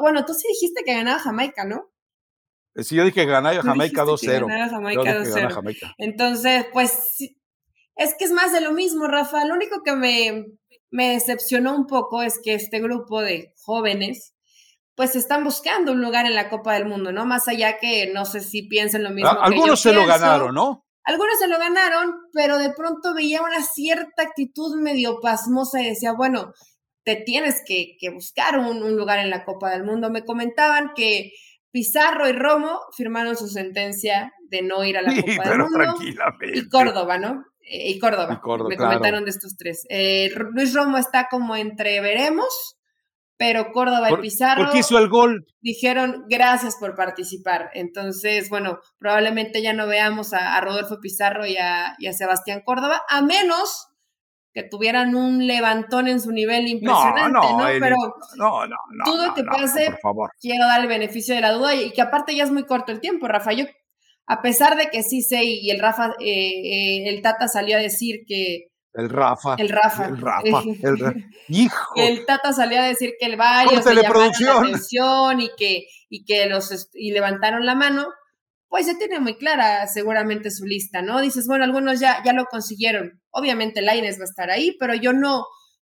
Bueno, 0.00 0.24
tú 0.24 0.34
sí 0.34 0.48
dijiste 0.48 0.82
que 0.84 0.94
ganaba 0.94 1.18
Jamaica, 1.20 1.64
¿no? 1.64 1.90
Sí, 2.74 2.94
yo 2.94 3.04
dije 3.04 3.24
ganaba 3.24 3.62
Jamaica 3.62 4.04
2-0. 4.04 5.50
Jamaica. 5.50 5.94
Entonces, 5.98 6.66
pues 6.72 7.16
es 7.96 8.14
que 8.18 8.24
es 8.26 8.32
más 8.32 8.52
de 8.52 8.60
lo 8.60 8.72
mismo, 8.72 9.06
Rafa. 9.06 9.44
Lo 9.46 9.54
único 9.54 9.82
que 9.82 9.96
me, 9.96 10.46
me 10.90 11.10
decepcionó 11.10 11.74
un 11.74 11.86
poco 11.86 12.22
es 12.22 12.38
que 12.42 12.54
este 12.54 12.80
grupo 12.80 13.22
de 13.22 13.54
jóvenes 13.64 14.35
pues 14.96 15.14
están 15.14 15.44
buscando 15.44 15.92
un 15.92 16.00
lugar 16.00 16.26
en 16.26 16.34
la 16.34 16.48
Copa 16.48 16.74
del 16.74 16.86
Mundo, 16.86 17.12
¿no? 17.12 17.26
Más 17.26 17.46
allá 17.48 17.78
que 17.78 18.10
no 18.12 18.24
sé 18.24 18.40
si 18.40 18.62
piensan 18.66 19.04
lo 19.04 19.10
mismo. 19.10 19.30
Algunos 19.30 19.80
se 19.80 19.92
lo 19.92 20.06
ganaron, 20.06 20.54
¿no? 20.54 20.84
Algunos 21.04 21.38
se 21.38 21.46
lo 21.46 21.58
ganaron, 21.58 22.14
pero 22.32 22.58
de 22.58 22.70
pronto 22.70 23.14
veía 23.14 23.42
una 23.42 23.62
cierta 23.62 24.22
actitud 24.22 24.74
medio 24.80 25.20
pasmosa 25.20 25.80
y 25.80 25.90
decía, 25.90 26.12
bueno, 26.12 26.52
te 27.04 27.14
tienes 27.14 27.62
que, 27.64 27.96
buscar 28.12 28.58
un, 28.58 28.82
un, 28.82 28.96
lugar 28.96 29.20
en 29.20 29.30
la 29.30 29.44
Copa 29.44 29.70
del 29.70 29.84
Mundo. 29.84 30.10
Me 30.10 30.24
comentaban 30.24 30.90
que 30.96 31.30
Pizarro 31.70 32.28
y 32.28 32.32
Romo 32.32 32.80
firmaron 32.96 33.36
su 33.36 33.48
sentencia 33.48 34.32
de 34.48 34.62
no 34.62 34.82
ir 34.82 34.96
a 34.96 35.02
la 35.02 35.14
Copa 35.14 35.48
del 35.48 35.58
Mundo. 35.58 35.94
Y 36.54 36.68
Córdoba, 36.68 37.18
¿no? 37.18 37.44
Eh, 37.60 37.90
y 37.90 37.98
Córdoba. 37.98 38.40
me 38.68 38.76
comentaron 38.76 39.24
de 39.24 39.30
estos 39.30 39.56
tres. 39.56 39.84
Eh, 39.90 40.32
Luis 40.52 40.72
Romo 40.74 40.98
está 40.98 41.28
como 41.30 41.54
entre 41.54 42.00
veremos, 42.00 42.75
pero 43.36 43.72
Córdoba 43.72 44.10
y 44.10 44.16
Pizarro. 44.16 44.64
Porque 44.64 44.78
hizo 44.78 44.98
el 44.98 45.08
gol. 45.08 45.46
Dijeron 45.60 46.24
gracias 46.28 46.76
por 46.76 46.94
participar. 46.94 47.70
Entonces, 47.74 48.48
bueno, 48.48 48.78
probablemente 48.98 49.62
ya 49.62 49.72
no 49.72 49.86
veamos 49.86 50.32
a, 50.32 50.60
Rodolfo 50.60 51.00
Pizarro 51.00 51.46
y 51.46 51.56
a, 51.56 51.94
y 51.98 52.06
a 52.06 52.12
Sebastián 52.12 52.62
Córdoba, 52.64 53.02
a 53.08 53.20
menos 53.22 53.88
que 54.56 54.62
tuvieran 54.62 55.14
un 55.14 55.46
levantón 55.46 56.08
en 56.08 56.18
su 56.18 56.32
nivel 56.32 56.66
impresionante, 56.66 57.30
¿no? 57.30 57.58
no, 57.58 57.64
Pero 57.78 57.96
no, 58.36 58.66
no, 58.66 58.76
no, 58.90 59.34
que 59.34 59.44
pase, 59.44 59.94
quiero 60.40 60.66
dar 60.66 60.80
el 60.80 60.86
beneficio 60.86 61.34
de 61.34 61.42
la 61.42 61.52
duda 61.52 61.74
y, 61.74 61.90
que 61.90 62.00
aparte 62.00 62.34
ya 62.34 62.44
es 62.44 62.50
muy 62.50 62.64
corto 62.64 62.90
el 62.90 63.00
tiempo, 63.00 63.28
Rafa. 63.28 63.52
Yo, 63.52 63.66
a 64.26 64.40
pesar 64.40 64.78
de 64.78 64.88
que 64.88 65.02
sí 65.02 65.20
sé 65.20 65.44
y 65.44 65.68
el 65.68 65.78
Rafa, 65.78 66.14
eh, 66.20 66.24
eh, 66.24 67.08
el 67.10 67.20
Tata 67.20 67.48
salió 67.48 67.76
a 67.76 67.80
decir 67.80 68.20
que 68.26 68.68
el 68.96 69.10
Rafa. 69.10 69.54
El 69.58 69.68
Rafa. 69.68 70.06
El 70.06 70.20
Rafa. 70.20 70.62
El 70.82 71.26
Hijo. 71.48 71.94
El 71.96 72.26
Tata 72.26 72.52
salió 72.52 72.80
a 72.80 72.84
decir 72.84 73.14
que 73.18 73.26
el 73.26 73.36
varios 73.36 73.84
se 73.84 73.94
llamaron 73.94 74.32
la 74.40 74.52
atención 74.58 75.40
y 75.40 75.50
que, 75.56 75.86
y 76.08 76.24
que 76.24 76.46
los 76.46 76.88
y 76.94 77.12
levantaron 77.12 77.64
la 77.64 77.74
mano 77.74 78.06
pues 78.68 78.86
ya 78.86 78.98
tiene 78.98 79.20
muy 79.20 79.36
clara 79.36 79.86
seguramente 79.86 80.50
su 80.50 80.64
lista, 80.64 81.02
¿no? 81.02 81.20
Dices, 81.20 81.46
bueno, 81.46 81.64
algunos 81.64 82.00
ya, 82.00 82.22
ya 82.24 82.32
lo 82.32 82.46
consiguieron. 82.46 83.22
Obviamente 83.30 83.80
Laines 83.80 84.18
va 84.18 84.22
a 84.22 84.24
estar 84.24 84.50
ahí, 84.50 84.76
pero 84.78 84.94
yo 84.94 85.12
no, 85.12 85.46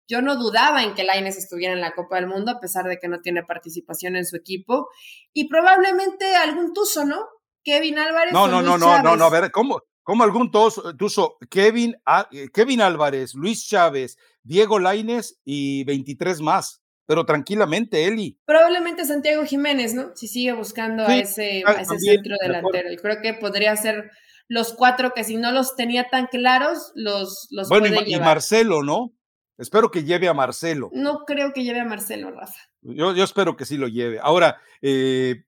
yo 0.09 0.23
no 0.23 0.37
dudaba 0.37 0.83
en 0.83 0.95
que 0.95 1.05
Laines 1.05 1.37
estuviera 1.37 1.73
en 1.73 1.81
la 1.81 1.95
Copa 1.95 2.17
del 2.17 2.27
Mundo, 2.27 2.51
a 2.51 2.61
pesar 2.61 2.87
de 2.87 2.99
que 2.99 3.09
no 3.09 3.21
tiene 3.21 3.45
participación 3.45 4.17
en 4.17 4.27
su 4.27 4.37
equipo. 4.37 4.89
Y 5.33 5.49
probablemente 5.49 6.35
algún 6.37 6.73
tuzo, 6.73 7.05
¿no? 7.05 7.25
Kevin 7.63 7.99
Álvarez. 7.99 8.33
No, 8.33 8.49
no, 8.49 8.61
no, 8.61 8.77
no, 8.77 9.01
no, 9.03 9.17
no, 9.17 9.25
a 9.25 9.31
ver, 9.31 9.51
¿cómo, 9.51 9.81
cómo 10.05 10.23
algún 10.23 10.53
tuzo? 10.53 11.39
Kevin, 11.51 11.97
eh, 12.31 12.49
Kevin 12.53 12.81
Álvarez, 12.81 13.35
Luis 13.35 13.67
Chávez, 13.67 14.17
Diego 14.45 14.79
Laines 14.79 15.41
y 15.45 15.83
23 15.85 16.41
más 16.41 16.85
pero 17.07 17.27
tranquilamente, 17.27 18.07
Eli. 18.07 18.39
Probablemente 18.47 19.05
Santiago 19.05 19.45
Jiménez, 19.45 19.95
¿no? 19.95 20.13
Si 20.15 20.27
sigue 20.27 20.53
buscando 20.53 21.07
a 21.07 21.17
ese, 21.17 21.63
a 21.67 21.73
ese 21.73 21.99
centro 21.99 22.37
delantero. 22.41 22.91
Y 22.93 22.97
creo 22.97 23.21
que 23.21 23.35
podría 23.35 23.77
ser 23.77 24.11
los 24.49 24.73
cuatro 24.73 25.13
que 25.15 25.25
si 25.25 25.37
no 25.37 25.53
los 25.53 25.77
tenía 25.77 26.09
tan 26.11 26.27
claros, 26.27 26.93
los, 26.95 27.49
los 27.51 27.69
bueno, 27.69 27.89
y, 28.07 28.19
Marcelo, 28.19 28.83
¿no? 28.83 29.13
Espero 29.59 29.91
que 29.91 30.05
lleve 30.05 30.29
a 30.29 30.35
Marcelo. 30.35 30.91
No 30.93 31.25
creo 31.27 31.53
que 31.53 31.63
lleve 31.63 31.81
a 31.81 31.85
Marcelo, 31.85 32.31
Rafa. 32.31 32.59
Yo, 32.83 33.15
yo 33.15 33.23
espero 33.23 33.57
que 33.57 33.67
sí 33.67 33.77
lo 33.77 33.89
lleve. 33.89 34.19
Ahora, 34.21 34.61
eh, 34.83 35.45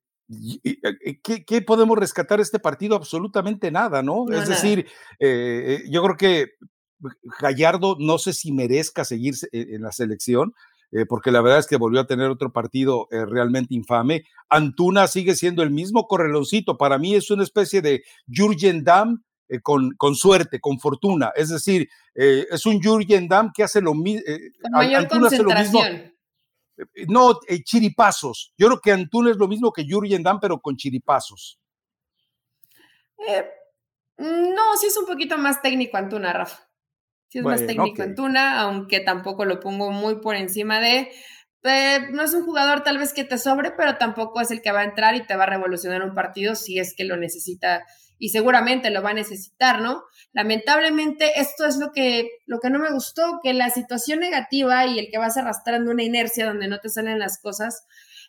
eh, 0.64 1.20
¿qué, 1.22 1.62
podemos 1.62 1.98
rescatar 1.98 2.38
de 2.38 2.42
este 2.42 2.58
partido? 2.58 2.96
Absolutamente 2.96 3.70
nada, 3.70 4.02
¿no? 4.02 4.26
es 4.30 4.48
decir, 4.48 4.86
eh, 5.18 5.84
yo 5.88 6.02
creo 6.02 6.16
que 6.16 6.46
Gallardo 7.40 7.96
no 7.98 8.18
sé 8.18 8.32
si 8.32 8.52
merezca 8.52 9.04
seguir 9.04 9.34
en 9.52 9.82
la 9.82 9.92
selección. 9.92 10.54
Eh, 10.92 11.04
porque 11.04 11.30
la 11.30 11.40
verdad 11.40 11.58
es 11.58 11.66
que 11.66 11.76
volvió 11.76 12.00
a 12.00 12.06
tener 12.06 12.30
otro 12.30 12.52
partido 12.52 13.08
eh, 13.10 13.24
realmente 13.26 13.74
infame. 13.74 14.24
Antuna 14.48 15.06
sigue 15.08 15.34
siendo 15.34 15.62
el 15.62 15.70
mismo 15.70 16.06
correloncito. 16.06 16.76
Para 16.76 16.98
mí 16.98 17.14
es 17.14 17.30
una 17.30 17.42
especie 17.42 17.82
de 17.82 18.02
Jurgen 18.32 18.84
Damm 18.84 19.22
eh, 19.48 19.60
con, 19.60 19.90
con, 19.96 20.14
suerte, 20.14 20.60
con 20.60 20.78
fortuna. 20.78 21.32
Es 21.34 21.48
decir, 21.48 21.88
es 22.14 22.64
un 22.64 22.82
Jurgen 22.82 23.28
Damm 23.28 23.52
que 23.54 23.64
hace 23.64 23.80
lo 23.80 23.94
mismo. 23.94 24.22
mayor 24.70 25.08
concentración. 25.08 26.15
No, 27.08 27.40
chiripazos. 27.64 28.52
Yo 28.56 28.66
creo 28.68 28.80
que 28.80 28.92
Antuna 28.92 29.30
es 29.30 29.36
lo 29.36 29.48
mismo 29.48 29.72
que 29.72 29.86
Jurgen 29.88 30.22
Damm, 30.22 30.40
pero 30.40 30.60
con 30.60 30.76
chiripazos. 30.76 31.58
no, 34.18 34.76
sí 34.78 34.86
es 34.86 34.96
un 34.96 35.06
poquito 35.06 35.38
más 35.38 35.62
técnico 35.62 35.96
Antuna, 35.96 36.32
Rafa. 36.32 36.66
Sí 37.28 37.38
es 37.38 37.44
más 37.44 37.66
técnico 37.66 38.02
en 38.02 38.14
Tuna, 38.14 38.60
aunque 38.60 39.00
tampoco 39.00 39.44
lo 39.44 39.60
pongo 39.60 39.90
muy 39.90 40.16
por 40.16 40.36
encima 40.36 40.80
de... 40.80 41.10
Eh, 41.64 42.08
no 42.12 42.22
es 42.22 42.32
un 42.32 42.44
jugador 42.44 42.84
tal 42.84 42.98
vez 42.98 43.12
que 43.12 43.24
te 43.24 43.38
sobre, 43.38 43.72
pero 43.72 43.96
tampoco 43.96 44.40
es 44.40 44.52
el 44.52 44.62
que 44.62 44.70
va 44.70 44.80
a 44.80 44.84
entrar 44.84 45.16
y 45.16 45.26
te 45.26 45.34
va 45.34 45.44
a 45.44 45.48
revolucionar 45.48 46.02
un 46.02 46.14
partido 46.14 46.54
si 46.54 46.78
es 46.78 46.94
que 46.94 47.02
lo 47.02 47.16
necesita 47.16 47.84
y 48.18 48.30
seguramente 48.30 48.90
lo 48.90 49.02
va 49.02 49.10
a 49.10 49.14
necesitar, 49.14 49.80
¿no? 49.80 50.04
Lamentablemente 50.32 51.40
esto 51.40 51.64
es 51.66 51.76
lo 51.76 51.92
que, 51.92 52.28
lo 52.46 52.60
que 52.60 52.70
no 52.70 52.78
me 52.78 52.92
gustó, 52.92 53.40
que 53.42 53.52
la 53.54 53.70
situación 53.70 54.20
negativa 54.20 54.86
y 54.86 54.98
el 54.98 55.08
que 55.10 55.18
vas 55.18 55.36
arrastrando 55.36 55.90
una 55.90 56.02
inercia 56.02 56.46
donde 56.46 56.68
no 56.68 56.78
te 56.78 56.88
salen 56.88 57.18
las 57.18 57.40
cosas, 57.40 57.86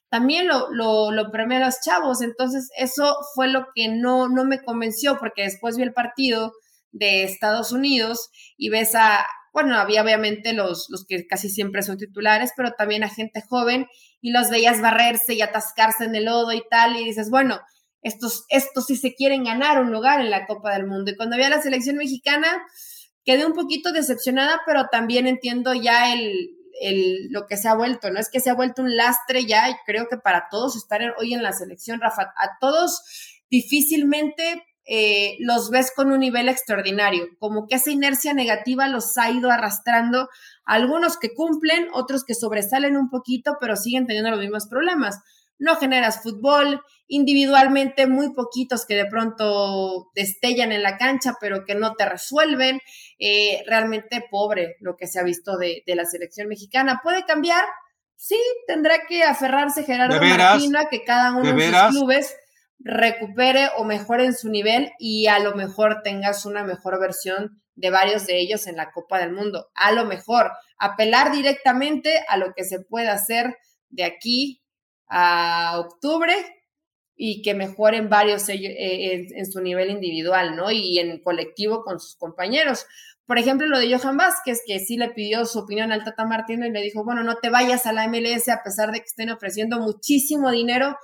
también 0.10 0.48
lo, 0.48 0.72
lo, 0.72 1.12
lo 1.12 1.32
premia 1.32 1.58
a 1.58 1.66
los 1.66 1.82
chavos. 1.82 2.22
Entonces 2.22 2.70
eso 2.78 3.18
fue 3.36 3.48
lo 3.48 3.68
que 3.76 3.90
no, 3.90 4.30
no 4.30 4.46
me 4.46 4.62
convenció 4.62 5.18
porque 5.20 5.44
después 5.44 5.78
vi 5.78 5.84
el 5.84 5.94
partido 5.94 6.54
de 6.92 7.24
Estados 7.24 7.72
Unidos 7.72 8.30
y 8.58 8.70
ves 8.70 8.96
a, 8.96 9.26
bueno, 9.54 9.76
había 9.78 10.04
obviamente 10.04 10.54
los, 10.54 10.88
los 10.90 11.06
que 11.06 11.28
casi 11.28 11.50
siempre 11.50 11.82
son 11.82 11.98
titulares, 11.98 12.52
pero 12.56 12.72
también 12.72 13.04
a 13.04 13.10
gente 13.10 13.42
joven 13.42 13.88
y 14.22 14.32
los 14.32 14.50
veías 14.50 14.82
barrerse 14.82 15.34
y 15.34 15.42
atascarse 15.42 16.06
en 16.06 16.16
el 16.16 16.26
lodo 16.26 16.54
y 16.54 16.64
tal, 16.70 16.96
y 16.96 17.04
dices, 17.04 17.30
bueno, 17.30 17.60
estos, 18.08 18.46
estos 18.50 18.86
sí 18.86 18.96
se 18.96 19.14
quieren 19.14 19.44
ganar 19.44 19.82
un 19.82 19.92
lugar 19.92 20.22
en 20.22 20.30
la 20.30 20.46
Copa 20.46 20.74
del 20.74 20.88
Mundo. 20.88 21.12
Y 21.12 21.16
cuando 21.16 21.38
vi 21.38 21.44
a 21.44 21.50
la 21.50 21.62
selección 21.62 21.98
mexicana, 21.98 22.66
quedé 23.24 23.46
un 23.46 23.54
poquito 23.54 23.92
decepcionada, 23.92 24.62
pero 24.66 24.88
también 24.92 25.28
entiendo 25.28 25.74
ya 25.74 26.14
el, 26.14 26.58
el, 26.82 27.28
lo 27.30 27.46
que 27.48 27.58
se 27.58 27.68
ha 27.68 27.76
vuelto, 27.76 28.10
¿no? 28.10 28.20
Es 28.20 28.30
que 28.30 28.40
se 28.40 28.50
ha 28.50 28.56
vuelto 28.56 28.82
un 28.82 28.96
lastre 28.96 29.46
ya 29.46 29.70
y 29.70 29.76
creo 29.86 30.08
que 30.10 30.18
para 30.18 30.48
todos 30.50 30.76
estar 30.76 31.02
hoy 31.20 31.34
en 31.34 31.44
la 31.44 31.54
selección, 31.54 32.00
Rafa, 32.00 32.34
a 32.38 32.58
todos 32.60 33.02
difícilmente 33.50 34.64
eh, 34.90 35.36
los 35.40 35.70
ves 35.70 35.92
con 35.94 36.14
un 36.14 36.20
nivel 36.20 36.48
extraordinario, 36.48 37.28
como 37.40 37.68
que 37.68 37.76
esa 37.76 37.92
inercia 37.92 38.34
negativa 38.34 38.88
los 38.88 39.18
ha 39.18 39.30
ido 39.30 39.52
arrastrando, 39.52 40.30
algunos 40.64 41.18
que 41.18 41.34
cumplen, 41.34 41.90
otros 41.94 42.24
que 42.24 42.34
sobresalen 42.34 42.96
un 42.96 43.10
poquito, 43.10 43.58
pero 43.60 43.76
siguen 43.76 44.08
teniendo 44.08 44.32
los 44.32 44.40
mismos 44.40 44.68
problemas. 44.70 45.20
No 45.60 45.76
generas 45.76 46.22
fútbol, 46.22 46.82
individualmente 47.08 48.08
muy 48.08 48.34
poquitos 48.34 48.86
que 48.86 48.96
de 48.96 49.06
pronto 49.06 50.12
destellan 50.14 50.72
en 50.72 50.84
la 50.84 50.98
cancha, 50.98 51.36
pero 51.40 51.66
que 51.66 51.76
no 51.76 51.94
te 51.96 52.08
resuelven. 52.08 52.80
Eh, 53.20 53.64
realmente 53.66 54.24
pobre 54.30 54.76
lo 54.80 54.96
que 54.96 55.08
se 55.08 55.20
ha 55.20 55.24
visto 55.24 55.58
de, 55.58 55.84
de 55.86 55.96
la 55.96 56.06
selección 56.06 56.48
mexicana. 56.48 57.02
Puede 57.04 57.26
cambiar, 57.26 57.64
Sí, 58.18 58.40
tendrá 58.66 59.06
que 59.08 59.24
aferrarse 59.24 59.84
Gerardo 59.84 60.20
Martino 60.20 60.80
a 60.80 60.90
que 60.90 61.04
cada 61.04 61.34
uno 61.34 61.54
de, 61.54 61.72
sus 61.72 61.82
clubes 61.92 62.36
recupere 62.80 63.70
o 63.78 63.84
mejore 63.84 64.26
en 64.26 64.36
su 64.36 64.50
nivel 64.50 64.92
y 64.98 65.28
a 65.28 65.38
lo 65.38 65.56
mejor 65.56 66.02
tengas 66.04 66.46
una 66.46 66.64
mejor 66.64 67.00
versión 67.00 67.62
de 67.76 67.92
varios 67.92 68.26
de 68.26 68.40
ellos 68.40 68.66
en 68.66 68.76
la 68.76 68.92
Copa 68.92 69.20
del 69.20 69.34
Mundo. 69.34 69.70
A 69.76 69.92
lo 69.92 70.06
mejor 70.06 70.52
apelar 70.80 71.32
directamente 71.32 72.26
a 72.28 72.38
lo 72.38 72.54
que 72.56 72.64
se 72.64 72.80
puede 72.80 73.08
hacer 73.08 73.56
de 73.90 74.04
aquí 74.04 74.64
a 75.10 75.80
octubre 75.80 76.34
y 77.16 77.42
que 77.42 77.56
mejoren 77.56 78.10
varios 78.10 78.48
eh, 78.50 79.28
en, 79.36 79.52
su 79.52 79.60
nivel 79.62 79.90
individual, 79.90 80.56
¿no? 80.56 80.70
Y 80.70 81.00
en 81.00 81.20
colectivo 81.22 81.84
con 81.84 82.00
sus 82.00 82.16
compañeros. 82.16 82.86
Por 83.26 83.40
ejemplo, 83.40 83.68
lo 83.68 83.80
de 83.80 83.98
Johan 83.98 84.16
Vázquez, 84.16 84.62
que 84.66 84.80
sí 84.80 84.96
le 84.98 85.10
pidió 85.10 85.46
su 85.46 85.60
opinión 85.60 85.92
al 85.92 86.04
Tata 86.04 86.26
Martino 86.26 86.66
y 86.66 86.72
le 86.72 86.82
dijo, 86.82 87.04
bueno, 87.04 87.24
no 87.24 87.38
te 87.38 87.50
vayas 87.50 87.86
a 87.86 87.92
la 87.92 88.08
MLS 88.08 88.48
a 88.50 88.62
pesar 88.64 88.92
de 88.92 89.00
que 89.00 89.06
estén 89.06 89.32
ofreciendo 89.32 89.80
muchísimo 89.80 90.52
dinero, 90.52 90.96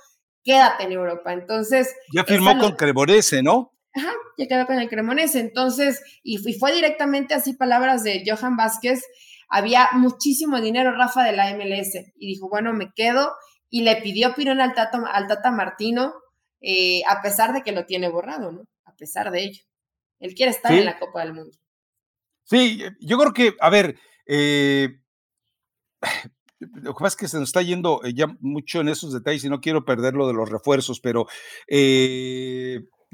quédate 0.42 0.84
en 0.84 0.92
Europa. 0.92 1.32
Entonces... 1.32 1.94
Ya 2.14 2.24
firmó 2.24 2.56
con 2.58 2.76
Cremonese, 2.76 3.42
¿no? 3.42 3.72
Ajá, 3.92 4.12
ya 4.38 4.46
quedó 4.46 4.66
con 4.66 4.78
el 4.78 4.88
Cremonese. 4.88 5.40
Entonces, 5.40 6.02
y, 6.22 6.38
fue 6.58 6.72
directamente 6.72 7.34
así 7.34 7.54
palabras 7.54 8.04
de 8.04 8.24
Johan 8.26 8.56
Vázquez, 8.56 9.02
había 9.48 9.88
muchísimo 9.92 10.60
dinero, 10.60 10.96
Rafa, 10.96 11.24
de 11.24 11.32
la 11.32 11.54
MLS. 11.56 11.94
Y 12.16 12.26
dijo, 12.26 12.48
bueno, 12.48 12.72
me 12.72 12.92
quedo 12.94 13.32
y 13.74 13.82
le 13.82 13.96
pidió 13.96 14.28
opinión 14.28 14.60
al 14.60 14.72
Tata, 14.72 15.02
al 15.12 15.26
Tata 15.26 15.50
Martino, 15.50 16.14
eh, 16.60 17.02
a 17.08 17.20
pesar 17.20 17.52
de 17.52 17.62
que 17.62 17.72
lo 17.72 17.86
tiene 17.86 18.08
borrado, 18.08 18.52
¿no? 18.52 18.68
A 18.84 18.94
pesar 18.94 19.32
de 19.32 19.42
ello. 19.42 19.64
Él 20.20 20.32
quiere 20.36 20.52
estar 20.52 20.72
en 20.72 20.84
la 20.84 20.96
Copa 20.96 21.24
del 21.24 21.34
Mundo. 21.34 21.58
Sí, 22.44 22.84
yo 23.00 23.18
creo 23.18 23.32
que, 23.32 23.56
a 23.58 23.70
ver, 23.70 23.98
eh, 24.26 25.00
lo 26.60 26.94
que 26.94 27.02
pasa 27.02 27.14
es 27.14 27.16
que 27.16 27.26
se 27.26 27.40
nos 27.40 27.48
está 27.48 27.62
yendo 27.62 28.00
eh, 28.04 28.14
ya 28.14 28.28
mucho 28.38 28.80
en 28.80 28.90
esos 28.90 29.12
detalles 29.12 29.42
y 29.42 29.48
no 29.48 29.60
quiero 29.60 29.84
perder 29.84 30.14
lo 30.14 30.28
de 30.28 30.34
los 30.34 30.48
refuerzos, 30.48 31.00
pero 31.00 31.26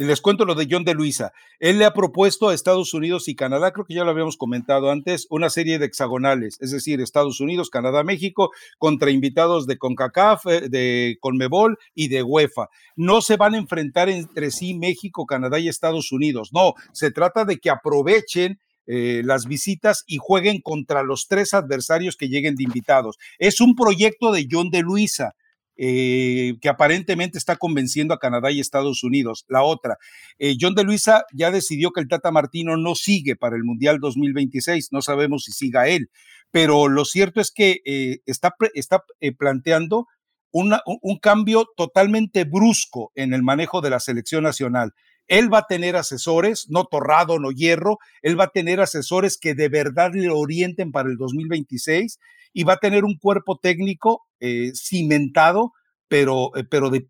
les 0.04 0.20
cuento 0.20 0.44
lo 0.44 0.54
de 0.54 0.66
John 0.70 0.84
de 0.84 0.94
Luisa. 0.94 1.32
Él 1.58 1.78
le 1.78 1.84
ha 1.84 1.92
propuesto 1.92 2.48
a 2.48 2.54
Estados 2.54 2.94
Unidos 2.94 3.28
y 3.28 3.34
Canadá, 3.34 3.72
creo 3.72 3.84
que 3.84 3.94
ya 3.94 4.04
lo 4.04 4.10
habíamos 4.10 4.36
comentado 4.36 4.90
antes, 4.90 5.26
una 5.30 5.50
serie 5.50 5.78
de 5.78 5.86
hexagonales, 5.86 6.58
es 6.60 6.70
decir, 6.70 7.00
Estados 7.00 7.40
Unidos, 7.40 7.70
Canadá, 7.70 8.02
México, 8.02 8.50
contra 8.78 9.10
invitados 9.10 9.66
de 9.66 9.78
CONCACAF, 9.78 10.46
eh, 10.46 10.68
de 10.68 11.18
CONMEBOL 11.20 11.78
y 11.94 12.08
de 12.08 12.22
UEFA. 12.22 12.68
No 12.96 13.20
se 13.20 13.36
van 13.36 13.54
a 13.54 13.58
enfrentar 13.58 14.08
entre 14.08 14.50
sí 14.50 14.74
México, 14.74 15.26
Canadá 15.26 15.58
y 15.58 15.68
Estados 15.68 16.12
Unidos. 16.12 16.50
No, 16.52 16.74
se 16.92 17.10
trata 17.10 17.44
de 17.44 17.58
que 17.58 17.70
aprovechen 17.70 18.58
eh, 18.86 19.22
las 19.24 19.46
visitas 19.46 20.02
y 20.06 20.16
jueguen 20.18 20.60
contra 20.60 21.02
los 21.02 21.28
tres 21.28 21.54
adversarios 21.54 22.16
que 22.16 22.28
lleguen 22.28 22.56
de 22.56 22.64
invitados. 22.64 23.18
Es 23.38 23.60
un 23.60 23.76
proyecto 23.76 24.32
de 24.32 24.48
John 24.50 24.70
de 24.70 24.80
Luisa. 24.80 25.34
Eh, 25.82 26.58
que 26.60 26.68
aparentemente 26.68 27.38
está 27.38 27.56
convenciendo 27.56 28.12
a 28.12 28.18
Canadá 28.18 28.50
y 28.50 28.60
Estados 28.60 29.02
Unidos. 29.02 29.46
La 29.48 29.62
otra, 29.62 29.96
eh, 30.38 30.54
John 30.60 30.74
de 30.74 30.84
Luisa 30.84 31.24
ya 31.32 31.50
decidió 31.50 31.90
que 31.90 32.02
el 32.02 32.08
Tata 32.08 32.30
Martino 32.30 32.76
no 32.76 32.94
sigue 32.94 33.34
para 33.34 33.56
el 33.56 33.64
Mundial 33.64 33.98
2026, 33.98 34.92
no 34.92 35.00
sabemos 35.00 35.44
si 35.44 35.52
siga 35.52 35.88
él, 35.88 36.10
pero 36.50 36.88
lo 36.88 37.06
cierto 37.06 37.40
es 37.40 37.50
que 37.50 37.80
eh, 37.86 38.18
está, 38.26 38.54
está 38.74 39.02
planteando 39.38 40.06
un 40.52 41.18
cambio 41.22 41.66
totalmente 41.74 42.44
brusco 42.44 43.10
en 43.14 43.32
el 43.32 43.42
manejo 43.42 43.80
de 43.80 43.88
la 43.88 44.00
selección 44.00 44.42
nacional. 44.42 44.92
Él 45.28 45.50
va 45.50 45.60
a 45.60 45.66
tener 45.66 45.96
asesores, 45.96 46.66
no 46.68 46.84
Torrado, 46.84 47.38
no 47.38 47.52
Hierro, 47.52 47.96
él 48.20 48.38
va 48.38 48.44
a 48.44 48.52
tener 48.52 48.80
asesores 48.80 49.38
que 49.38 49.54
de 49.54 49.70
verdad 49.70 50.10
le 50.12 50.28
orienten 50.28 50.92
para 50.92 51.08
el 51.08 51.16
2026 51.16 52.18
y 52.52 52.64
va 52.64 52.74
a 52.74 52.80
tener 52.80 53.04
un 53.04 53.16
cuerpo 53.16 53.58
técnico 53.58 54.26
eh, 54.40 54.72
cimentado, 54.74 55.72
pero, 56.08 56.56
eh, 56.56 56.64
pero 56.64 56.90
de, 56.90 57.06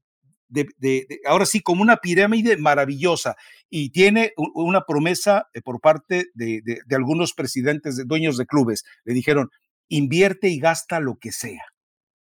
ahora 1.27 1.47
sí, 1.47 1.61
como 1.61 1.83
una 1.83 1.99
pirámide 1.99 2.57
maravillosa. 2.57 3.37
Y 3.69 3.91
tiene 3.91 4.33
una 4.37 4.83
promesa 4.83 5.47
eh, 5.55 5.63
por 5.63 5.81
parte 5.81 6.27
de, 6.35 6.63
algunos 6.91 7.33
presidentes, 7.33 7.97
de 7.97 8.05
dueños 8.05 8.37
de 8.37 8.47
clubes. 8.47 8.85
Le 9.05 9.15
dijeron, 9.15 9.49
invierte 9.89 10.49
y 10.49 10.59
gasta 10.59 11.01
lo 11.01 11.17
que 11.19 11.33
sea 11.33 11.63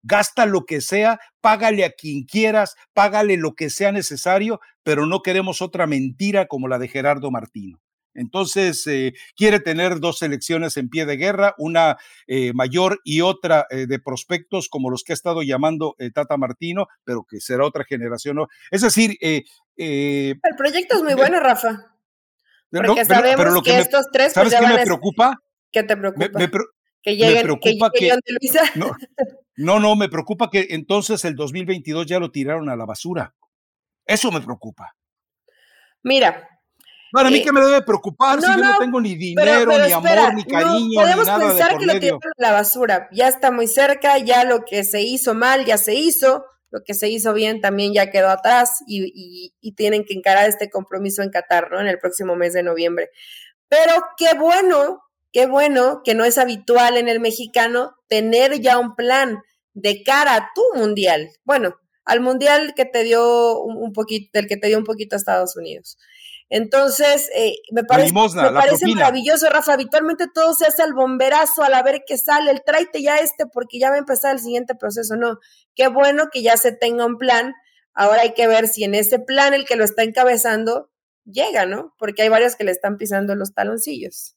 gasta 0.08 0.46
lo 0.46 0.66
que 0.66 0.80
sea, 0.80 1.18
págale 1.40 1.84
a 1.84 1.90
quien 1.90 2.22
quieras, 2.22 2.76
págale 2.92 3.36
lo 3.36 3.54
que 3.54 3.70
sea 3.70 3.90
necesario, 3.90 4.60
pero 4.84 5.04
no 5.04 5.20
queremos 5.20 5.60
otra 5.60 5.88
mentira 5.88 6.46
como 6.46 6.68
la 6.68 6.78
de 6.78 6.86
Gerardo 6.86 7.32
Martino. 7.32 7.80
Entonces, 8.16 8.86
eh, 8.86 9.14
quiere 9.36 9.60
tener 9.60 10.00
dos 10.00 10.18
selecciones 10.18 10.76
en 10.76 10.88
pie 10.88 11.06
de 11.06 11.16
guerra, 11.16 11.54
una 11.58 11.96
eh, 12.26 12.52
mayor 12.52 13.00
y 13.04 13.20
otra 13.20 13.66
eh, 13.70 13.86
de 13.86 13.98
prospectos 13.98 14.68
como 14.68 14.90
los 14.90 15.04
que 15.04 15.12
ha 15.12 15.14
estado 15.14 15.42
llamando 15.42 15.94
Tata 16.14 16.36
Martino, 16.36 16.88
pero 17.04 17.24
que 17.28 17.40
será 17.40 17.64
otra 17.64 17.84
generación. 17.84 18.38
Es 18.70 18.82
decir, 18.82 19.16
el 19.20 20.56
proyecto 20.56 20.96
es 20.96 21.02
muy 21.02 21.14
bueno, 21.14 21.40
Rafa. 21.40 21.96
Porque 22.70 23.04
sabemos 23.04 23.62
que, 23.62 23.78
estos 23.78 24.06
tres. 24.12 24.32
Pues, 24.34 24.50
¿Sabes 24.50 24.68
qué 24.68 24.76
me 24.76 24.84
preocupa? 24.84 25.40
¿Qué 25.70 25.82
te 25.82 25.96
preocupa? 25.96 26.28
que 27.02 27.14
lleguen, 27.14 27.34
me 27.34 27.42
preocupa 27.42 27.90
que, 27.94 28.10
no, 29.54 29.78
no, 29.78 29.94
me 29.94 30.08
preocupa 30.08 30.50
que 30.50 30.66
entonces 30.70 31.24
el 31.24 31.36
2022 31.36 32.04
ya 32.04 32.18
lo 32.18 32.32
tiraron 32.32 32.68
a 32.68 32.74
la 32.74 32.84
basura. 32.84 33.32
Eso 34.04 34.32
me 34.32 34.40
preocupa. 34.40 34.96
Mira, 36.02 36.55
para 37.16 37.30
mí 37.30 37.42
que 37.42 37.50
me 37.50 37.62
debe 37.62 37.80
preocupar 37.80 38.42
si 38.42 38.46
yo 38.46 38.58
no 38.58 38.76
tengo 38.78 39.00
ni 39.00 39.14
dinero, 39.14 39.72
ni 39.72 39.90
amor, 39.90 40.34
ni 40.34 40.44
cariño, 40.44 41.00
ni 41.06 41.24
nada 41.24 41.38
pensar 41.38 41.78
que 41.78 41.86
lo 41.86 41.98
tiraron 41.98 42.20
a 42.22 42.42
la 42.42 42.52
basura. 42.52 43.08
Ya 43.10 43.26
está 43.26 43.50
muy 43.50 43.68
cerca, 43.68 44.18
ya 44.18 44.44
lo 44.44 44.66
que 44.66 44.84
se 44.84 45.00
hizo 45.00 45.34
mal 45.34 45.64
ya 45.64 45.78
se 45.78 45.94
hizo, 45.94 46.44
lo 46.70 46.82
que 46.84 46.92
se 46.92 47.08
hizo 47.08 47.32
bien 47.32 47.62
también 47.62 47.94
ya 47.94 48.10
quedó 48.10 48.28
atrás 48.28 48.82
y, 48.86 49.54
tienen 49.76 50.04
que 50.04 50.12
encarar 50.12 50.46
este 50.46 50.68
compromiso 50.68 51.22
en 51.22 51.30
Qatar, 51.30 51.70
¿no? 51.70 51.80
En 51.80 51.86
el 51.86 51.98
próximo 51.98 52.36
mes 52.36 52.52
de 52.52 52.62
noviembre. 52.62 53.08
Pero 53.68 53.94
qué 54.18 54.34
bueno, 54.38 55.02
qué 55.32 55.46
bueno 55.46 56.02
que 56.04 56.14
no 56.14 56.26
es 56.26 56.36
habitual 56.36 56.98
en 56.98 57.08
el 57.08 57.20
mexicano 57.20 57.94
tener 58.08 58.60
ya 58.60 58.78
un 58.78 58.94
plan 58.94 59.38
de 59.72 60.02
cara 60.02 60.34
a 60.34 60.50
tu 60.54 60.62
mundial. 60.78 61.30
Bueno, 61.44 61.76
al 62.04 62.20
mundial 62.20 62.74
que 62.76 62.84
te 62.84 63.04
dio 63.04 63.62
un, 63.62 63.94
poquito, 63.94 64.28
del 64.34 64.46
que 64.46 64.58
te 64.58 64.66
dio 64.66 64.76
un 64.76 64.84
poquito 64.84 65.16
a 65.16 65.18
Estados 65.18 65.56
Unidos. 65.56 65.96
Entonces, 66.48 67.28
eh, 67.34 67.56
me 67.72 67.82
parece, 67.82 68.12
me 68.12 68.52
parece 68.52 68.86
maravilloso, 68.86 69.48
Rafa. 69.48 69.72
Habitualmente 69.72 70.26
todo 70.32 70.54
se 70.54 70.66
hace 70.66 70.82
al 70.82 70.94
bomberazo, 70.94 71.64
al 71.64 71.74
a 71.74 71.82
ver 71.82 72.02
qué 72.06 72.16
sale, 72.18 72.52
el 72.52 72.62
tráete 72.64 73.02
ya 73.02 73.18
este 73.18 73.46
porque 73.46 73.78
ya 73.80 73.90
va 73.90 73.96
a 73.96 73.98
empezar 73.98 74.34
el 74.34 74.40
siguiente 74.40 74.74
proceso. 74.74 75.16
No, 75.16 75.38
qué 75.74 75.88
bueno 75.88 76.28
que 76.32 76.42
ya 76.42 76.56
se 76.56 76.72
tenga 76.72 77.04
un 77.04 77.18
plan. 77.18 77.54
Ahora 77.94 78.22
hay 78.22 78.34
que 78.34 78.46
ver 78.46 78.68
si 78.68 78.84
en 78.84 78.94
ese 78.94 79.18
plan 79.18 79.54
el 79.54 79.64
que 79.64 79.76
lo 79.76 79.84
está 79.84 80.04
encabezando 80.04 80.90
llega, 81.24 81.66
¿no? 81.66 81.94
Porque 81.98 82.22
hay 82.22 82.28
varios 82.28 82.54
que 82.54 82.64
le 82.64 82.70
están 82.70 82.96
pisando 82.96 83.34
los 83.34 83.52
taloncillos. 83.52 84.36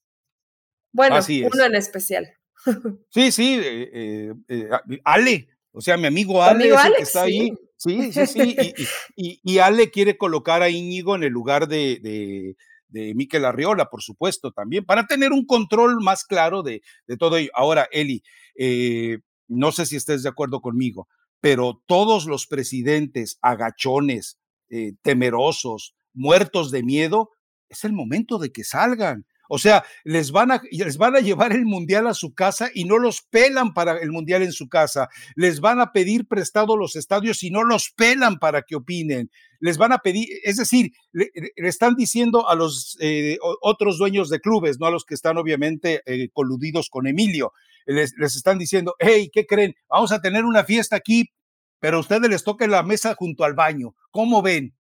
Bueno, 0.92 1.20
uno 1.54 1.64
en 1.64 1.76
especial. 1.76 2.34
Sí, 3.12 3.32
sí, 3.32 3.58
eh, 3.64 4.34
eh, 4.50 4.70
Ale, 5.06 5.48
o 5.72 5.80
sea, 5.80 5.96
mi 5.96 6.08
amigo 6.08 6.44
Ale, 6.44 6.70
que 6.98 7.04
está 7.04 7.22
ahí. 7.22 7.40
Sí, 7.40 7.58
sí, 7.80 8.28
sí. 8.28 8.74
Y, 9.16 9.40
y, 9.44 9.58
Ale 9.60 9.90
quiere 9.90 10.18
colocar 10.18 10.62
a 10.62 10.70
Íñigo 10.70 11.16
en 11.16 11.24
el 11.24 11.32
lugar 11.32 11.68
de, 11.68 12.00
de, 12.02 12.56
de 12.90 13.16
Miquel 13.16 13.46
Arriola, 13.46 13.90
por 13.90 14.02
supuesto, 14.02 14.52
también, 14.52 14.86
para 14.86 15.08
tener 15.08 15.32
un 15.32 15.46
control 15.46 16.02
más 16.02 16.26
claro 16.26 16.64
de, 16.64 16.82
de 17.08 17.18
todo 17.18 17.38
ello. 17.38 17.52
Ahora, 17.54 17.88
Eli, 17.92 18.24
eh, 18.56 19.20
no 19.48 19.72
sé 19.72 19.86
si 19.86 19.96
estés 19.96 20.24
de 20.24 20.30
acuerdo 20.30 20.62
conmigo, 20.62 21.08
pero 21.42 21.82
todos 21.86 22.26
los 22.26 22.48
presidentes 22.48 23.40
agachones, 23.42 24.40
eh, 24.70 24.94
temerosos, 25.02 25.96
muertos 26.14 26.72
de 26.72 26.84
miedo, 26.84 27.32
es 27.70 27.84
el 27.84 27.94
momento 27.94 28.40
de 28.40 28.52
que 28.52 28.64
salgan. 28.64 29.26
O 29.52 29.58
sea, 29.58 29.84
les 30.04 30.32
van, 30.32 30.52
a, 30.52 30.62
les 30.72 30.98
van 30.98 31.16
a 31.16 31.22
llevar 31.22 31.54
el 31.54 31.66
mundial 31.66 32.06
a 32.06 32.14
su 32.14 32.36
casa 32.36 32.70
y 32.72 32.86
no 32.86 33.00
los 33.00 33.24
pelan 33.24 33.74
para 33.74 33.98
el 33.98 34.12
mundial 34.12 34.44
en 34.44 34.54
su 34.54 34.70
casa. 34.70 35.10
Les 35.36 35.60
van 35.60 35.82
a 35.82 35.92
pedir 35.92 36.28
prestado 36.28 36.78
los 36.78 36.96
estadios 36.96 37.42
y 37.42 37.50
no 37.50 37.64
los 37.64 37.90
pelan 37.90 38.38
para 38.38 38.62
que 38.62 38.76
opinen. 38.76 39.32
Les 39.60 39.80
van 39.80 39.92
a 39.92 39.98
pedir, 39.98 40.30
es 40.44 40.58
decir, 40.58 40.92
le, 41.12 41.32
están 41.56 41.96
diciendo 41.96 42.48
a 42.48 42.54
los 42.54 42.96
eh, 43.02 43.40
otros 43.62 43.98
dueños 43.98 44.30
de 44.30 44.40
clubes, 44.40 44.80
no 44.80 44.86
a 44.86 44.92
los 44.92 45.04
que 45.04 45.16
están 45.16 45.38
obviamente 45.38 46.04
eh, 46.06 46.30
coludidos 46.32 46.88
con 46.90 47.08
Emilio, 47.08 47.52
les, 47.88 48.14
les 48.18 48.36
están 48.36 48.60
diciendo, 48.60 48.96
hey, 49.00 49.32
¿qué 49.34 49.48
creen? 49.48 49.76
Vamos 49.90 50.12
a 50.12 50.22
tener 50.22 50.46
una 50.46 50.64
fiesta 50.64 50.96
aquí, 50.96 51.32
pero 51.80 51.98
a 51.98 52.02
ustedes 52.02 52.30
les 52.30 52.44
toca 52.44 52.68
la 52.68 52.84
mesa 52.84 53.16
junto 53.16 53.46
al 53.46 53.56
baño. 53.56 53.96
¿Cómo 54.12 54.44
ven? 54.44 54.76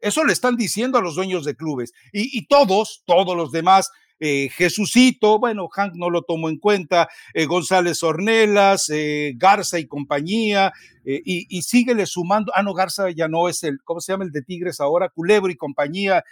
Eso 0.00 0.24
le 0.24 0.32
están 0.32 0.56
diciendo 0.56 0.98
a 0.98 1.02
los 1.02 1.14
dueños 1.14 1.44
de 1.44 1.56
clubes. 1.56 1.92
Y, 2.12 2.46
todos, 2.46 3.02
todos 3.06 3.36
los 3.36 3.52
demás, 3.52 3.90
eh, 4.20 4.48
Jesucito, 4.50 5.38
bueno, 5.38 5.68
Hank 5.68 5.94
no 5.94 6.10
lo 6.10 6.22
tomó 6.22 6.48
en 6.48 6.58
cuenta, 6.58 7.08
eh, 7.32 7.46
González 7.46 8.02
Ornelas, 8.02 8.88
eh, 8.90 9.32
Garza 9.36 9.78
y 9.78 9.86
compañía, 9.86 10.72
y, 11.06 11.46
y, 11.48 11.62
síguele 11.62 12.06
sumando, 12.06 12.52
ah, 12.54 12.62
no, 12.62 12.72
Garza 12.72 13.10
ya 13.10 13.28
no 13.28 13.48
es 13.48 13.62
el, 13.62 13.78
¿cómo 13.84 14.00
se 14.00 14.12
llama 14.12 14.24
el 14.24 14.30
de 14.30 14.42
Tigres 14.42 14.80
ahora? 14.80 15.10
Culebro 15.10 15.52
y 15.52 15.56
compañía, 15.56 16.24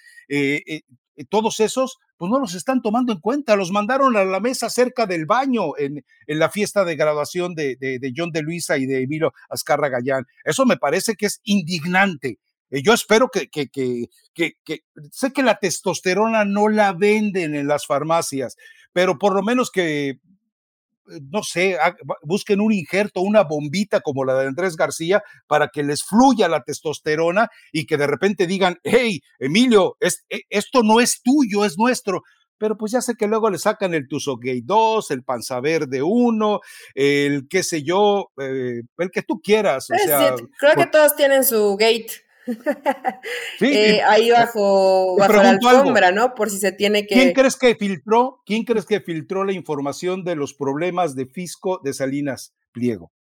todos 1.29 1.61
esos, 1.61 1.99
pues 2.17 2.31
no 2.31 2.39
los 2.39 2.55
están 2.55 2.81
tomando 2.81 3.13
en 3.13 3.21
cuenta, 3.21 3.57
los 3.57 3.71
mandaron 3.71 4.17
a 4.17 4.25
la 4.25 4.41
mesa 4.41 4.71
cerca 4.71 5.07
del 5.07 5.27
baño 5.27 5.77
en, 5.77 6.05
la 6.27 6.49
fiesta 6.49 6.85
de 6.85 6.97
graduación 6.97 7.55
de, 7.55 7.77
de, 7.77 7.99
de, 7.99 8.13
John 8.17 8.31
de 8.31 8.43
Luisa 8.43 8.79
y 8.79 8.87
de 8.87 9.03
Emilio 9.03 9.35
Azcarra 9.51 9.89
Gallán. 9.89 10.27
Eso 10.45 10.65
me 10.65 10.77
parece 10.79 11.17
que 11.17 11.27
es 11.27 11.41
indignante. 11.45 12.39
Eh, 12.73 12.83
yo 12.83 12.95
espero 12.95 13.29
que, 13.29 13.49
que, 13.49 13.69
que, 13.69 14.09
que, 14.35 14.81
sé 15.13 15.33
que 15.33 15.43
la 15.43 15.59
testosterona 15.59 16.45
no 16.45 16.69
la 16.69 16.95
venden 16.95 17.55
en 17.55 17.69
las 17.69 17.87
farmacias, 17.87 18.57
pero 18.93 19.19
por 19.19 19.35
lo 19.35 19.43
menos 19.43 19.71
que 19.71 20.09
eh, 20.09 21.21
no 21.31 21.43
sé, 21.43 21.77
busquen 22.23 22.61
un 22.61 22.73
injerto, 22.73 23.21
una 23.21 23.43
bombita 23.43 24.01
como 24.01 24.25
la 24.25 24.35
de 24.35 24.47
Andrés 24.47 24.77
García 24.77 25.23
para 25.47 25.69
que 25.69 25.83
les 25.83 26.03
fluya 26.03 26.49
la 26.49 26.63
testosterona 26.63 27.49
y 27.73 27.87
que 27.87 27.97
de 27.97 28.07
repente 28.07 28.47
digan, 28.47 28.79
hey, 28.85 29.21
Emilio, 29.39 29.97
e, 30.01 30.43
esto 30.49 30.83
no 30.83 31.01
es 31.01 31.21
tuyo, 31.23 31.65
es 31.65 31.77
nuestro. 31.77 32.23
Pero 32.57 32.77
pues 32.77 32.93
ya 32.93 33.03
sé 33.03 33.17
que 33.17 33.27
luego 33.27 33.51
le 33.51 33.59
sacan 33.59 33.93
el 33.93 34.07
Gay 34.41 34.63
2, 34.65 35.11
el 35.11 35.25
Panza 35.25 35.61
Verde 35.61 36.01
1, 36.01 36.61
el 36.95 37.49
qué 37.49 37.65
sé 37.65 37.83
yo, 37.83 38.31
eh, 38.41 38.83
el 38.99 39.11
que 39.11 39.23
tú 39.23 39.41
quieras. 39.43 39.91
O 39.91 39.99
sea, 39.99 40.37
creo 40.61 40.77
que 40.77 40.87
todos 40.87 41.17
tienen 41.17 41.45
su 41.45 41.77
gate. 41.77 42.23
Eh, 43.61 44.01
ahí 44.03 44.31
bajo, 44.31 45.17
bajo 45.17 45.35
la 45.35 45.51
alfombra, 45.51 46.11
¿no? 46.11 46.35
Por 46.35 46.51
si 46.51 46.59
se 46.59 46.73
tiene 46.73 47.07
que. 47.07 47.15
¿Quién 47.15 47.33
crees 47.33 47.57
que 47.57 47.77
filtró? 47.77 48.43
¿Quién 48.45 48.65
crees 48.65 48.87
que 48.87 49.01
filtró 49.01 49.45
la 49.45 49.53
información 49.53 50.25
de 50.25 50.35
los 50.35 50.55
problemas 50.55 51.15
de 51.15 51.27
fisco 51.27 51.81
de 51.85 51.93
Salinas 51.93 52.55
Pliego? 52.73 53.13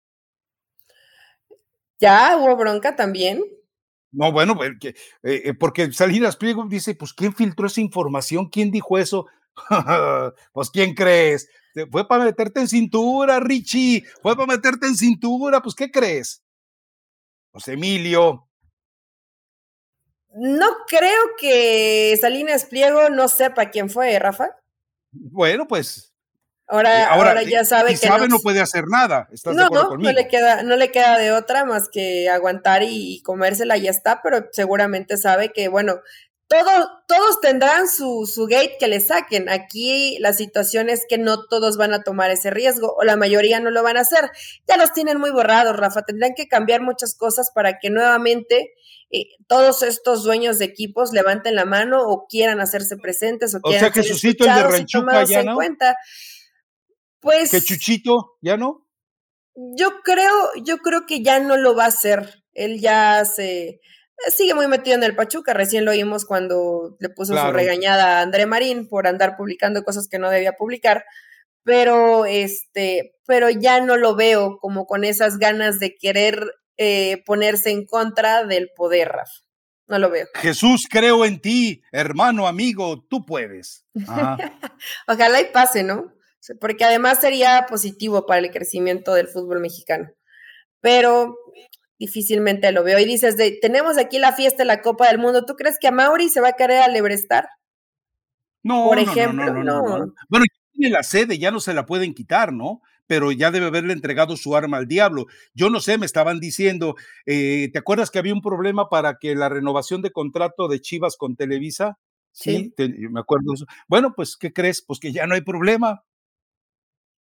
Ya 1.98 2.38
hubo 2.38 2.56
bronca 2.56 2.96
también. 2.96 3.42
No, 4.12 4.32
bueno, 4.32 4.56
porque, 4.56 4.88
eh, 5.22 5.42
eh, 5.44 5.54
porque 5.54 5.92
Salinas 5.92 6.36
Pliego 6.36 6.64
dice, 6.66 6.94
pues, 6.94 7.12
¿quién 7.12 7.34
filtró 7.34 7.66
esa 7.66 7.80
información? 7.80 8.48
¿Quién 8.48 8.70
dijo 8.70 8.98
eso? 8.98 9.26
pues, 10.52 10.70
¿quién 10.70 10.94
crees? 10.94 11.48
Fue 11.90 12.08
para 12.08 12.24
meterte 12.24 12.60
en 12.60 12.68
cintura, 12.68 13.38
Richie. 13.38 14.04
Fue 14.22 14.34
para 14.34 14.46
meterte 14.46 14.86
en 14.86 14.96
cintura. 14.96 15.60
Pues, 15.62 15.74
¿qué 15.74 15.90
crees? 15.90 16.42
Pues, 17.52 17.68
Emilio. 17.68 18.49
No 20.34 20.66
creo 20.86 21.36
que 21.38 22.16
Salinas 22.20 22.64
Pliego 22.64 23.08
no 23.10 23.28
sepa 23.28 23.70
quién 23.70 23.90
fue, 23.90 24.18
Rafa. 24.18 24.56
Bueno, 25.10 25.66
pues. 25.66 26.12
Ahora, 26.68 27.08
ahora, 27.08 27.42
ya 27.42 27.64
sabe 27.64 27.90
que 27.90 27.96
sabe 27.96 28.28
no, 28.28 28.38
puede 28.38 28.60
hacer 28.60 28.84
nada. 28.86 29.28
¿Estás 29.32 29.56
no, 29.56 29.64
de 29.64 29.70
no, 29.70 29.96
no 29.96 30.12
le 30.12 30.28
queda, 30.28 30.62
no 30.62 30.76
le 30.76 30.92
queda 30.92 31.18
de 31.18 31.32
otra 31.32 31.64
más 31.64 31.88
que 31.88 32.28
aguantar 32.28 32.84
y, 32.84 33.20
comérsela 33.22 33.76
y 33.76 33.82
ya 33.82 33.90
está, 33.90 34.20
pero 34.22 34.46
seguramente 34.52 35.16
sabe 35.16 35.52
que, 35.52 35.66
bueno, 35.66 35.96
todo, 36.46 37.02
todos 37.08 37.40
tendrán 37.40 37.88
su, 37.88 38.30
su 38.32 38.46
gate 38.46 38.76
que 38.78 38.86
le 38.86 39.00
saquen. 39.00 39.48
Aquí 39.48 40.16
la 40.20 40.32
situación 40.32 40.90
es 40.90 41.06
que 41.08 41.18
no 41.18 41.44
todos 41.46 41.76
van 41.76 41.92
a 41.92 42.04
tomar 42.04 42.30
ese 42.30 42.50
riesgo 42.50 42.94
o 42.96 43.02
la 43.02 43.16
mayoría 43.16 43.58
no 43.58 43.72
lo 43.72 43.82
van 43.82 43.96
a 43.96 44.02
hacer. 44.02 44.30
Ya 44.68 44.76
los 44.76 44.92
tienen 44.92 45.18
muy 45.18 45.32
borrados, 45.32 45.76
Rafa. 45.76 46.02
Tendrán 46.02 46.34
que 46.36 46.46
cambiar 46.46 46.82
muchas 46.82 47.16
cosas 47.16 47.50
para 47.52 47.80
que 47.80 47.90
nuevamente 47.90 48.74
eh, 49.10 49.26
todos 49.48 49.82
estos 49.82 50.22
dueños 50.22 50.58
de 50.58 50.66
equipos 50.66 51.12
levanten 51.12 51.56
la 51.56 51.64
mano 51.64 52.02
o 52.02 52.26
quieran 52.28 52.60
hacerse 52.60 52.96
presentes 52.96 53.54
o, 53.54 53.60
quieran 53.60 53.80
sea 53.80 53.90
que 53.90 54.02
Susito 54.02 54.44
el 54.44 54.54
de 54.54 54.62
Ranchuca 54.62 55.24
ya 55.24 55.42
no. 55.42 55.56
Cuenta. 55.56 55.96
Pues 57.18 57.50
que 57.50 57.60
Chuchito 57.60 58.38
ya 58.40 58.56
no. 58.56 58.86
Yo 59.76 60.00
creo, 60.02 60.32
yo 60.64 60.78
creo 60.78 61.06
que 61.06 61.22
ya 61.22 61.40
no 61.40 61.56
lo 61.56 61.74
va 61.74 61.84
a 61.84 61.88
hacer. 61.88 62.44
Él 62.52 62.80
ya 62.80 63.24
se 63.24 63.80
sigue 64.28 64.54
muy 64.54 64.68
metido 64.68 64.96
en 64.96 65.02
el 65.02 65.16
Pachuca. 65.16 65.54
Recién 65.54 65.84
lo 65.84 65.90
oímos 65.90 66.24
cuando 66.24 66.96
le 67.00 67.08
puso 67.08 67.36
su 67.36 67.52
regañada 67.52 68.18
a 68.18 68.22
André 68.22 68.46
Marín 68.46 68.88
por 68.88 69.06
andar 69.06 69.36
publicando 69.36 69.82
cosas 69.82 70.08
que 70.08 70.18
no 70.18 70.30
debía 70.30 70.52
publicar. 70.52 71.04
Pero 71.64 72.26
este, 72.26 73.16
pero 73.26 73.50
ya 73.50 73.80
no 73.80 73.96
lo 73.96 74.14
veo 74.14 74.58
como 74.60 74.86
con 74.86 75.04
esas 75.04 75.38
ganas 75.38 75.78
de 75.78 75.96
querer 75.96 76.46
eh, 76.82 77.22
ponerse 77.26 77.70
en 77.70 77.84
contra 77.84 78.46
del 78.46 78.70
poder, 78.74 79.08
Rafa. 79.08 79.34
No 79.86 79.98
lo 79.98 80.08
veo. 80.08 80.26
Jesús, 80.36 80.86
creo 80.90 81.26
en 81.26 81.38
ti, 81.38 81.82
hermano, 81.92 82.46
amigo, 82.46 83.04
tú 83.06 83.26
puedes. 83.26 83.84
Ojalá 85.06 85.42
y 85.42 85.52
pase, 85.52 85.82
¿no? 85.82 86.14
Porque 86.58 86.84
además 86.84 87.20
sería 87.20 87.66
positivo 87.68 88.24
para 88.24 88.40
el 88.40 88.50
crecimiento 88.50 89.12
del 89.12 89.28
fútbol 89.28 89.60
mexicano. 89.60 90.08
Pero 90.80 91.36
difícilmente 91.98 92.72
lo 92.72 92.82
veo. 92.82 92.98
Y 92.98 93.04
dices, 93.04 93.36
de, 93.36 93.58
tenemos 93.60 93.98
aquí 93.98 94.18
la 94.18 94.32
fiesta 94.32 94.62
de 94.62 94.68
la 94.68 94.80
Copa 94.80 95.08
del 95.08 95.18
Mundo. 95.18 95.44
¿Tú 95.44 95.56
crees 95.56 95.76
que 95.78 95.88
a 95.88 95.92
Mauri 95.92 96.30
se 96.30 96.40
va 96.40 96.48
a 96.48 96.54
querer 96.54 96.80
alebrestar? 96.80 97.46
No, 98.62 98.86
Por 98.86 98.98
ejemplo, 98.98 99.52
no, 99.52 99.62
no, 99.62 99.98
no, 99.98 100.14
Bueno, 100.30 100.46
tiene 100.72 100.94
la 100.94 101.02
sede, 101.02 101.38
ya 101.38 101.50
no 101.50 101.60
se 101.60 101.74
la 101.74 101.84
pueden 101.84 102.14
quitar, 102.14 102.54
¿no? 102.54 102.80
Pero 103.10 103.32
ya 103.32 103.50
debe 103.50 103.66
haberle 103.66 103.92
entregado 103.92 104.36
su 104.36 104.54
arma 104.54 104.76
al 104.76 104.86
diablo. 104.86 105.26
Yo 105.52 105.68
no 105.68 105.80
sé, 105.80 105.98
me 105.98 106.06
estaban 106.06 106.38
diciendo, 106.38 106.94
eh, 107.26 107.68
¿te 107.72 107.80
acuerdas 107.80 108.08
que 108.08 108.20
había 108.20 108.32
un 108.32 108.40
problema 108.40 108.88
para 108.88 109.18
que 109.18 109.34
la 109.34 109.48
renovación 109.48 110.00
de 110.00 110.12
contrato 110.12 110.68
de 110.68 110.80
Chivas 110.80 111.16
con 111.16 111.34
Televisa? 111.34 111.98
Sí, 112.30 112.72
me 112.78 113.18
acuerdo 113.18 113.54
eso. 113.54 113.66
Bueno, 113.88 114.14
pues, 114.14 114.36
¿qué 114.36 114.52
crees? 114.52 114.80
Pues 114.80 115.00
que 115.00 115.10
ya 115.10 115.26
no 115.26 115.34
hay 115.34 115.40
problema. 115.40 116.04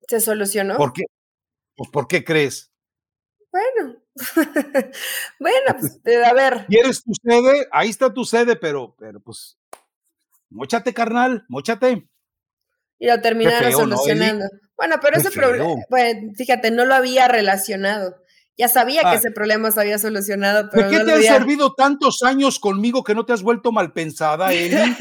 ¿Se 0.06 0.20
solucionó? 0.20 0.76
¿Por 0.76 0.92
qué? 0.92 1.04
Pues, 1.74 1.88
¿por 1.88 2.06
qué 2.06 2.22
crees? 2.22 2.70
Bueno, 3.50 3.96
bueno, 5.40 5.76
pues, 5.80 6.22
a 6.22 6.34
ver. 6.34 6.66
¿Quieres 6.66 7.02
tu 7.02 7.12
sede? 7.14 7.66
Ahí 7.72 7.88
está 7.88 8.12
tu 8.12 8.26
sede, 8.26 8.56
pero, 8.56 8.94
pero 8.98 9.20
pues, 9.20 9.58
mochate, 10.50 10.92
carnal, 10.92 11.46
mochate. 11.48 12.06
Y 12.98 13.06
lo 13.06 13.20
terminaron 13.20 13.72
solucionando. 13.72 14.46
Bueno, 14.76 14.96
pero 15.02 15.18
ese 15.18 15.30
problema, 15.30 15.74
bueno, 15.90 16.32
fíjate, 16.36 16.70
no 16.70 16.84
lo 16.84 16.94
había 16.94 17.28
relacionado. 17.28 18.16
Ya 18.58 18.68
sabía 18.68 19.02
que 19.02 19.08
ah. 19.08 19.14
ese 19.14 19.30
problema 19.30 19.70
se 19.70 19.80
había 19.80 19.98
solucionado, 19.98 20.68
pero. 20.72 20.90
¿De 20.90 20.98
qué 20.98 21.04
te 21.04 21.12
han 21.12 21.22
servido 21.22 21.74
tantos 21.74 22.24
años 22.24 22.58
conmigo 22.58 23.04
que 23.04 23.14
no 23.14 23.24
te 23.24 23.32
has 23.32 23.42
vuelto 23.42 23.70
mal 23.70 23.92
pensada, 23.92 24.52
Eli? 24.52 24.96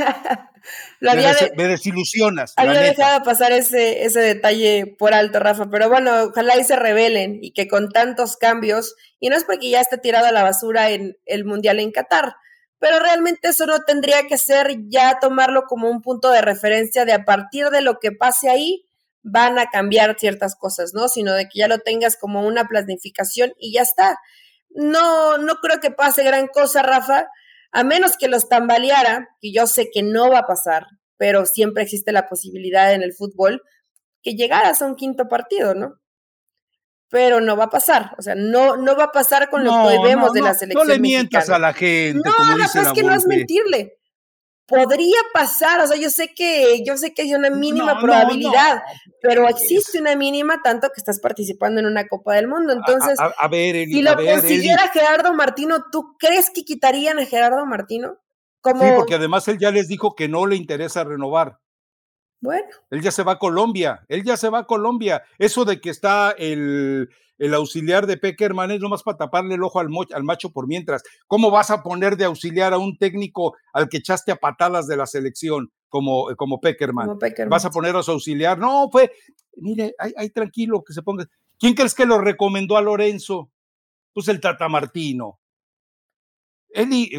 me, 1.01 1.67
desilusionas. 1.67 2.53
Había 2.55 2.81
dejado 2.81 3.23
pasar 3.23 3.51
ese, 3.51 4.03
ese 4.03 4.19
detalle 4.19 4.95
por 4.99 5.15
alto, 5.15 5.39
Rafa, 5.39 5.69
pero 5.71 5.89
bueno, 5.89 6.25
ojalá 6.25 6.55
y 6.57 6.63
se 6.63 6.75
revelen 6.75 7.39
y 7.41 7.51
que 7.51 7.67
con 7.67 7.89
tantos 7.89 8.37
cambios, 8.37 8.95
y 9.19 9.29
no 9.29 9.35
es 9.35 9.43
porque 9.43 9.71
ya 9.71 9.81
esté 9.81 9.97
tirado 9.97 10.27
a 10.27 10.31
la 10.31 10.43
basura 10.43 10.91
en 10.91 11.17
el 11.25 11.43
Mundial 11.43 11.79
en 11.79 11.91
Qatar, 11.91 12.35
pero 12.79 12.99
realmente 12.99 13.49
eso 13.49 13.65
no 13.65 13.79
tendría 13.79 14.27
que 14.27 14.37
ser 14.37 14.77
ya 14.87 15.19
tomarlo 15.19 15.63
como 15.63 15.89
un 15.89 16.01
punto 16.01 16.29
de 16.29 16.41
referencia 16.41 17.05
de 17.05 17.13
a 17.13 17.25
partir 17.25 17.69
de 17.69 17.81
lo 17.81 17.99
que 17.99 18.11
pase 18.11 18.49
ahí, 18.49 18.85
van 19.23 19.59
a 19.59 19.67
cambiar 19.67 20.17
ciertas 20.19 20.55
cosas, 20.55 20.93
¿no? 20.93 21.07
Sino 21.09 21.33
de 21.33 21.45
que 21.45 21.59
ya 21.59 21.67
lo 21.67 21.79
tengas 21.79 22.17
como 22.17 22.45
una 22.45 22.65
planificación 22.65 23.53
y 23.59 23.73
ya 23.73 23.81
está. 23.81 24.17
No, 24.69 25.37
no 25.37 25.55
creo 25.55 25.79
que 25.79 25.91
pase 25.91 26.23
gran 26.23 26.47
cosa, 26.47 26.83
Rafa, 26.83 27.27
a 27.71 27.83
menos 27.83 28.15
que 28.17 28.27
los 28.27 28.47
tambaleara, 28.47 29.29
que 29.41 29.51
yo 29.51 29.67
sé 29.67 29.89
que 29.91 30.03
no 30.03 30.29
va 30.29 30.39
a 30.39 30.47
pasar, 30.47 30.85
pero 31.17 31.45
siempre 31.45 31.83
existe 31.83 32.11
la 32.11 32.29
posibilidad 32.29 32.93
en 32.93 33.01
el 33.01 33.13
fútbol 33.13 33.61
que 34.21 34.35
llegaras 34.35 34.81
a 34.81 34.85
un 34.85 34.95
quinto 34.95 35.27
partido, 35.27 35.73
¿no? 35.73 35.99
Pero 37.09 37.39
no 37.39 37.55
va 37.55 37.65
a 37.65 37.69
pasar, 37.69 38.13
o 38.17 38.21
sea, 38.21 38.35
no, 38.35 38.75
no 38.75 38.97
va 38.97 39.05
a 39.05 39.11
pasar 39.11 39.49
con 39.49 39.63
lo 39.63 39.71
que 39.87 39.99
vemos 40.03 40.33
de 40.33 40.41
la 40.41 40.53
selección. 40.53 40.87
No 40.87 40.93
le 40.93 40.99
mientas 40.99 41.49
a 41.49 41.57
la 41.57 41.73
gente. 41.73 42.21
No, 42.27 42.35
como 42.35 42.57
dice 42.57 42.81
es 42.81 42.91
que 42.91 43.03
no 43.03 43.13
es 43.13 43.25
mentirle 43.25 43.97
podría 44.67 45.17
pasar, 45.33 45.79
o 45.79 45.87
sea, 45.87 45.97
yo 45.97 46.09
sé 46.09 46.33
que, 46.35 46.83
yo 46.85 46.97
sé 46.97 47.13
que 47.13 47.21
hay 47.23 47.33
una 47.33 47.49
mínima 47.49 47.99
probabilidad, 47.99 48.83
pero 49.21 49.47
existe 49.47 49.99
una 49.99 50.15
mínima 50.15 50.61
tanto 50.61 50.89
que 50.89 50.99
estás 50.99 51.19
participando 51.19 51.79
en 51.79 51.85
una 51.87 52.05
Copa 52.07 52.35
del 52.35 52.47
Mundo. 52.47 52.73
Entonces, 52.73 53.17
a, 53.17 53.47
ver, 53.47 53.85
si 53.85 54.01
lo 54.01 54.15
consiguiera 54.15 54.89
Gerardo 54.89 55.33
Martino, 55.33 55.85
¿tú 55.91 56.17
crees 56.19 56.49
que 56.53 56.65
quitarían 56.65 57.17
a 57.17 57.25
Gerardo 57.25 57.65
Martino? 57.65 58.17
Como... 58.59 58.83
Sí, 58.83 58.91
porque 58.95 59.15
además 59.15 59.47
él 59.47 59.57
ya 59.57 59.71
les 59.71 59.87
dijo 59.87 60.15
que 60.15 60.27
no 60.27 60.45
le 60.45 60.57
interesa 60.57 61.05
renovar. 61.05 61.59
Bueno. 62.39 62.67
Él 62.91 63.01
ya 63.01 63.11
se 63.11 63.23
va 63.23 63.33
a 63.33 63.39
Colombia, 63.39 64.05
él 64.07 64.23
ya 64.23 64.37
se 64.37 64.49
va 64.49 64.59
a 64.59 64.65
Colombia. 64.65 65.23
Eso 65.39 65.65
de 65.65 65.81
que 65.81 65.89
está 65.89 66.31
el, 66.31 67.09
el 67.37 67.53
auxiliar 67.53 68.07
de 68.07 68.17
Peckerman 68.17 68.71
es 68.71 68.79
nomás 68.79 69.03
para 69.03 69.17
taparle 69.17 69.55
el 69.55 69.63
ojo 69.63 69.79
al, 69.79 69.89
al, 70.13 70.23
macho 70.23 70.51
por 70.51 70.67
mientras. 70.67 71.03
¿Cómo 71.27 71.51
vas 71.51 71.71
a 71.71 71.83
poner 71.83 72.17
de 72.17 72.25
auxiliar 72.25 72.73
a 72.73 72.77
un 72.77 72.97
técnico 72.97 73.55
al 73.73 73.89
que 73.89 73.97
echaste 73.97 74.31
a 74.31 74.37
patadas 74.37 74.87
de 74.87 74.97
la 74.97 75.05
selección 75.05 75.71
como, 75.89 76.35
como, 76.35 76.59
Peckerman? 76.59 77.17
¿Vas 77.49 77.65
a 77.65 77.71
poner 77.71 77.95
a 77.95 78.03
su 78.03 78.11
auxiliar? 78.11 78.57
No, 78.57 78.89
fue, 78.91 79.11
mire, 79.55 79.95
ahí 79.97 80.29
tranquilo, 80.29 80.83
que 80.83 80.93
se 80.93 81.01
ponga. 81.01 81.25
¿Quién 81.59 81.73
crees 81.73 81.95
que 81.95 82.05
lo 82.05 82.19
recomendó 82.19 82.77
a 82.77 82.81
Lorenzo? 82.81 83.51
Pues 84.13 84.27
el 84.27 84.39
Tata 84.39 84.67
Martino. 84.69 85.39
Eli, 86.69 87.11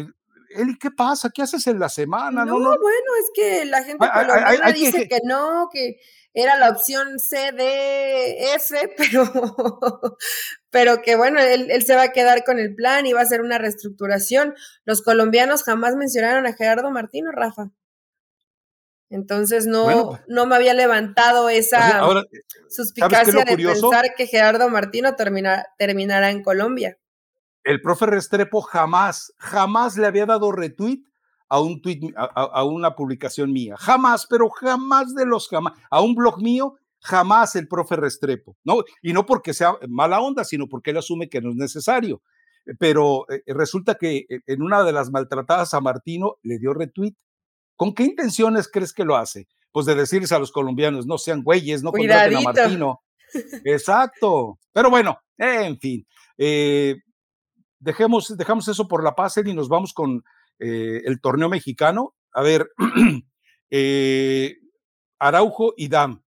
Eli, 0.49 0.77
¿qué 0.77 0.91
pasa? 0.91 1.29
¿Qué 1.33 1.41
haces 1.41 1.65
en 1.67 1.79
la 1.79 1.89
semana? 1.89 2.45
No, 2.45 2.57
bueno, 2.57 2.77
es 3.21 3.31
que 3.33 3.65
la 3.65 3.83
gente 3.83 4.07
colombiana 4.11 4.71
dice 4.71 5.07
que... 5.07 5.19
no, 5.23 5.69
que 5.71 5.99
era 6.33 6.57
la 6.57 6.69
opción 6.69 7.19
C, 7.19 7.51
D, 7.51 8.53
F, 8.55 8.75
pero, 8.97 10.17
pero 10.69 11.01
que 11.01 11.15
bueno, 11.15 11.39
él, 11.39 11.69
él, 11.71 11.83
se 11.83 11.95
va 11.95 12.03
a 12.03 12.11
quedar 12.11 12.43
con 12.43 12.59
el 12.59 12.75
plan 12.75 13.05
y 13.05 13.13
va 13.13 13.21
a 13.21 13.23
hacer 13.23 13.41
una 13.41 13.57
reestructuración. 13.57 14.55
Los 14.85 15.01
colombianos 15.01 15.63
jamás 15.63 15.95
mencionaron 15.95 16.45
a 16.45 16.53
Gerardo 16.53 16.91
Martino, 16.91 17.31
Rafa. 17.31 17.71
Entonces 19.09 19.65
no, 19.65 19.85
pues 19.85 20.21
no 20.27 20.45
me 20.45 20.55
había 20.55 20.73
levantado 20.75 21.49
esa 21.49 22.01
suspicacia 22.69 23.43
de 23.43 23.57
pensar 23.57 24.13
que 24.15 24.27
Gerardo 24.27 24.69
Martino 24.69 25.15
terminará 25.15 26.29
en 26.29 26.43
Colombia. 26.43 26.97
El 27.63 27.81
profe 27.81 28.05
Restrepo 28.05 28.61
jamás, 28.61 29.33
jamás 29.37 29.97
le 29.97 30.07
había 30.07 30.25
dado 30.25 30.51
retweet 30.51 31.03
a 31.49 31.59
un 31.59 31.81
tweet, 31.81 31.99
a, 32.15 32.63
una 32.63 32.95
publicación 32.95 33.51
mía. 33.51 33.75
Jamás, 33.77 34.27
pero 34.27 34.49
jamás 34.49 35.13
de 35.15 35.25
los 35.25 35.47
jamás. 35.47 35.73
A 35.89 36.01
un 36.01 36.15
blog 36.15 36.41
mío, 36.41 36.75
jamás 36.99 37.55
el 37.55 37.67
profe 37.67 37.95
Restrepo. 37.95 38.55
¿no? 38.63 38.83
Y 39.01 39.13
no 39.13 39.25
porque 39.25 39.53
sea 39.53 39.73
mala 39.87 40.21
onda, 40.21 40.43
sino 40.43 40.67
porque 40.67 40.91
él 40.91 40.97
asume 40.97 41.29
que 41.29 41.41
no 41.41 41.49
es 41.49 41.55
necesario. 41.55 42.21
Pero 42.77 43.25
eh, 43.29 43.41
resulta 43.47 43.95
que 43.95 44.25
eh, 44.29 44.41
en 44.45 44.61
una 44.61 44.83
de 44.83 44.91
las 44.91 45.09
maltratadas 45.09 45.73
a 45.73 45.81
Martino 45.81 46.35
le 46.43 46.59
dio 46.59 46.73
retweet 46.73 47.15
¿Con 47.79 47.93
qué 47.93 48.03
intenciones 48.03 48.67
crees 48.69 48.91
que 48.91 49.05
lo 49.05 49.15
hace? 49.15 49.47
Pues 49.71 49.85
de 49.85 49.95
decirles 49.95 50.33
a 50.33 50.39
los 50.39 50.51
colombianos, 50.51 51.07
no 51.07 51.17
sean 51.17 51.43
güeyes, 51.43 51.81
no 51.81 51.93
contraten 51.93 52.35
a 52.35 52.41
Martino. 52.41 52.99
Exacto. 53.63 54.59
Pero 54.73 54.89
bueno, 54.89 55.17
en 55.37 55.79
fin. 55.79 56.05
Eh, 56.37 56.97
dejemos, 57.79 58.35
dejamos 58.37 58.67
eso 58.67 58.87
por 58.87 59.03
la 59.03 59.15
paz 59.15 59.37
y 59.37 59.53
nos 59.53 59.69
vamos 59.69 59.93
con 59.93 60.23
eh, 60.59 61.01
el 61.05 61.19
torneo 61.21 61.49
mexicano. 61.49 62.15
A 62.33 62.41
ver, 62.41 62.69
eh, 63.71 64.57
Araujo 65.19 65.73
y 65.75 65.87
Dam. 65.87 66.23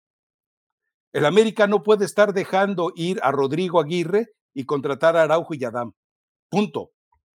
El 1.13 1.27
América 1.27 1.67
no 1.67 1.83
puede 1.83 2.05
estar 2.05 2.33
dejando 2.33 2.93
ir 2.95 3.19
a 3.23 3.33
Rodrigo 3.33 3.81
Aguirre 3.81 4.29
y 4.55 4.65
contratar 4.65 5.17
a 5.17 5.23
Araujo 5.23 5.55
y 5.55 5.65
a. 5.65 5.95
Punto. 6.49 6.93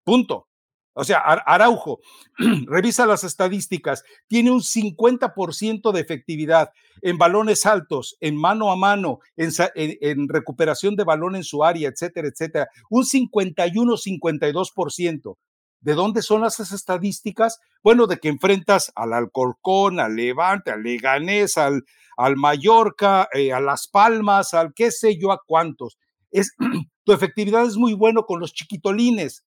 Punto. 0.03 0.47
O 0.93 1.05
sea, 1.05 1.19
Araujo, 1.19 2.01
revisa 2.67 3.05
las 3.05 3.23
estadísticas, 3.23 4.03
tiene 4.27 4.51
un 4.51 4.59
50% 4.59 5.93
de 5.93 6.01
efectividad 6.01 6.71
en 7.01 7.17
balones 7.17 7.65
altos, 7.65 8.17
en 8.19 8.35
mano 8.35 8.69
a 8.71 8.75
mano, 8.75 9.19
en, 9.37 10.27
recuperación 10.27 10.97
de 10.97 11.05
balón 11.05 11.37
en 11.37 11.45
su 11.45 11.63
área, 11.63 11.87
etcétera, 11.87 12.27
etcétera. 12.27 12.67
Un 12.89 13.05
51-52%. 13.05 15.37
¿De 15.79 15.93
dónde 15.93 16.21
son 16.21 16.43
esas 16.45 16.73
estadísticas? 16.73 17.59
Bueno, 17.83 18.05
de 18.05 18.17
que 18.17 18.27
enfrentas 18.27 18.91
al 18.95 19.13
Alcorcón, 19.13 19.97
al 19.99 20.15
Levante, 20.15 20.69
al 20.71 20.83
Leganés, 20.83 21.57
al, 21.57 21.85
al 22.17 22.35
Mallorca, 22.35 23.29
eh, 23.33 23.53
a 23.53 23.61
Las 23.61 23.87
Palmas, 23.87 24.53
al 24.53 24.73
qué 24.75 24.91
sé 24.91 25.17
yo 25.17 25.31
a 25.31 25.41
cuántos. 25.43 25.97
Es, 26.29 26.53
tu 27.05 27.13
efectividad 27.13 27.65
es 27.65 27.77
muy 27.77 27.93
bueno 27.93 28.25
con 28.25 28.41
los 28.41 28.53
chiquitolines 28.53 29.45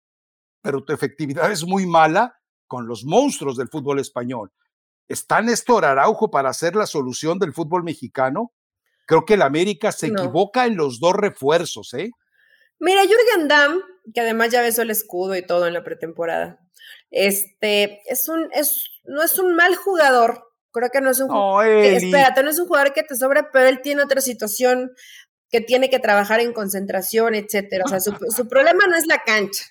pero 0.63 0.83
tu 0.83 0.93
efectividad 0.93 1.51
es 1.51 1.65
muy 1.65 1.85
mala 1.85 2.39
con 2.65 2.87
los 2.87 3.03
monstruos 3.03 3.57
del 3.57 3.67
fútbol 3.67 3.99
español. 3.99 4.51
¿Está 5.07 5.41
Néstor 5.41 5.85
Araujo 5.85 6.31
para 6.31 6.49
hacer 6.49 6.75
la 6.75 6.87
solución 6.87 7.37
del 7.37 7.53
fútbol 7.53 7.83
mexicano? 7.83 8.53
Creo 9.05 9.25
que 9.25 9.33
el 9.33 9.41
América 9.41 9.91
se 9.91 10.07
equivoca 10.07 10.65
en 10.65 10.77
los 10.77 10.99
dos 11.01 11.13
refuerzos, 11.13 11.93
¿eh? 11.93 12.09
Mira, 12.79 13.01
Jürgen 13.03 13.47
Damm, 13.49 13.81
que 14.13 14.21
además 14.21 14.49
ya 14.49 14.61
besó 14.61 14.81
el 14.81 14.91
escudo 14.91 15.35
y 15.35 15.45
todo 15.45 15.67
en 15.67 15.73
la 15.73 15.83
pretemporada, 15.83 16.59
este, 17.11 18.01
es 18.09 18.27
un, 18.29 18.47
es, 18.53 18.89
no 19.03 19.21
es 19.21 19.37
un 19.37 19.55
mal 19.55 19.75
jugador, 19.75 20.43
creo 20.71 20.89
que 20.89 21.01
no 21.01 21.11
es 21.11 21.19
un 21.19 21.27
jugador, 21.27 21.67
espérate, 21.67 22.41
no 22.41 22.49
es 22.49 22.59
un 22.59 22.67
jugador 22.67 22.93
que 22.93 23.03
te 23.03 23.15
sobra, 23.15 23.51
pero 23.51 23.67
él 23.67 23.81
tiene 23.81 24.01
otra 24.01 24.21
situación 24.21 24.91
que 25.49 25.61
tiene 25.61 25.89
que 25.89 25.99
trabajar 25.99 26.39
en 26.39 26.53
concentración, 26.53 27.35
etcétera. 27.35 27.83
O 27.85 27.89
sea, 27.89 27.99
su, 27.99 28.15
su 28.35 28.47
problema 28.47 28.87
no 28.89 28.95
es 28.95 29.05
la 29.05 29.21
cancha. 29.23 29.65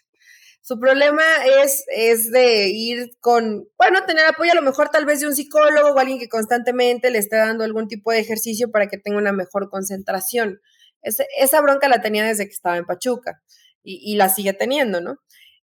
Su 0.64 0.78
problema 0.78 1.22
es, 1.60 1.84
es 1.88 2.30
de 2.30 2.68
ir 2.68 3.16
con, 3.18 3.68
bueno, 3.76 4.04
tener 4.06 4.24
apoyo 4.26 4.52
a 4.52 4.54
lo 4.54 4.62
mejor 4.62 4.90
tal 4.90 5.04
vez 5.04 5.20
de 5.20 5.26
un 5.26 5.34
psicólogo 5.34 5.90
o 5.90 5.98
alguien 5.98 6.20
que 6.20 6.28
constantemente 6.28 7.10
le 7.10 7.18
esté 7.18 7.36
dando 7.36 7.64
algún 7.64 7.88
tipo 7.88 8.12
de 8.12 8.20
ejercicio 8.20 8.70
para 8.70 8.86
que 8.86 8.96
tenga 8.96 9.18
una 9.18 9.32
mejor 9.32 9.68
concentración. 9.70 10.60
esa 11.02 11.60
bronca 11.60 11.88
la 11.88 12.00
tenía 12.00 12.24
desde 12.24 12.46
que 12.46 12.52
estaba 12.52 12.76
en 12.76 12.86
Pachuca 12.86 13.42
y, 13.82 14.12
y 14.12 14.16
la 14.16 14.28
sigue 14.28 14.52
teniendo, 14.52 15.00
¿no? 15.00 15.18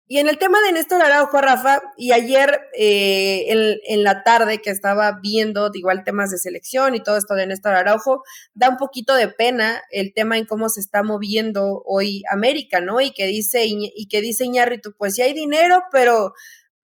Y 0.07 0.19
en 0.19 0.29
el 0.29 0.37
tema 0.37 0.61
de 0.61 0.71
Néstor 0.71 1.01
Araujo, 1.01 1.41
Rafa, 1.41 1.81
y 1.97 2.11
ayer 2.11 2.59
eh, 2.77 3.79
en, 3.87 4.03
la 4.03 4.21
tarde 4.21 4.59
que 4.61 4.69
estaba 4.69 5.19
viendo 5.19 5.71
igual 5.73 6.03
temas 6.03 6.29
de 6.29 6.37
selección 6.37 6.93
y 6.93 7.01
todo 7.01 7.17
esto 7.17 7.33
de 7.33 7.47
Néstor 7.47 7.73
Araujo, 7.73 8.21
da 8.53 8.69
un 8.69 8.77
poquito 8.77 9.15
de 9.15 9.29
pena 9.29 9.81
el 9.89 10.13
tema 10.13 10.37
en 10.37 10.45
cómo 10.45 10.69
se 10.69 10.79
está 10.79 11.01
moviendo 11.01 11.81
hoy 11.87 12.21
América, 12.29 12.81
¿no? 12.81 13.01
Y 13.01 13.13
que 13.13 13.25
dice, 13.25 13.65
y 13.65 14.07
que 14.07 14.21
dice 14.21 14.45
Iñárritu, 14.45 14.93
pues 14.95 15.15
sí 15.15 15.23
hay 15.23 15.33
dinero, 15.33 15.81
pero 15.91 16.33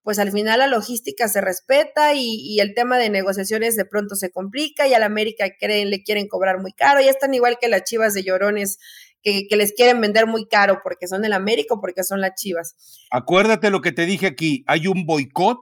pues 0.03 0.17
al 0.17 0.31
final 0.31 0.59
la 0.59 0.67
logística 0.67 1.27
se 1.27 1.41
respeta 1.41 2.13
y, 2.15 2.59
el 2.59 2.73
tema 2.73 2.97
de 2.97 3.09
negociaciones 3.09 3.75
de 3.75 3.85
pronto 3.85 4.15
se 4.15 4.31
complica 4.31 4.87
y 4.87 4.93
al 4.93 5.03
América 5.03 5.45
creen, 5.59 5.89
le 5.89 6.03
quieren 6.03 6.27
cobrar 6.27 6.59
muy 6.59 6.73
caro, 6.73 7.01
ya 7.01 7.11
están 7.11 7.33
igual 7.33 7.57
que 7.61 7.67
las 7.67 7.83
chivas 7.83 8.13
de 8.13 8.23
llorones 8.23 8.79
que, 9.21 9.47
les 9.51 9.73
quieren 9.73 10.01
vender 10.01 10.27
muy 10.27 10.47
caro 10.47 10.79
porque 10.83 11.07
son 11.07 11.25
el 11.25 11.33
América 11.33 11.75
o 11.75 11.81
porque 11.81 12.03
son 12.03 12.21
las 12.21 12.35
Chivas. 12.35 12.75
Acuérdate 13.11 13.69
lo 13.69 13.81
que 13.81 13.91
te 13.91 14.05
dije 14.05 14.27
aquí, 14.27 14.63
hay 14.67 14.87
un 14.87 15.05
boicot 15.05 15.59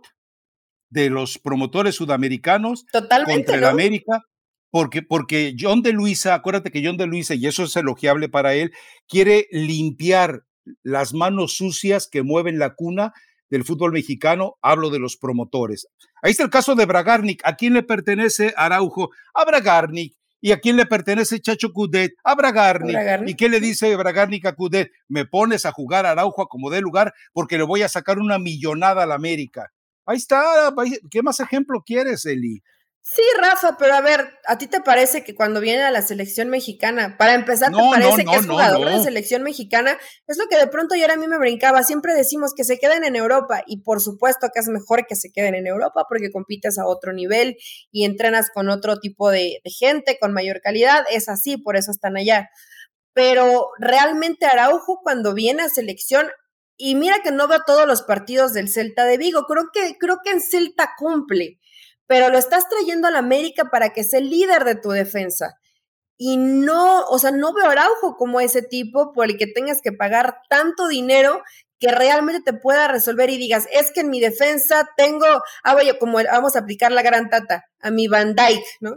de 0.90 1.10
los 1.10 1.38
promotores 1.38 1.96
sudamericanos 1.96 2.86
contra 2.92 3.58
el 3.58 3.64
América, 3.66 4.24
porque, 4.72 5.02
porque 5.02 5.56
John 5.60 5.82
de 5.82 5.94
Luisa, 5.94 6.34
acuérdate 6.34 6.72
que 6.72 6.84
John 6.84 6.98
de 6.98 7.08
Luisa, 7.08 7.36
y 7.36 7.48
eso 7.48 7.64
es 7.64 7.76
elogiable 7.76 8.30
para 8.30 8.54
él, 8.54 8.72
quiere 9.08 9.48
limpiar 9.52 10.44
las 10.84 11.14
manos 11.14 11.56
sucias 11.56 12.08
que 12.08 12.24
mueven 12.24 12.60
la 12.60 12.76
cuna 12.76 13.14
del 13.50 13.64
fútbol 13.64 13.92
mexicano, 13.92 14.58
hablo 14.62 14.90
de 14.90 15.00
los 15.00 15.18
promotores. 15.18 15.88
Ahí 16.22 16.32
está 16.32 16.44
el 16.44 16.50
caso 16.50 16.76
de 16.76 16.86
Bragarnik. 16.86 17.42
¿A 17.46 17.56
quién 17.56 17.74
le 17.74 17.84
pertenece 17.84 18.54
Araujo? 18.56 19.10
A 19.34 19.46
Bragarnik. 19.46 20.19
¿Y 20.42 20.52
a 20.52 20.60
quién 20.60 20.78
le 20.78 20.86
pertenece 20.86 21.40
Chacho 21.40 21.74
Cudet? 21.74 22.14
A 22.24 22.36
Bragarni. 22.36 22.94
¿Y 23.28 23.36
qué 23.36 23.50
le 23.50 23.60
dice 23.60 23.96
Bragarni 23.96 24.42
a 24.46 24.54
Cudet? 24.54 24.92
Me 25.08 25.26
pones 25.26 25.66
a 25.66 25.72
jugar 25.72 26.06
a 26.06 26.12
Araujo 26.12 26.48
como 26.48 26.70
de 26.70 26.82
lugar 26.82 27.14
porque 27.34 27.58
le 27.58 27.64
voy 27.64 27.82
a 27.82 27.90
sacar 27.90 28.20
una 28.20 28.40
millonada 28.40 29.04
a 29.04 29.06
la 29.06 29.16
América. 29.16 29.72
Ahí 30.06 30.18
está. 30.18 30.74
¿Qué 31.12 31.22
más 31.22 31.40
ejemplo 31.40 31.84
quieres, 31.86 32.26
Eli? 32.26 32.64
Sí, 33.02 33.24
Rafa, 33.40 33.76
pero 33.80 33.96
a 33.96 34.02
ver, 34.02 34.38
¿a 34.46 34.58
ti 34.58 34.68
te 34.68 34.82
parece 34.82 35.24
que 35.24 35.34
cuando 35.34 35.62
viene 35.62 35.82
a 35.82 35.90
la 35.90 36.04
selección 36.04 36.50
mexicana, 36.50 37.16
para 37.18 37.34
empezar, 37.34 37.72
¿te 37.72 37.78
parece 37.78 38.24
que 38.24 38.36
es 38.36 38.46
jugador 38.46 38.88
de 38.88 39.02
selección 39.02 39.42
mexicana? 39.42 39.98
Es 40.28 40.38
lo 40.38 40.46
que 40.48 40.58
de 40.58 40.68
pronto 40.68 40.96
ya 40.96 41.12
a 41.12 41.16
mí 41.16 41.28
me 41.28 41.40
brincaba. 41.40 41.82
Siempre 41.82 42.14
decimos 42.14 42.54
que 42.56 42.64
se 42.64 42.78
queden 42.78 43.04
en 43.04 43.16
Europa 43.16 43.64
y 43.66 43.82
por 43.82 44.00
supuesto 44.00 44.50
que 44.54 44.60
es 44.60 44.68
mejor 44.68 45.08
que 45.08 45.16
se 45.16 45.32
queden 45.32 45.56
en 45.56 45.66
Europa 45.66 46.06
porque 46.08 46.30
compites 46.30 46.78
a 46.78 46.86
otro 46.86 47.12
nivel 47.12 47.58
y 47.92 48.06
entrenas 48.06 48.52
con 48.54 48.70
otro 48.70 49.00
tipo 49.00 49.32
de, 49.32 49.60
de 49.64 49.72
gente, 49.72 50.20
con 50.20 50.32
mayor 50.32 50.62
calidad. 50.62 51.04
Es 51.10 51.30
así, 51.30 51.58
por 51.58 51.78
eso 51.78 51.90
están 51.92 52.16
allá. 52.16 52.50
Pero 53.14 53.70
realmente 53.80 54.46
Araujo 54.46 55.00
cuando 55.02 55.34
viene 55.34 55.64
a 55.64 55.70
selección, 55.70 56.30
y 56.78 56.96
mira 56.96 57.22
que 57.24 57.32
no 57.32 57.48
veo 57.48 57.60
todos 57.66 57.88
los 57.88 58.04
partidos 58.04 58.54
del 58.54 58.70
Celta 58.70 59.06
de 59.06 59.18
Vigo, 59.18 59.46
creo 59.48 59.70
que, 59.74 59.98
creo 59.98 60.20
que 60.24 60.30
en 60.32 60.42
Celta 60.42 60.92
cumple 60.98 61.60
pero 62.10 62.30
lo 62.30 62.40
estás 62.40 62.68
trayendo 62.68 63.08
a 63.08 63.12
la 63.12 63.20
América 63.20 63.66
para 63.66 63.94
que 63.94 64.04
sea 64.04 64.18
el 64.18 64.32
líder 64.32 64.64
de 64.64 64.74
tu 64.74 64.90
defensa. 64.90 65.60
Y 66.18 66.38
no, 66.38 67.04
o 67.06 67.20
sea, 67.20 67.30
no 67.30 67.54
veo 67.54 67.70
Araujo 67.70 68.18
como 68.18 68.42
ese 68.42 68.64
tipo 68.64 69.14
por 69.14 69.30
el 69.30 69.38
que 69.38 69.46
tengas 69.46 69.80
que 69.80 69.92
pagar 69.92 70.42
tanto 70.50 70.88
dinero 70.88 71.44
que 71.80 71.92
realmente 71.92 72.42
te 72.42 72.58
pueda 72.58 72.88
resolver 72.88 73.30
y 73.30 73.38
digas, 73.38 73.68
es 73.72 73.92
que 73.92 74.00
en 74.00 74.10
mi 74.10 74.20
defensa 74.20 74.90
tengo, 74.98 75.28
ah, 75.64 75.76
vaya, 75.76 76.00
como 76.00 76.18
vamos 76.24 76.56
a 76.56 76.60
aplicar 76.60 76.92
la 76.92 77.04
gran 77.04 77.30
tata, 77.30 77.66
a 77.80 77.92
mi 77.92 78.08
Van 78.08 78.34
Dyke, 78.34 78.66
¿no? 78.82 78.96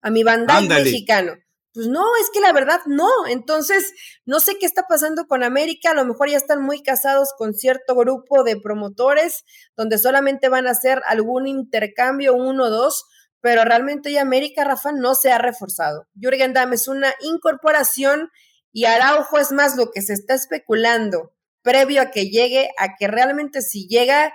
A 0.00 0.08
mi 0.08 0.24
Van 0.24 0.46
Dyke 0.46 0.82
mexicano. 0.82 1.34
Pues 1.76 1.88
no, 1.88 2.04
es 2.18 2.30
que 2.32 2.40
la 2.40 2.54
verdad 2.54 2.80
no. 2.86 3.06
Entonces, 3.28 3.92
no 4.24 4.40
sé 4.40 4.56
qué 4.58 4.64
está 4.64 4.84
pasando 4.88 5.26
con 5.26 5.42
América. 5.42 5.90
A 5.90 5.94
lo 5.94 6.06
mejor 6.06 6.30
ya 6.30 6.38
están 6.38 6.62
muy 6.62 6.82
casados 6.82 7.34
con 7.36 7.52
cierto 7.52 7.94
grupo 7.94 8.44
de 8.44 8.58
promotores 8.58 9.44
donde 9.76 9.98
solamente 9.98 10.48
van 10.48 10.66
a 10.66 10.70
hacer 10.70 11.02
algún 11.06 11.46
intercambio, 11.46 12.32
uno 12.32 12.64
o 12.64 12.70
dos, 12.70 13.04
pero 13.42 13.62
realmente 13.62 14.10
ya 14.10 14.22
América, 14.22 14.64
Rafa, 14.64 14.92
no 14.92 15.14
se 15.14 15.30
ha 15.30 15.36
reforzado. 15.36 16.08
Jürgen 16.14 16.54
Damm 16.54 16.72
es 16.72 16.88
una 16.88 17.12
incorporación 17.20 18.30
y 18.72 18.86
Araujo 18.86 19.36
es 19.36 19.52
más 19.52 19.76
lo 19.76 19.90
que 19.90 20.00
se 20.00 20.14
está 20.14 20.32
especulando 20.32 21.34
previo 21.60 22.00
a 22.00 22.10
que 22.10 22.30
llegue, 22.30 22.70
a 22.78 22.96
que 22.98 23.06
realmente 23.06 23.60
si 23.60 23.86
llega 23.86 24.32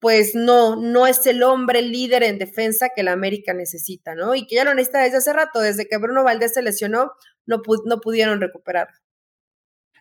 pues 0.00 0.34
no, 0.34 0.76
no 0.76 1.06
es 1.06 1.26
el 1.26 1.42
hombre 1.42 1.82
líder 1.82 2.22
en 2.22 2.38
defensa 2.38 2.90
que 2.94 3.02
la 3.02 3.12
América 3.12 3.52
necesita, 3.52 4.14
¿no? 4.14 4.34
Y 4.34 4.46
que 4.46 4.56
ya 4.56 4.64
lo 4.64 4.74
necesita 4.74 5.02
desde 5.02 5.18
hace 5.18 5.32
rato, 5.32 5.60
desde 5.60 5.86
que 5.86 5.98
Bruno 5.98 6.22
Valdés 6.22 6.54
se 6.54 6.62
lesionó, 6.62 7.12
no, 7.46 7.62
no 7.84 8.00
pudieron 8.00 8.40
recuperar. 8.40 8.88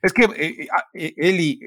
Es 0.01 0.13
que, 0.13 0.25
eh, 0.25 0.55
eh, 0.61 0.67
ah, 0.71 0.85
eh, 0.93 1.13
Eli, 1.17 1.59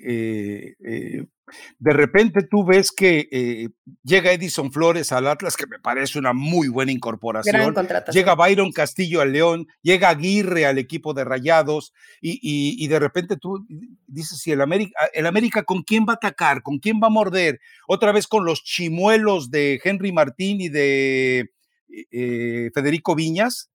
De 1.78 1.92
repente 1.92 2.42
tú 2.42 2.64
ves 2.64 2.92
que 2.92 3.28
eh, 3.30 3.68
llega 4.02 4.32
Edison 4.32 4.72
Flores 4.72 5.12
al 5.12 5.26
Atlas, 5.26 5.56
que 5.56 5.66
me 5.66 5.78
parece 5.78 6.18
una 6.18 6.32
muy 6.32 6.68
buena 6.68 6.92
incorporación. 6.92 7.74
Llega 8.12 8.34
Byron 8.34 8.72
Castillo 8.72 9.20
al 9.20 9.32
León, 9.32 9.66
llega 9.82 10.10
Aguirre 10.10 10.66
al 10.66 10.78
equipo 10.78 11.14
de 11.14 11.24
Rayados, 11.24 11.92
y, 12.20 12.86
de 12.86 12.98
repente 12.98 13.36
tú 13.36 13.66
dices, 14.06 14.38
si 14.38 14.52
el 14.52 14.60
América, 14.60 15.08
el 15.12 15.26
América, 15.26 15.62
¿con 15.62 15.82
quién 15.82 16.04
va 16.08 16.14
a 16.14 16.16
atacar? 16.16 16.62
¿Con 16.62 16.78
quién 16.78 17.00
va 17.02 17.06
a 17.06 17.10
morder? 17.10 17.60
Otra 17.86 18.12
vez 18.12 18.26
con 18.26 18.44
los 18.44 18.62
chimuelos 18.62 19.50
de 19.50 19.80
Henry 19.82 20.12
Martín 20.12 20.60
y 20.60 20.68
de 20.68 21.50
eh, 22.10 22.70
Federico 22.74 23.14
Viñas. 23.14 23.70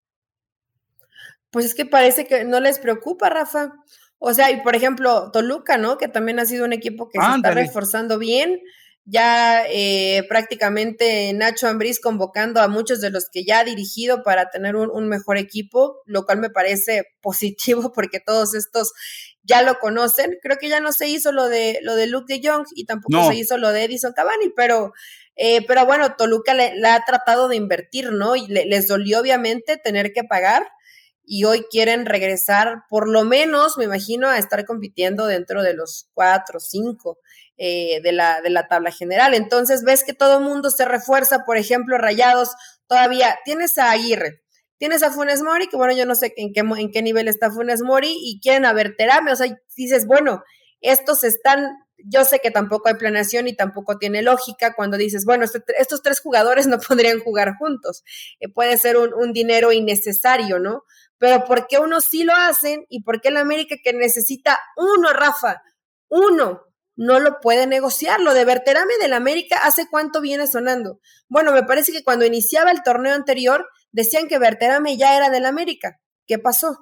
Pues 1.52 1.66
es 1.66 1.76
que 1.76 1.86
parece 1.86 2.28
que 2.28 2.44
no 2.44 2.60
les 2.60 2.80
preocupa, 2.80 3.30
Rafa. 3.30 3.72
O 4.20 4.34
sea, 4.34 4.52
y 4.52 4.62
por 4.62 4.76
ejemplo, 4.76 5.30
Toluca, 5.32 5.78
¿no? 5.78 5.98
Que 5.98 6.08
también 6.08 6.40
ha 6.40 6.46
sido 6.46 6.66
un 6.66 6.74
equipo 6.74 7.10
que 7.10 7.20
se 7.20 7.36
está 7.36 7.52
reforzando 7.52 8.18
bien. 8.18 8.62
Ya 9.08 9.64
eh, 9.70 10.24
prácticamente 10.28 11.32
Nacho 11.34 11.68
Ambriz 11.68 12.00
convocando 12.00 12.60
a 12.60 12.68
muchos 12.68 13.02
de 13.02 13.12
los 13.12 13.30
que 13.32 13.46
ya 13.46 13.60
ha 13.60 13.64
dirigido 13.64 14.24
para 14.24 14.50
tener 14.50 14.76
un, 14.76 15.08
mejor 15.08 15.38
equipo, 15.38 16.02
lo 16.06 16.26
cual 16.26 16.40
me 16.40 16.50
parece 16.50 17.04
positivo 17.22 17.92
porque 17.94 18.20
todos 18.20 18.56
estos 18.56 18.94
ya 19.44 19.62
lo 19.62 19.78
conocen. 19.78 20.38
Creo 20.42 20.58
que 20.58 20.70
ya 20.70 20.80
no 20.80 20.92
se 20.92 21.08
hizo 21.08 21.32
lo 21.32 21.48
de 21.48 21.80
lo 21.84 21.96
de 21.96 22.08
Luke 22.08 22.34
de 22.34 22.48
Jong 22.48 22.66
y 22.74 22.86
tampoco 22.86 23.30
se 23.30 23.36
hizo 23.36 23.60
lo 23.60 23.72
de 23.72 23.84
Edison 23.84 24.14
Cavani, 24.14 24.50
pero 24.56 24.92
eh, 25.36 25.66
pero 25.68 25.86
bueno, 25.86 26.16
Toluca 26.16 26.54
le, 26.54 26.74
ha 26.88 27.04
tratado 27.06 27.48
de 27.48 27.58
invertir, 27.58 28.12
¿no? 28.12 28.36
Y 28.36 28.48
les 28.48 28.88
dolió 28.88 29.20
obviamente 29.20 29.78
tener 29.78 30.14
que 30.14 30.24
pagar 30.24 30.66
y 31.28 31.46
hoy 31.46 31.66
quieren 31.70 32.06
regresar, 32.06 32.84
por 32.90 33.08
lo 33.08 33.24
menos, 33.24 33.78
me 33.78 33.86
imagino, 33.86 34.30
a 34.30 34.38
estar 34.38 34.66
compitiendo 34.66 35.26
dentro 35.26 35.64
de 35.64 35.74
los 35.74 36.10
cuatro, 36.14 36.60
cinco 36.60 37.20
eh, 37.58 38.02
de, 38.02 38.12
la, 38.12 38.42
de 38.42 38.50
la 38.50 38.68
tabla 38.68 38.92
general. 38.92 39.34
Entonces 39.34 39.84
ves 39.84 40.04
que 40.04 40.14
todo 40.14 40.40
el 40.40 40.44
mundo 40.44 40.70
se 40.70 40.86
refuerza, 40.86 41.46
por 41.46 41.58
ejemplo, 41.58 41.98
Rayados, 41.98 42.50
todavía 42.88 43.38
tienes 43.46 43.78
a 43.78 43.92
Aguirre, 43.92 44.44
tienes 44.78 45.04
a 45.04 45.12
Funes 45.12 45.42
Mori, 45.42 45.68
que 45.68 45.78
bueno, 45.78 45.94
yo 45.94 46.06
no 46.06 46.16
sé 46.16 46.34
en 46.38 46.54
qué, 46.54 46.62
en 46.62 46.92
qué 46.92 47.02
nivel 47.02 47.28
está 47.28 47.52
Funes 47.52 47.82
Mori, 47.82 48.16
y 48.20 48.40
quieren 48.42 48.66
a 48.66 48.74
Berterame, 48.74 49.32
o 49.32 49.36
sea, 49.36 49.48
dices, 49.76 50.06
bueno, 50.06 50.44
estos 50.82 51.24
están 51.24 51.78
yo 52.08 52.24
sé 52.24 52.40
que 52.40 52.52
tampoco 52.52 52.90
hay 52.90 52.96
planeación 52.96 53.48
y 53.48 53.56
tampoco 53.56 53.98
tiene 53.98 54.22
lógica 54.22 54.74
cuando 54.76 54.98
dices, 54.98 55.26
bueno, 55.26 55.46
este 55.46 55.64
estos 55.80 56.02
tres 56.02 56.20
jugadores 56.20 56.68
no 56.68 56.80
podrían 56.88 57.20
jugar 57.20 57.56
juntos. 57.58 58.04
Eh, 58.40 58.50
puede 58.50 58.78
ser 58.78 58.98
un, 58.98 59.34
dinero 59.34 59.72
innecesario, 59.72 60.60
¿no? 60.60 60.84
Pero 61.18 61.46
¿por 61.46 61.68
qué 61.68 61.80
unos 61.80 62.06
sí 62.06 62.24
lo 62.24 62.34
hacen 62.34 62.86
y 62.90 63.04
por 63.04 63.22
qué 63.22 63.30
el 63.30 63.38
América 63.38 63.76
que 63.84 63.94
necesita 63.94 64.60
uno, 64.76 65.14
Rafa, 65.14 65.62
uno, 66.10 66.62
no 66.96 67.20
lo 67.20 67.40
puede 67.40 67.68
negociar? 67.68 68.20
Lo 68.20 68.34
de 68.34 68.46
Berterame 68.46 68.98
del 69.02 69.14
América, 69.14 69.60
¿hace 69.64 69.88
cuánto 69.90 70.22
viene 70.22 70.48
sonando? 70.48 71.00
Bueno, 71.28 71.52
me 71.52 71.64
parece 71.64 71.92
que 71.92 72.04
cuando 72.04 72.26
iniciaba 72.26 72.72
el 72.72 72.84
torneo 72.84 73.14
anterior 73.14 73.66
decían 73.92 74.28
que 74.28 74.40
Berterame 74.40 74.98
ya 74.98 75.16
era 75.16 75.30
del 75.30 75.46
América. 75.46 76.00
¿Qué 76.28 76.40
pasó? 76.40 76.78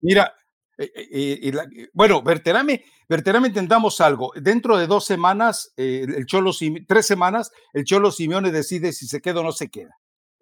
Mira, 0.00 0.34
eh, 0.78 0.90
eh, 0.94 1.40
eh, 1.42 1.88
bueno, 1.92 2.22
Berterame, 2.22 2.84
Berterame 3.08 3.48
intentamos 3.48 4.00
algo. 4.00 4.32
Dentro 4.36 4.76
de 4.76 4.86
dos 4.86 5.04
semanas, 5.04 5.72
el 5.76 6.26
Cholo, 6.26 6.52
tres 6.86 7.06
semanas, 7.06 7.50
el 7.72 7.84
Cholo 7.84 8.10
Simeone 8.10 8.50
decide 8.50 8.92
si 8.92 9.06
se 9.06 9.20
queda 9.20 9.40
o 9.40 9.44
no 9.44 9.52
se 9.52 9.68
queda. 9.68 9.96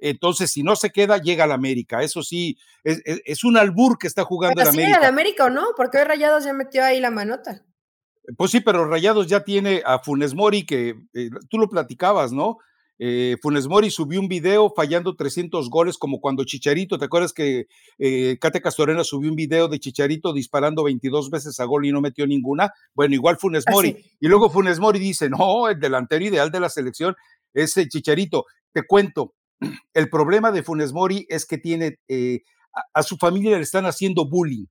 Entonces, 0.04 0.50
si 0.50 0.64
no 0.64 0.74
se 0.74 0.90
queda, 0.90 1.18
llega 1.18 1.44
al 1.44 1.52
América. 1.52 2.02
Eso 2.02 2.24
sí, 2.24 2.58
es, 2.82 3.44
un 3.44 3.56
albur 3.56 3.98
que 3.98 4.08
está 4.08 4.24
jugando 4.24 4.60
el 4.60 4.66
América. 4.66 4.98
al 4.98 5.04
América 5.04 5.44
o 5.44 5.50
no? 5.50 5.62
Porque 5.76 5.98
hoy 5.98 6.04
Rayados 6.04 6.44
ya 6.44 6.52
metió 6.52 6.84
ahí 6.84 6.98
la 6.98 7.12
manota. 7.12 7.64
Pues 8.36 8.50
sí, 8.50 8.60
pero 8.60 8.84
Rayados 8.84 9.28
ya 9.28 9.44
tiene 9.44 9.80
a 9.86 10.00
Funes 10.00 10.34
Mori, 10.34 10.66
que 10.66 10.96
eh, 11.14 11.30
tú 11.48 11.56
lo 11.56 11.68
platicabas, 11.68 12.32
¿no? 12.32 12.58
Eh, 12.98 13.36
Funes 13.40 13.68
Mori 13.68 13.90
subió 13.90 14.18
un 14.18 14.26
video 14.26 14.72
fallando 14.74 15.14
300 15.14 15.70
goles, 15.70 15.96
como 15.96 16.20
cuando 16.20 16.42
Chicharito, 16.42 16.98
¿te 16.98 17.04
acuerdas 17.04 17.32
que 17.32 17.68
eh, 17.98 18.38
Cate 18.40 18.60
Castorena 18.60 19.04
subió 19.04 19.30
un 19.30 19.36
video 19.36 19.68
de 19.68 19.78
Chicharito 19.78 20.32
disparando 20.32 20.82
22 20.82 21.30
veces 21.30 21.60
a 21.60 21.64
gol 21.64 21.86
y 21.86 21.92
no 21.92 22.00
metió 22.00 22.26
ninguna? 22.26 22.72
Bueno, 22.92 23.14
igual 23.14 23.36
Funes 23.36 23.64
Mori. 23.70 23.96
Y 24.18 24.26
luego 24.26 24.50
Funes 24.50 24.80
Mori 24.80 24.98
dice, 24.98 25.30
no, 25.30 25.68
el 25.68 25.78
delantero 25.78 26.24
ideal 26.24 26.50
de 26.50 26.58
la 26.58 26.68
selección 26.68 27.14
es 27.54 27.74
Chicharito. 27.88 28.46
Te 28.72 28.82
cuento, 28.84 29.34
el 29.94 30.10
problema 30.10 30.52
de 30.52 30.62
Funes 30.62 30.92
Mori 30.92 31.26
es 31.28 31.46
que 31.46 31.58
tiene 31.58 31.98
eh, 32.08 32.40
a, 32.94 33.02
su 33.02 33.16
familia 33.16 33.56
le 33.56 33.62
están 33.62 33.86
haciendo 33.86 34.28
bullying. 34.28 34.66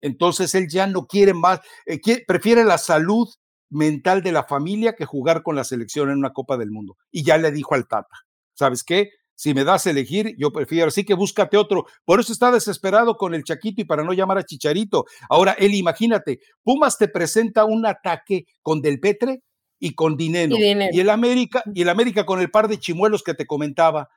Entonces 0.00 0.54
él 0.54 0.68
ya 0.68 0.86
no 0.86 1.06
quiere 1.06 1.34
más, 1.34 1.60
eh, 1.86 2.00
prefiere 2.26 2.64
la 2.64 2.78
salud 2.78 3.28
mental 3.70 4.22
de 4.22 4.32
la 4.32 4.44
familia 4.44 4.94
que 4.94 5.04
jugar 5.04 5.42
con 5.42 5.56
la 5.56 5.64
selección 5.64 6.10
en 6.10 6.18
una 6.18 6.32
Copa 6.32 6.56
del 6.56 6.70
Mundo. 6.70 6.96
Y 7.10 7.24
ya 7.24 7.36
le 7.38 7.50
dijo 7.50 7.74
al 7.74 7.86
Tata, 7.86 8.16
¿sabes 8.54 8.84
qué? 8.84 9.10
Si 9.34 9.54
me 9.54 9.62
das 9.62 9.86
a 9.86 9.90
elegir, 9.90 10.34
yo 10.36 10.50
prefiero, 10.50 10.88
así 10.88 11.04
que 11.04 11.14
búscate 11.14 11.56
otro. 11.56 11.86
Por 12.04 12.18
eso 12.18 12.32
está 12.32 12.50
desesperado 12.50 13.16
con 13.16 13.34
el 13.34 13.44
Chaquito 13.44 13.82
y 13.82 13.84
para 13.84 14.02
no 14.02 14.12
llamar 14.12 14.38
a 14.38 14.44
Chicharito. 14.44 15.04
Ahora, 15.28 15.52
él, 15.52 15.74
imagínate, 15.74 16.40
Pumas 16.64 16.98
te 16.98 17.06
presenta 17.06 17.64
un 17.64 17.86
ataque 17.86 18.46
con 18.62 18.80
Del 18.80 18.98
Petre 18.98 19.42
y 19.78 19.94
con 19.94 20.16
dinero. 20.16 20.56
Y, 20.56 21.00
el 21.00 21.10
América, 21.10 21.62
y 21.74 21.82
el 21.82 21.88
América 21.88 22.26
con 22.26 22.40
el 22.40 22.50
par 22.50 22.68
de 22.68 22.78
chimuelos 22.78 23.22
que 23.22 23.34
te 23.34 23.46
comentaba. 23.46 24.08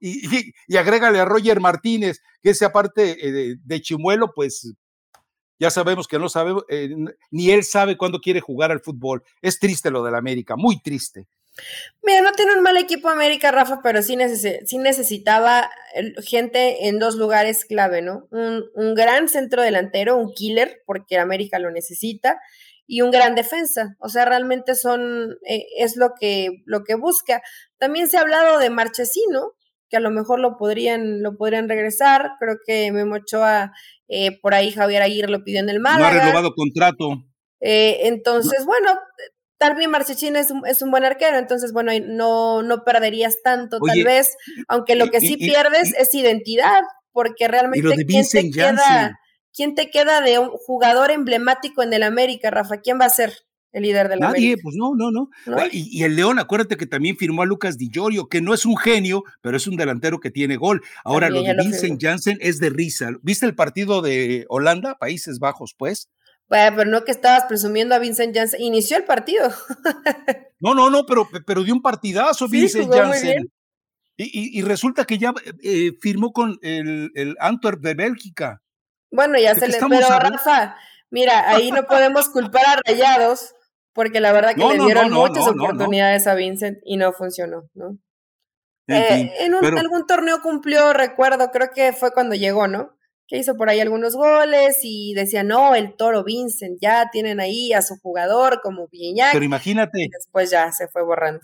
Y, 0.00 0.52
y, 0.66 0.76
agrégale 0.76 1.18
a 1.18 1.24
Roger 1.24 1.60
Martínez, 1.60 2.22
que 2.42 2.50
ese 2.50 2.64
aparte 2.64 3.16
eh, 3.20 3.56
de, 3.62 3.80
chimuelo, 3.80 4.32
pues 4.34 4.72
ya 5.58 5.70
sabemos 5.70 6.06
que 6.06 6.18
no 6.18 6.28
sabe, 6.28 6.52
eh, 6.68 6.94
ni 7.30 7.50
él 7.50 7.64
sabe 7.64 7.96
cuándo 7.96 8.20
quiere 8.20 8.40
jugar 8.40 8.70
al 8.70 8.80
fútbol. 8.80 9.22
Es 9.42 9.58
triste 9.58 9.90
lo 9.90 10.04
del 10.04 10.14
América, 10.14 10.56
muy 10.56 10.80
triste. 10.80 11.26
Mira, 12.02 12.20
no 12.20 12.30
tiene 12.32 12.54
un 12.54 12.62
mal 12.62 12.76
equipo 12.76 13.08
América, 13.08 13.50
Rafa, 13.50 13.80
pero 13.82 14.00
sí, 14.02 14.16
necesitaba 14.16 15.68
gente 16.24 16.86
en 16.86 17.00
dos 17.00 17.16
lugares 17.16 17.64
clave, 17.64 18.00
¿no? 18.00 18.28
Un, 18.30 18.64
un 18.74 18.94
gran 18.94 19.28
centro 19.28 19.62
delantero, 19.62 20.16
un 20.16 20.32
killer, 20.32 20.82
porque 20.86 21.18
América 21.18 21.58
lo 21.58 21.72
necesita, 21.72 22.40
y 22.88 23.02
un 23.02 23.10
gran 23.12 23.34
defensa. 23.36 23.94
O 24.00 24.08
sea, 24.08 24.24
realmente 24.24 24.74
son, 24.74 25.36
eh, 25.46 25.66
es 25.76 25.96
lo 25.96 26.14
que, 26.18 26.62
lo 26.64 26.82
que 26.82 26.94
busca. 26.94 27.42
También 27.76 28.08
se 28.08 28.16
ha 28.16 28.22
hablado 28.22 28.58
de 28.58 28.70
Marchesino, 28.70 29.52
que 29.90 29.98
a 29.98 30.00
lo 30.00 30.10
mejor 30.10 30.40
lo 30.40 30.56
podrían, 30.56 31.22
lo 31.22 31.36
podrían 31.36 31.68
regresar. 31.68 32.30
Creo 32.40 32.56
que 32.66 32.90
Memo 32.90 33.16
Ochoa, 33.16 33.72
eh, 34.08 34.40
por 34.40 34.54
ahí 34.54 34.72
Javier 34.72 35.02
Aguirre 35.02 35.30
lo 35.30 35.44
pidió 35.44 35.60
en 35.60 35.68
el 35.68 35.80
Málaga. 35.80 36.14
No 36.14 36.20
ha 36.20 36.24
renovado 36.24 36.54
contrato. 36.54 37.10
Eh, 37.60 38.08
entonces, 38.08 38.64
bueno, 38.64 38.98
también 39.58 39.90
Marchesino 39.90 40.38
es 40.38 40.50
un, 40.50 40.66
es 40.66 40.80
un 40.80 40.90
buen 40.90 41.04
arquero, 41.04 41.36
entonces, 41.36 41.72
bueno, 41.72 41.92
no, 42.06 42.62
no 42.62 42.84
perderías 42.84 43.42
tanto, 43.42 43.80
tal 43.80 44.04
vez, 44.04 44.36
aunque 44.68 44.94
lo 44.94 45.08
que 45.08 45.20
sí 45.20 45.36
pierdes 45.36 45.92
es 45.98 46.14
identidad, 46.14 46.82
porque 47.12 47.48
realmente 47.48 48.06
¿quién 48.06 48.24
te 48.30 48.50
queda 48.50 49.18
¿quién 49.58 49.74
te 49.74 49.90
queda 49.90 50.20
de 50.20 50.38
un 50.38 50.50
jugador 50.50 51.10
emblemático 51.10 51.82
en 51.82 51.92
el 51.92 52.04
América, 52.04 52.48
Rafa? 52.48 52.76
¿Quién 52.78 53.00
va 53.00 53.06
a 53.06 53.10
ser? 53.10 53.32
el 53.70 53.82
líder 53.82 54.08
del 54.08 54.20
Nadie, 54.20 54.56
pues 54.62 54.76
no, 54.76 54.94
no, 54.94 55.10
no. 55.10 55.28
Y, 55.70 56.02
el 56.02 56.16
León, 56.16 56.38
acuérdate 56.38 56.78
que 56.78 56.86
también 56.86 57.18
firmó 57.18 57.42
a 57.42 57.46
Lucas 57.46 57.76
Di 57.76 57.90
Giorgio, 57.92 58.26
que 58.26 58.40
no 58.40 58.54
es 58.54 58.64
un 58.64 58.78
genio, 58.78 59.24
pero 59.42 59.58
es 59.58 59.66
un 59.66 59.76
delantero 59.76 60.20
que 60.20 60.30
tiene 60.30 60.56
gol. 60.56 60.82
Ahora, 61.04 61.28
lo 61.28 61.42
de 61.42 61.54
Vincent 61.54 62.00
Janssen 62.02 62.38
es 62.40 62.60
de 62.60 62.70
risa. 62.70 63.10
¿Viste 63.20 63.44
el 63.44 63.54
partido 63.54 64.00
de 64.00 64.46
Holanda, 64.48 64.96
Países 64.98 65.38
Bajos, 65.38 65.74
pues? 65.76 66.08
Bueno, 66.48 66.76
pero 66.78 66.90
no 66.90 67.04
que 67.04 67.10
estabas 67.10 67.44
presumiendo 67.44 67.94
a 67.94 67.98
Vincent 67.98 68.34
Janssen. 68.34 68.62
Inició 68.62 68.96
el 68.96 69.04
partido. 69.04 69.50
no, 70.60 70.74
no, 70.74 70.88
no, 70.88 71.04
pero, 71.04 71.28
pero 71.46 71.62
dio 71.62 71.74
un 71.74 71.82
partidazo 71.82 72.48
Vincent 72.48 72.90
Janssen. 72.90 73.52
Y, 74.16 74.58
y, 74.58 74.62
resulta 74.62 75.04
que 75.04 75.18
ya 75.18 75.32
eh, 75.62 75.92
firmó 76.00 76.32
con 76.32 76.58
el, 76.62 77.12
el 77.14 77.36
Antwerp 77.38 77.82
de 77.82 77.94
Bélgica. 77.94 78.62
Bueno, 79.10 79.38
ya 79.38 79.54
se 79.54 79.68
le. 79.68 79.78
Pero 79.78 80.08
Rafa, 80.08 80.76
mira, 81.10 81.50
ahí 81.50 81.70
no 81.70 81.84
podemos 81.84 82.28
culpar 82.28 82.64
a 82.66 82.80
Rayados, 82.86 83.54
porque 83.92 84.20
la 84.20 84.32
verdad 84.32 84.54
que 84.54 84.64
le 84.64 84.84
dieron 84.84 85.12
muchas 85.12 85.46
oportunidades 85.46 86.26
a 86.26 86.34
Vincent 86.34 86.78
y 86.84 86.96
no 86.96 87.12
funcionó, 87.12 87.68
¿no? 87.74 87.98
En, 88.88 89.28
eh, 89.28 89.78
algún 89.78 90.06
torneo 90.06 90.40
cumplió, 90.40 90.94
recuerdo, 90.94 91.50
creo 91.50 91.68
que 91.74 91.92
fue 91.92 92.10
cuando 92.12 92.34
llegó, 92.34 92.68
¿no? 92.68 92.96
Que 93.26 93.36
hizo 93.36 93.54
por 93.54 93.68
ahí 93.68 93.80
algunos 93.80 94.16
goles 94.16 94.78
y 94.82 95.12
decía, 95.12 95.42
no, 95.42 95.74
el 95.74 95.94
toro 95.94 96.24
Vincent, 96.24 96.78
ya 96.80 97.10
tienen 97.12 97.38
ahí 97.38 97.74
a 97.74 97.82
su 97.82 97.96
jugador 97.96 98.60
como 98.62 98.88
Viñac. 98.88 99.32
Pero 99.32 99.44
imagínate. 99.44 100.04
Y 100.04 100.08
después 100.08 100.50
ya 100.50 100.72
se 100.72 100.88
fue 100.88 101.04
borrando. 101.04 101.40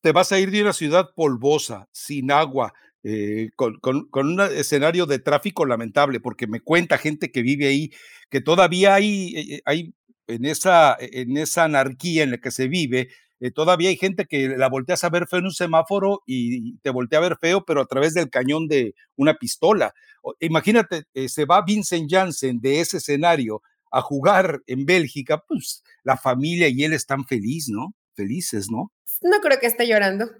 Te 0.00 0.12
vas 0.12 0.32
a 0.32 0.38
ir 0.38 0.50
de 0.50 0.62
una 0.62 0.72
ciudad 0.72 1.10
polvosa, 1.14 1.86
sin 1.92 2.30
agua, 2.30 2.72
eh, 3.06 3.50
con, 3.54 3.78
un 4.12 4.40
escenario 4.40 5.04
de 5.04 5.18
tráfico 5.18 5.66
lamentable, 5.66 6.20
porque 6.20 6.46
me 6.46 6.60
cuenta 6.60 6.96
gente 6.96 7.30
que 7.30 7.42
vive 7.42 7.66
ahí 7.66 7.92
que 8.30 8.40
todavía 8.40 8.94
hay, 8.94 9.60
eh, 9.66 9.92
en, 10.26 10.46
esa, 10.46 10.96
en 10.98 11.36
esa 11.36 11.64
anarquía 11.64 12.22
en 12.22 12.30
la 12.30 12.38
que 12.38 12.50
se 12.50 12.66
vive, 12.66 13.10
eh, 13.40 13.50
todavía 13.50 13.90
hay 13.90 13.98
gente 13.98 14.24
que 14.24 14.56
la 14.56 14.70
volteas 14.70 15.04
a 15.04 15.10
ver 15.10 15.26
feo 15.26 15.40
en 15.40 15.44
un 15.44 15.52
semáforo 15.52 16.22
y 16.26 16.78
te 16.78 16.88
voltea 16.88 17.18
a 17.18 17.22
ver 17.22 17.36
feo, 17.38 17.62
pero 17.66 17.82
a 17.82 17.86
través 17.86 18.14
del 18.14 18.30
cañón 18.30 18.68
de 18.68 18.94
una 19.16 19.34
pistola. 19.34 19.92
Imagínate, 20.40 21.04
se 21.28 21.44
va 21.44 21.60
Vincent 21.60 22.10
Janssen 22.10 22.58
de 22.60 22.80
ese 22.80 22.96
escenario 22.96 23.60
a 23.92 24.00
jugar 24.00 24.62
en 24.66 24.86
Bélgica, 24.86 25.44
pues 25.46 25.82
la 26.04 26.16
familia 26.16 26.68
y 26.68 26.84
él 26.84 26.94
están 26.94 27.26
felices, 27.26 27.68
¿no? 27.68 27.94
Felices, 28.14 28.70
¿no? 28.70 28.93
No 29.22 29.40
creo 29.40 29.58
que 29.58 29.66
esté 29.66 29.86
llorando. 29.86 30.30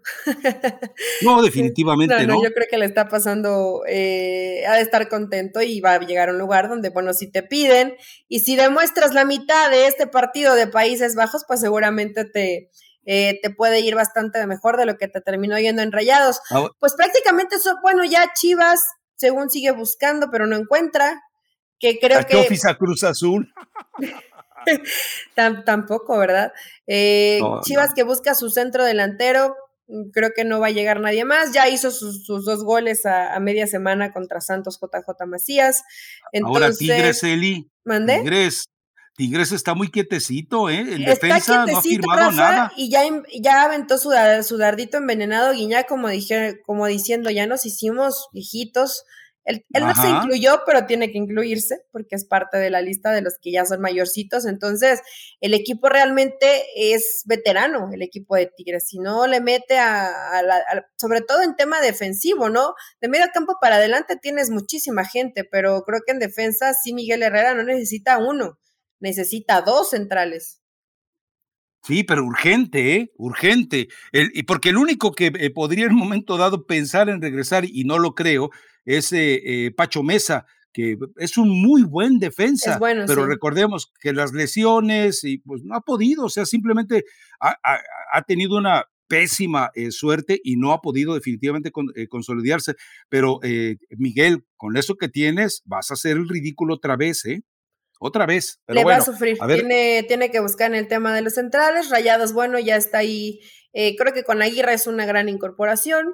No, 1.22 1.42
definitivamente 1.42 2.26
no. 2.26 2.42
Yo 2.42 2.52
creo 2.52 2.66
que 2.70 2.78
le 2.78 2.86
está 2.86 3.08
pasando, 3.08 3.82
eh, 3.86 4.64
ha 4.66 4.74
de 4.74 4.82
estar 4.82 5.08
contento 5.08 5.62
y 5.62 5.80
va 5.80 5.94
a 5.94 6.00
llegar 6.00 6.28
a 6.28 6.32
un 6.32 6.38
lugar 6.38 6.68
donde, 6.68 6.90
bueno, 6.90 7.12
si 7.14 7.30
te 7.30 7.42
piden 7.42 7.96
y 8.28 8.40
si 8.40 8.56
demuestras 8.56 9.14
la 9.14 9.24
mitad 9.24 9.70
de 9.70 9.86
este 9.86 10.06
partido 10.06 10.54
de 10.54 10.66
Países 10.66 11.14
Bajos, 11.14 11.44
pues 11.46 11.60
seguramente 11.60 12.24
te, 12.24 12.70
eh, 13.06 13.38
te 13.42 13.50
puede 13.50 13.80
ir 13.80 13.94
bastante 13.94 14.46
mejor 14.46 14.76
de 14.76 14.86
lo 14.86 14.96
que 14.96 15.08
te 15.08 15.20
terminó 15.20 15.58
yendo 15.58 15.82
en 15.82 15.92
Rayados. 15.92 16.40
Ah, 16.50 16.68
pues 16.78 16.94
prácticamente 16.94 17.56
eso, 17.56 17.76
bueno, 17.82 18.04
ya 18.04 18.32
Chivas, 18.34 18.80
según 19.16 19.50
sigue 19.50 19.70
buscando, 19.70 20.28
pero 20.30 20.46
no 20.46 20.56
encuentra, 20.56 21.22
que 21.78 21.98
creo 21.98 22.20
¿A 22.20 22.24
que... 22.24 22.36
a 22.38 22.76
Cruz 22.76 23.04
Azul? 23.04 23.52
tampoco, 25.64 26.18
¿verdad? 26.18 26.52
Eh, 26.86 27.40
Chivas 27.62 27.94
que 27.94 28.02
busca 28.02 28.34
su 28.34 28.50
centro 28.50 28.84
delantero, 28.84 29.56
mm, 29.88 30.10
creo 30.10 30.30
que 30.34 30.44
no 30.44 30.60
va 30.60 30.68
a 30.68 30.72
llegar 30.72 31.00
nadie 31.00 31.24
más. 31.24 31.52
Ya 31.52 31.68
hizo 31.68 31.90
sus, 31.90 32.26
dos 32.26 32.64
goles 32.64 33.06
a, 33.06 33.38
media 33.40 33.66
semana 33.66 34.12
contra 34.12 34.40
Santos 34.40 34.78
JJ 34.80 35.26
Macías. 35.26 35.82
Ahora 36.44 36.72
Tigres, 36.72 37.22
Eli. 37.22 37.70
¿Mandé? 37.84 38.18
Tigres. 38.18 38.64
Tigres 39.16 39.52
está 39.52 39.74
muy 39.74 39.90
quietecito, 39.92 40.68
¿eh? 40.68 40.80
En 40.80 41.04
defensa 41.04 41.66
no 41.66 41.78
ha 41.78 41.82
firmado 41.82 42.32
nada. 42.32 42.72
Y 42.76 42.90
ya, 42.90 43.02
ya 43.40 43.62
aventó 43.62 43.96
su, 43.96 44.10
su 44.42 44.58
dardito 44.58 44.96
envenenado, 44.96 45.52
Guiñá, 45.52 45.84
como, 45.84 46.08
dije, 46.08 46.60
como 46.66 46.86
diciendo, 46.86 47.30
ya 47.30 47.46
nos 47.46 47.64
hicimos 47.64 48.28
viejitos, 48.32 49.04
él, 49.44 49.64
no 49.70 49.94
se 49.94 50.08
incluyó, 50.08 50.62
pero 50.64 50.86
tiene 50.86 51.12
que 51.12 51.18
incluirse 51.18 51.84
porque 51.92 52.16
es 52.16 52.24
parte 52.24 52.56
de 52.56 52.70
la 52.70 52.80
lista 52.80 53.12
de 53.12 53.20
los 53.20 53.38
que 53.38 53.52
ya 53.52 53.66
son 53.66 53.80
mayorcitos. 53.80 54.46
Entonces, 54.46 55.00
el 55.40 55.52
equipo 55.52 55.88
realmente 55.88 56.64
es 56.74 57.22
veterano, 57.26 57.90
el 57.92 58.02
equipo 58.02 58.36
de 58.36 58.46
Tigres. 58.46 58.88
Si 58.88 58.98
no 58.98 59.26
le 59.26 59.40
mete 59.40 59.78
a, 59.78 60.42
la, 60.42 60.86
sobre 60.96 61.20
todo 61.20 61.42
en 61.42 61.56
tema 61.56 61.80
defensivo, 61.82 62.48
¿no? 62.48 62.74
De 63.00 63.08
medio 63.08 63.26
campo 63.34 63.56
para 63.60 63.76
adelante 63.76 64.16
tienes 64.16 64.50
muchísima 64.50 65.04
gente, 65.04 65.44
pero 65.44 65.82
creo 65.82 66.00
que 66.06 66.12
en 66.12 66.20
defensa 66.20 66.72
sí 66.72 66.94
Miguel 66.94 67.22
Herrera 67.22 67.54
no 67.54 67.64
necesita 67.64 68.18
uno, 68.18 68.58
necesita 68.98 69.60
dos 69.60 69.90
centrales. 69.90 70.63
Sí, 71.84 72.02
pero 72.02 72.24
urgente, 72.24 72.96
¿eh? 72.96 73.12
Urgente. 73.18 73.88
y 74.12 74.42
porque 74.44 74.70
el 74.70 74.78
único 74.78 75.12
que 75.12 75.30
eh, 75.38 75.50
podría 75.50 75.84
en 75.84 75.92
un 75.92 75.98
momento 75.98 76.38
dado 76.38 76.66
pensar 76.66 77.10
en 77.10 77.20
regresar, 77.20 77.66
y 77.66 77.84
no 77.84 77.98
lo 77.98 78.14
creo, 78.14 78.50
es 78.86 79.12
eh, 79.12 79.70
Pacho 79.76 80.02
Mesa, 80.02 80.46
que 80.72 80.96
es 81.16 81.36
un 81.36 81.50
muy 81.50 81.82
buen 81.82 82.18
defensa, 82.18 82.80
pero 82.80 83.26
recordemos 83.26 83.92
que 84.00 84.12
las 84.12 84.32
lesiones 84.32 85.22
y 85.24 85.38
pues 85.38 85.62
no 85.62 85.76
ha 85.76 85.82
podido, 85.82 86.24
o 86.24 86.28
sea, 86.30 86.46
simplemente 86.46 87.04
ha, 87.38 88.22
tenido 88.22 88.56
una 88.56 88.86
pésima 89.06 89.70
eh, 89.74 89.90
suerte 89.90 90.40
y 90.42 90.56
no 90.56 90.72
ha 90.72 90.80
podido 90.80 91.14
definitivamente 91.14 91.70
eh, 91.94 92.08
consolidarse. 92.08 92.74
Pero 93.08 93.40
Miguel, 93.90 94.46
con 94.56 94.76
eso 94.76 94.96
que 94.96 95.08
tienes, 95.08 95.62
vas 95.66 95.90
a 95.90 95.94
hacer 95.94 96.16
el 96.16 96.28
ridículo 96.28 96.74
otra 96.74 96.96
vez, 96.96 97.24
¿eh? 97.26 97.42
Otra 98.00 98.26
vez. 98.26 98.60
Le 98.68 98.84
va 98.84 98.96
a 98.96 99.00
sufrir. 99.00 99.38
tiene, 99.46 100.04
tiene 100.06 100.30
que 100.30 100.40
buscar 100.40 100.70
en 100.70 100.76
el 100.76 100.88
tema 100.88 101.14
de 101.14 101.22
los 101.22 101.34
centrales. 101.34 101.90
Rayados, 101.90 102.32
bueno, 102.32 102.58
ya 102.58 102.76
está 102.76 102.98
ahí. 102.98 103.40
creo 103.72 104.12
que 104.12 104.24
con 104.24 104.42
Aguirre 104.42 104.74
es 104.74 104.86
una 104.86 105.06
gran 105.06 105.28
incorporación 105.28 106.12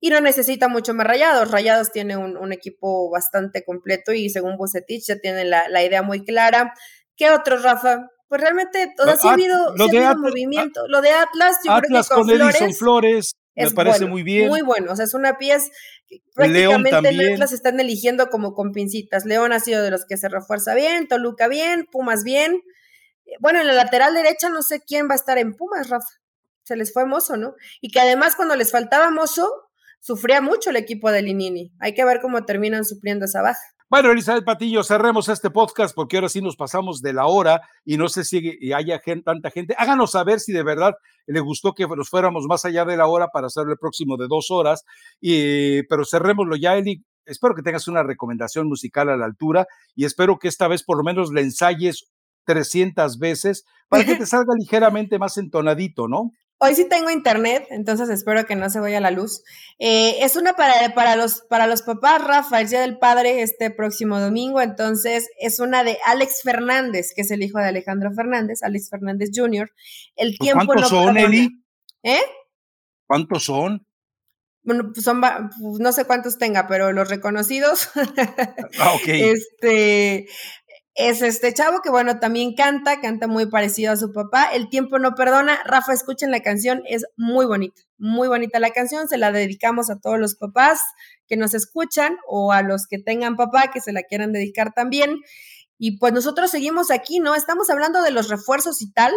y 0.00 0.10
no 0.10 0.20
necesita 0.20 0.68
mucho 0.68 0.94
más 0.94 1.06
Rayados. 1.06 1.50
Rayados 1.50 1.90
tiene 1.90 2.16
un, 2.16 2.52
equipo 2.52 3.10
bastante 3.10 3.64
completo 3.64 4.12
y 4.12 4.30
según 4.30 4.56
Bucetich 4.56 5.06
ya 5.06 5.18
tiene 5.18 5.44
la, 5.44 5.82
idea 5.82 6.02
muy 6.02 6.24
clara. 6.24 6.72
¿Qué 7.16 7.30
otro, 7.30 7.58
Rafa? 7.58 8.08
Pues 8.28 8.40
realmente 8.40 8.92
todo 8.96 9.10
ha 9.10 9.32
habido, 9.32 9.74
movimiento. 10.18 10.86
Lo 10.88 11.00
de 11.00 11.10
Atlas, 11.10 11.58
yo 11.64 11.72
creo 11.80 12.02
que 12.02 12.08
con, 12.08 12.28
Flores, 12.28 12.78
Flores 12.78 13.32
me 13.56 13.70
parece 13.70 14.06
muy 14.06 14.22
bien. 14.22 14.48
Muy 14.48 14.60
bueno, 14.60 14.92
o 14.92 14.96
sea, 14.96 15.06
es 15.06 15.14
una 15.14 15.38
pieza 15.38 15.68
prácticamente 16.34 17.08
en 17.08 17.32
Atlas 17.32 17.52
están 17.52 17.80
eligiendo 17.80 18.30
como 18.30 18.54
con 18.54 18.72
pincitas. 18.72 19.24
León 19.24 19.52
ha 19.52 19.60
sido 19.60 19.82
de 19.82 19.90
los 19.90 20.04
que 20.06 20.16
se 20.16 20.28
refuerza 20.28 20.74
bien, 20.74 21.08
Toluca 21.08 21.48
bien, 21.48 21.86
Pumas 21.90 22.24
bien. 22.24 22.62
Bueno, 23.40 23.60
en 23.60 23.66
la 23.66 23.74
lateral 23.74 24.14
derecha 24.14 24.48
no 24.48 24.62
sé 24.62 24.80
quién 24.80 25.08
va 25.08 25.12
a 25.12 25.16
estar 25.16 25.38
en 25.38 25.54
Pumas, 25.54 25.88
Rafa. 25.88 26.08
Se 26.64 26.76
les 26.76 26.92
fue 26.92 27.06
Mozo, 27.06 27.36
¿no? 27.36 27.54
Y 27.80 27.90
que 27.90 28.00
además 28.00 28.36
cuando 28.36 28.56
les 28.56 28.70
faltaba 28.70 29.10
Mozo, 29.10 29.50
sufría 30.00 30.40
mucho 30.40 30.70
el 30.70 30.76
equipo 30.76 31.10
de 31.10 31.22
Linini. 31.22 31.72
Hay 31.80 31.94
que 31.94 32.04
ver 32.04 32.20
cómo 32.20 32.44
terminan 32.44 32.84
supliendo 32.84 33.26
esa 33.26 33.42
baja. 33.42 33.60
Bueno, 33.90 34.10
Elizabeth 34.10 34.44
Patillo, 34.44 34.82
cerremos 34.82 35.30
este 35.30 35.48
podcast 35.48 35.94
porque 35.94 36.18
ahora 36.18 36.28
sí 36.28 36.42
nos 36.42 36.56
pasamos 36.56 37.00
de 37.00 37.14
la 37.14 37.24
hora 37.24 37.62
y 37.86 37.96
no 37.96 38.10
sé 38.10 38.22
si 38.22 38.70
haya 38.74 39.00
tanta 39.24 39.50
gente. 39.50 39.74
Háganos 39.78 40.10
saber 40.10 40.40
si 40.40 40.52
de 40.52 40.62
verdad 40.62 40.92
le 41.26 41.40
gustó 41.40 41.72
que 41.72 41.86
nos 41.86 42.10
fuéramos 42.10 42.44
más 42.46 42.66
allá 42.66 42.84
de 42.84 42.98
la 42.98 43.06
hora 43.06 43.28
para 43.28 43.46
hacer 43.46 43.64
el 43.66 43.78
próximo 43.78 44.18
de 44.18 44.26
dos 44.28 44.50
horas. 44.50 44.84
Y, 45.22 45.84
pero 45.84 46.04
cerrémoslo 46.04 46.56
ya, 46.56 46.76
Eli. 46.76 47.02
Espero 47.24 47.54
que 47.54 47.62
tengas 47.62 47.88
una 47.88 48.02
recomendación 48.02 48.68
musical 48.68 49.08
a 49.08 49.16
la 49.16 49.24
altura 49.24 49.66
y 49.94 50.04
espero 50.04 50.38
que 50.38 50.48
esta 50.48 50.68
vez 50.68 50.82
por 50.82 50.98
lo 50.98 51.02
menos 51.02 51.32
la 51.32 51.40
ensayes 51.40 52.10
300 52.44 53.18
veces 53.18 53.64
para 53.88 54.04
que 54.04 54.16
te 54.16 54.26
salga 54.26 54.52
ligeramente 54.58 55.18
más 55.18 55.38
entonadito, 55.38 56.08
¿no? 56.08 56.32
Hoy 56.60 56.74
sí 56.74 56.88
tengo 56.88 57.08
internet, 57.10 57.68
entonces 57.70 58.08
espero 58.10 58.44
que 58.44 58.56
no 58.56 58.68
se 58.68 58.80
vaya 58.80 59.00
la 59.00 59.12
luz. 59.12 59.44
Eh, 59.78 60.16
es 60.24 60.34
una 60.34 60.54
para, 60.54 60.92
para, 60.92 61.14
los, 61.14 61.42
para 61.42 61.68
los 61.68 61.82
papás, 61.82 62.22
Rafa, 62.24 62.60
el 62.60 62.68
Día 62.68 62.80
del 62.80 62.98
Padre 62.98 63.42
este 63.42 63.70
próximo 63.70 64.18
domingo, 64.18 64.60
entonces 64.60 65.28
es 65.40 65.60
una 65.60 65.84
de 65.84 65.98
Alex 66.04 66.42
Fernández, 66.42 67.12
que 67.14 67.22
es 67.22 67.30
el 67.30 67.44
hijo 67.44 67.58
de 67.58 67.66
Alejandro 67.66 68.12
Fernández, 68.12 68.64
Alex 68.64 68.90
Fernández 68.90 69.30
Jr. 69.32 69.70
El 70.16 70.34
pues, 70.36 70.38
tiempo 70.40 70.66
¿Cuántos 70.66 70.88
son, 70.90 71.16
Eli? 71.16 71.62
¿Eh? 72.02 72.22
¿Cuántos 73.06 73.44
son? 73.44 73.86
Bueno, 74.64 74.90
pues 74.92 75.04
son, 75.04 75.20
pues 75.20 75.80
no 75.80 75.92
sé 75.92 76.04
cuántos 76.06 76.38
tenga, 76.38 76.66
pero 76.66 76.92
los 76.92 77.08
reconocidos. 77.08 77.88
Ah, 78.80 78.94
ok. 78.94 79.02
Este, 79.06 80.26
es 80.98 81.22
este 81.22 81.54
chavo 81.54 81.80
que, 81.80 81.90
bueno, 81.90 82.18
también 82.18 82.54
canta, 82.56 83.00
canta 83.00 83.28
muy 83.28 83.46
parecido 83.46 83.92
a 83.92 83.96
su 83.96 84.12
papá. 84.12 84.50
El 84.52 84.68
tiempo 84.68 84.98
no 84.98 85.14
perdona. 85.14 85.60
Rafa, 85.64 85.92
escuchen 85.92 86.32
la 86.32 86.40
canción, 86.40 86.82
es 86.86 87.06
muy 87.16 87.46
bonita, 87.46 87.80
muy 87.98 88.26
bonita 88.26 88.58
la 88.58 88.70
canción. 88.70 89.08
Se 89.08 89.16
la 89.16 89.30
dedicamos 89.30 89.90
a 89.90 90.00
todos 90.00 90.18
los 90.18 90.34
papás 90.34 90.80
que 91.28 91.36
nos 91.36 91.54
escuchan 91.54 92.16
o 92.26 92.52
a 92.52 92.62
los 92.62 92.88
que 92.88 92.98
tengan 92.98 93.36
papá 93.36 93.70
que 93.70 93.80
se 93.80 93.92
la 93.92 94.02
quieran 94.02 94.32
dedicar 94.32 94.74
también. 94.74 95.18
Y 95.78 95.98
pues 95.98 96.12
nosotros 96.12 96.50
seguimos 96.50 96.90
aquí, 96.90 97.20
¿no? 97.20 97.36
Estamos 97.36 97.70
hablando 97.70 98.02
de 98.02 98.10
los 98.10 98.28
refuerzos 98.28 98.82
y 98.82 98.92
tal, 98.92 99.14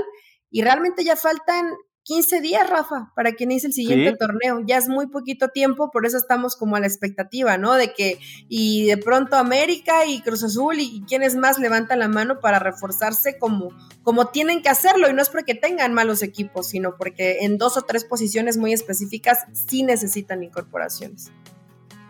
y 0.51 0.61
realmente 0.61 1.03
ya 1.03 1.15
faltan 1.15 1.73
15 2.03 2.41
días, 2.41 2.67
Rafa, 2.67 3.11
para 3.15 3.33
que 3.33 3.43
inicie 3.43 3.67
el 3.67 3.73
siguiente 3.73 4.17
torneo. 4.17 4.61
Ya 4.65 4.77
es 4.77 4.87
muy 4.87 5.07
poquito 5.07 5.49
tiempo, 5.49 5.91
por 5.91 6.05
eso 6.05 6.17
estamos 6.17 6.55
como 6.55 6.75
a 6.75 6.79
la 6.79 6.87
expectativa, 6.87 7.57
¿no? 7.57 7.75
De 7.75 7.93
que, 7.93 8.19
y 8.49 8.85
de 8.87 8.97
pronto 8.97 9.35
América 9.35 10.05
y 10.07 10.21
Cruz 10.21 10.43
Azul 10.43 10.79
y, 10.79 11.03
quienes 11.07 11.35
más 11.35 11.59
levantan 11.59 11.99
la 11.99 12.07
mano 12.07 12.39
para 12.39 12.57
reforzarse 12.57 13.37
como, 13.37 13.69
como 14.01 14.27
tienen 14.27 14.63
que 14.63 14.69
hacerlo. 14.69 15.09
Y 15.09 15.13
no 15.13 15.21
es 15.21 15.29
porque 15.29 15.53
tengan 15.53 15.93
malos 15.93 16.23
equipos, 16.23 16.67
sino 16.67 16.95
porque 16.97 17.39
en 17.41 17.57
dos 17.57 17.77
o 17.77 17.83
tres 17.83 18.03
posiciones 18.03 18.57
muy 18.57 18.73
específicas 18.73 19.45
sí 19.53 19.83
necesitan 19.83 20.43
incorporaciones. 20.43 21.31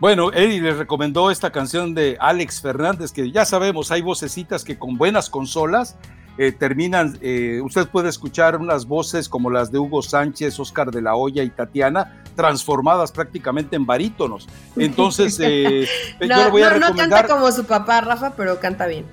Bueno, 0.00 0.32
Eddie 0.32 0.60
les 0.60 0.78
recomendó 0.78 1.30
esta 1.30 1.52
canción 1.52 1.94
de 1.94 2.16
Alex 2.18 2.60
Fernández, 2.60 3.12
que 3.12 3.30
ya 3.30 3.44
sabemos, 3.44 3.92
hay 3.92 4.02
vocecitas 4.02 4.64
que 4.64 4.76
con 4.76 4.96
buenas 4.96 5.30
consolas 5.30 5.96
eh, 6.38 6.50
terminan, 6.50 7.18
eh, 7.20 7.60
usted 7.62 7.86
puede 7.88 8.08
escuchar 8.08 8.56
unas 8.56 8.86
voces 8.86 9.28
como 9.28 9.50
las 9.50 9.70
de 9.70 9.78
Hugo 9.78 10.00
Sánchez, 10.00 10.58
Oscar 10.58 10.90
de 10.90 11.02
la 11.02 11.14
Hoya 11.14 11.42
y 11.42 11.50
Tatiana, 11.50 12.22
transformadas 12.34 13.12
prácticamente 13.12 13.76
en 13.76 13.84
barítonos. 13.84 14.48
Entonces, 14.76 15.38
eh, 15.42 15.86
yo 16.20 16.26
le 16.26 16.50
voy 16.50 16.62
a 16.62 16.70
recomendar. 16.70 17.08
No 17.08 17.16
canta 17.16 17.26
como 17.28 17.52
su 17.52 17.64
papá, 17.64 18.00
Rafa, 18.00 18.34
pero 18.34 18.58
canta 18.60 18.86
bien. 18.86 19.04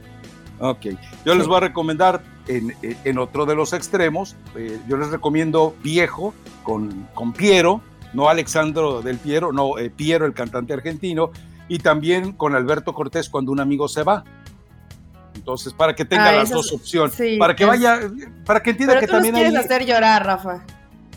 Ok, 0.60 0.88
yo 1.26 1.36
les 1.36 1.48
voy 1.48 1.58
a 1.58 1.62
recomendar 1.62 2.22
en, 2.48 3.18
otro 3.18 3.46
de 3.46 3.56
los 3.56 3.74
extremos, 3.74 4.36
yo 4.88 4.98
les 4.98 5.10
recomiendo 5.10 5.76
Viejo 5.84 6.34
con, 6.64 7.08
con 7.14 7.32
Piero, 7.32 7.82
no 8.14 8.28
Alexandro 8.28 9.02
del 9.02 9.20
Piero, 9.20 9.54
no 9.54 9.74
Piero, 9.96 10.26
el 10.26 10.34
cantante 10.34 10.74
argentino, 10.74 11.32
y 11.70 11.78
también 11.78 12.34
con 12.34 12.56
Alberto 12.56 12.94
Cortés 12.94 13.30
cuando 13.30 13.54
un 13.54 13.62
amigo 13.62 13.88
se 13.88 14.04
va. 14.04 14.26
Entonces, 15.40 15.74
para 15.74 15.96
que 15.96 16.04
tenga 16.04 16.30
ah, 16.30 16.34
las 16.34 16.50
dos 16.50 16.72
opciones, 16.74 17.18
para 17.40 17.56
que 17.56 17.66
vaya, 17.66 18.00
para 18.46 18.62
que 18.62 18.72
entienda 18.72 19.00
que 19.00 19.08
también 19.08 19.34
quieres 19.34 19.56
hacer 19.56 19.86
llorar, 19.86 20.26
Rafa. 20.26 20.64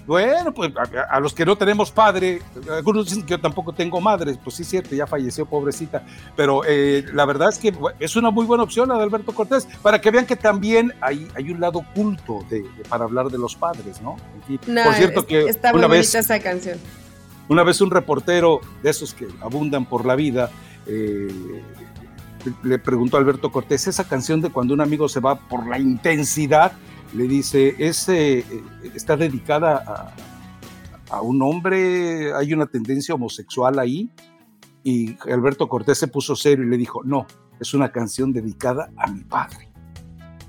Bueno, 0.07 0.53
pues 0.53 0.73
a, 1.09 1.21
los 1.21 1.33
que 1.33 1.45
no 1.45 1.57
tenemos 1.57 1.91
padre, 1.93 2.41
algunos 2.71 3.07
dicen 3.07 3.23
que 3.23 3.31
yo 3.31 3.41
tampoco 3.41 3.73
tengo 3.73 4.01
madre, 4.01 4.37
pues 4.43 4.57
sí, 4.57 4.65
cierto, 4.65 4.95
ya 4.95 5.07
falleció, 5.07 5.47
pobrecita, 5.47 6.05
pero 6.37 6.63
eh, 6.67 7.05
la 7.13 7.25
verdad 7.25 7.51
es 7.51 7.59
que 7.59 7.73
es 8.01 8.17
una 8.17 8.31
muy 8.31 8.45
buena 8.45 8.65
opción 8.65 8.89
la 8.89 8.97
de 8.97 9.03
Alberto 9.05 9.33
Cortés, 9.33 9.67
para 9.81 10.01
que 10.01 10.11
vean 10.11 10.27
que 10.27 10.35
también 10.35 10.93
hay, 11.01 11.29
hay 11.37 11.51
un 11.51 11.61
lado 11.61 11.81
oculto 11.81 12.45
de, 12.51 12.65
para 12.89 13.05
hablar 13.05 13.29
de 13.29 13.39
los 13.39 13.55
padres, 13.55 14.01
¿no? 14.03 14.17
por 14.85 14.95
cierto, 14.95 15.25
que 15.25 15.45
está 15.45 15.73
una 15.73 15.87
vez, 15.87 16.15
esa 16.15 16.41
canción. 16.41 16.79
Una 17.49 17.63
vez 17.63 17.81
un 17.81 17.91
reportero 17.91 18.61
de 18.83 18.91
esos 18.91 19.15
que 19.15 19.29
abundan 19.41 19.85
por 19.85 20.05
la 20.05 20.17
vida, 20.17 20.51
eh, 20.87 21.63
le 22.63 22.79
preguntó 22.79 23.17
Alberto 23.17 23.51
Cortés, 23.51 23.87
esa 23.87 24.09
canción 24.09 24.41
de 24.41 24.51
cuando 24.51 24.75
un 24.75 24.81
amigo 24.81 25.09
se 25.09 25.21
va 25.21 25.39
por 25.39 25.67
la 25.67 25.79
intensidad, 25.79 26.73
le 27.15 27.25
dice, 27.29 27.75
es, 27.79 28.09
eh, 28.09 28.45
está 28.95 29.17
dedicada 29.17 30.15
a, 31.11 31.17
a, 31.17 31.21
un 31.21 31.43
hombre, 31.43 32.33
hay 32.35 32.53
una 32.53 32.67
tendencia 32.67 33.15
homosexual 33.15 33.79
ahí, 33.79 34.11
y 34.83 35.17
Alberto 35.31 35.69
Cortés 35.69 35.99
se 35.99 36.09
puso 36.09 36.35
serio 36.35 36.65
y 36.65 36.69
le 36.69 36.77
dijo, 36.77 37.03
no, 37.05 37.27
es 37.61 37.75
una 37.75 37.93
canción 37.93 38.33
dedicada 38.33 38.91
a 38.97 39.11
mi 39.11 39.23
padre. 39.25 39.72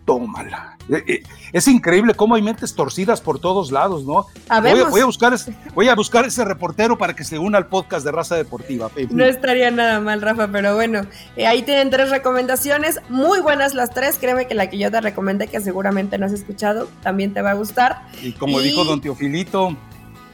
Tómala. 0.06 0.78
Eh, 0.90 1.04
eh, 1.08 1.24
es 1.54 1.68
increíble 1.68 2.14
cómo 2.14 2.36
hay 2.36 2.42
mentes 2.42 2.76
torcidas 2.76 3.22
por 3.22 3.40
todos 3.40 3.72
lados, 3.72 4.04
¿no? 4.04 4.26
Voy 4.62 5.00
a, 5.00 5.06
buscar, 5.06 5.34
voy 5.74 5.88
a 5.88 5.96
buscar 5.96 6.26
ese 6.26 6.44
reportero 6.44 6.98
para 6.98 7.16
que 7.16 7.24
se 7.24 7.40
una 7.40 7.58
al 7.58 7.68
podcast 7.68 8.06
de 8.06 8.12
Raza 8.12 8.36
Deportiva. 8.36 8.90
No 9.12 9.24
estaría 9.24 9.72
nada 9.72 10.02
mal, 10.02 10.22
Rafa, 10.22 10.50
pero 10.50 10.76
bueno, 10.76 11.02
eh, 11.38 11.48
ahí 11.48 11.62
tienen 11.62 11.90
tres 11.90 12.10
recomendaciones, 12.10 13.00
muy 13.08 13.40
buenas 13.40 13.74
las 13.76 13.92
tres. 13.92 14.18
Créeme 14.20 14.46
que 14.46 14.56
la 14.56 14.70
que 14.70 14.78
yo 14.78 14.92
te 14.92 15.00
recomendé, 15.00 15.48
que 15.48 15.62
seguramente 15.62 16.18
no 16.18 16.26
has 16.26 16.34
escuchado, 16.34 16.90
también 17.02 17.34
te 17.34 17.42
va 17.42 17.52
a 17.52 17.56
gustar. 17.56 18.02
Y 18.22 18.34
como 18.34 18.60
dijo 18.60 18.84
don 18.84 19.00
Teofilito, 19.00 19.78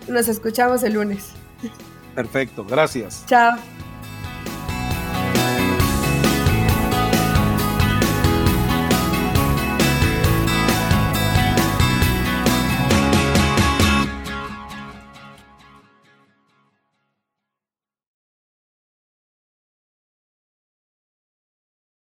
nos 0.07 0.27
escuchamos 0.27 0.83
el 0.83 0.93
lunes. 0.93 1.33
Perfecto, 2.15 2.65
gracias. 2.65 3.23
Chao. 3.27 3.57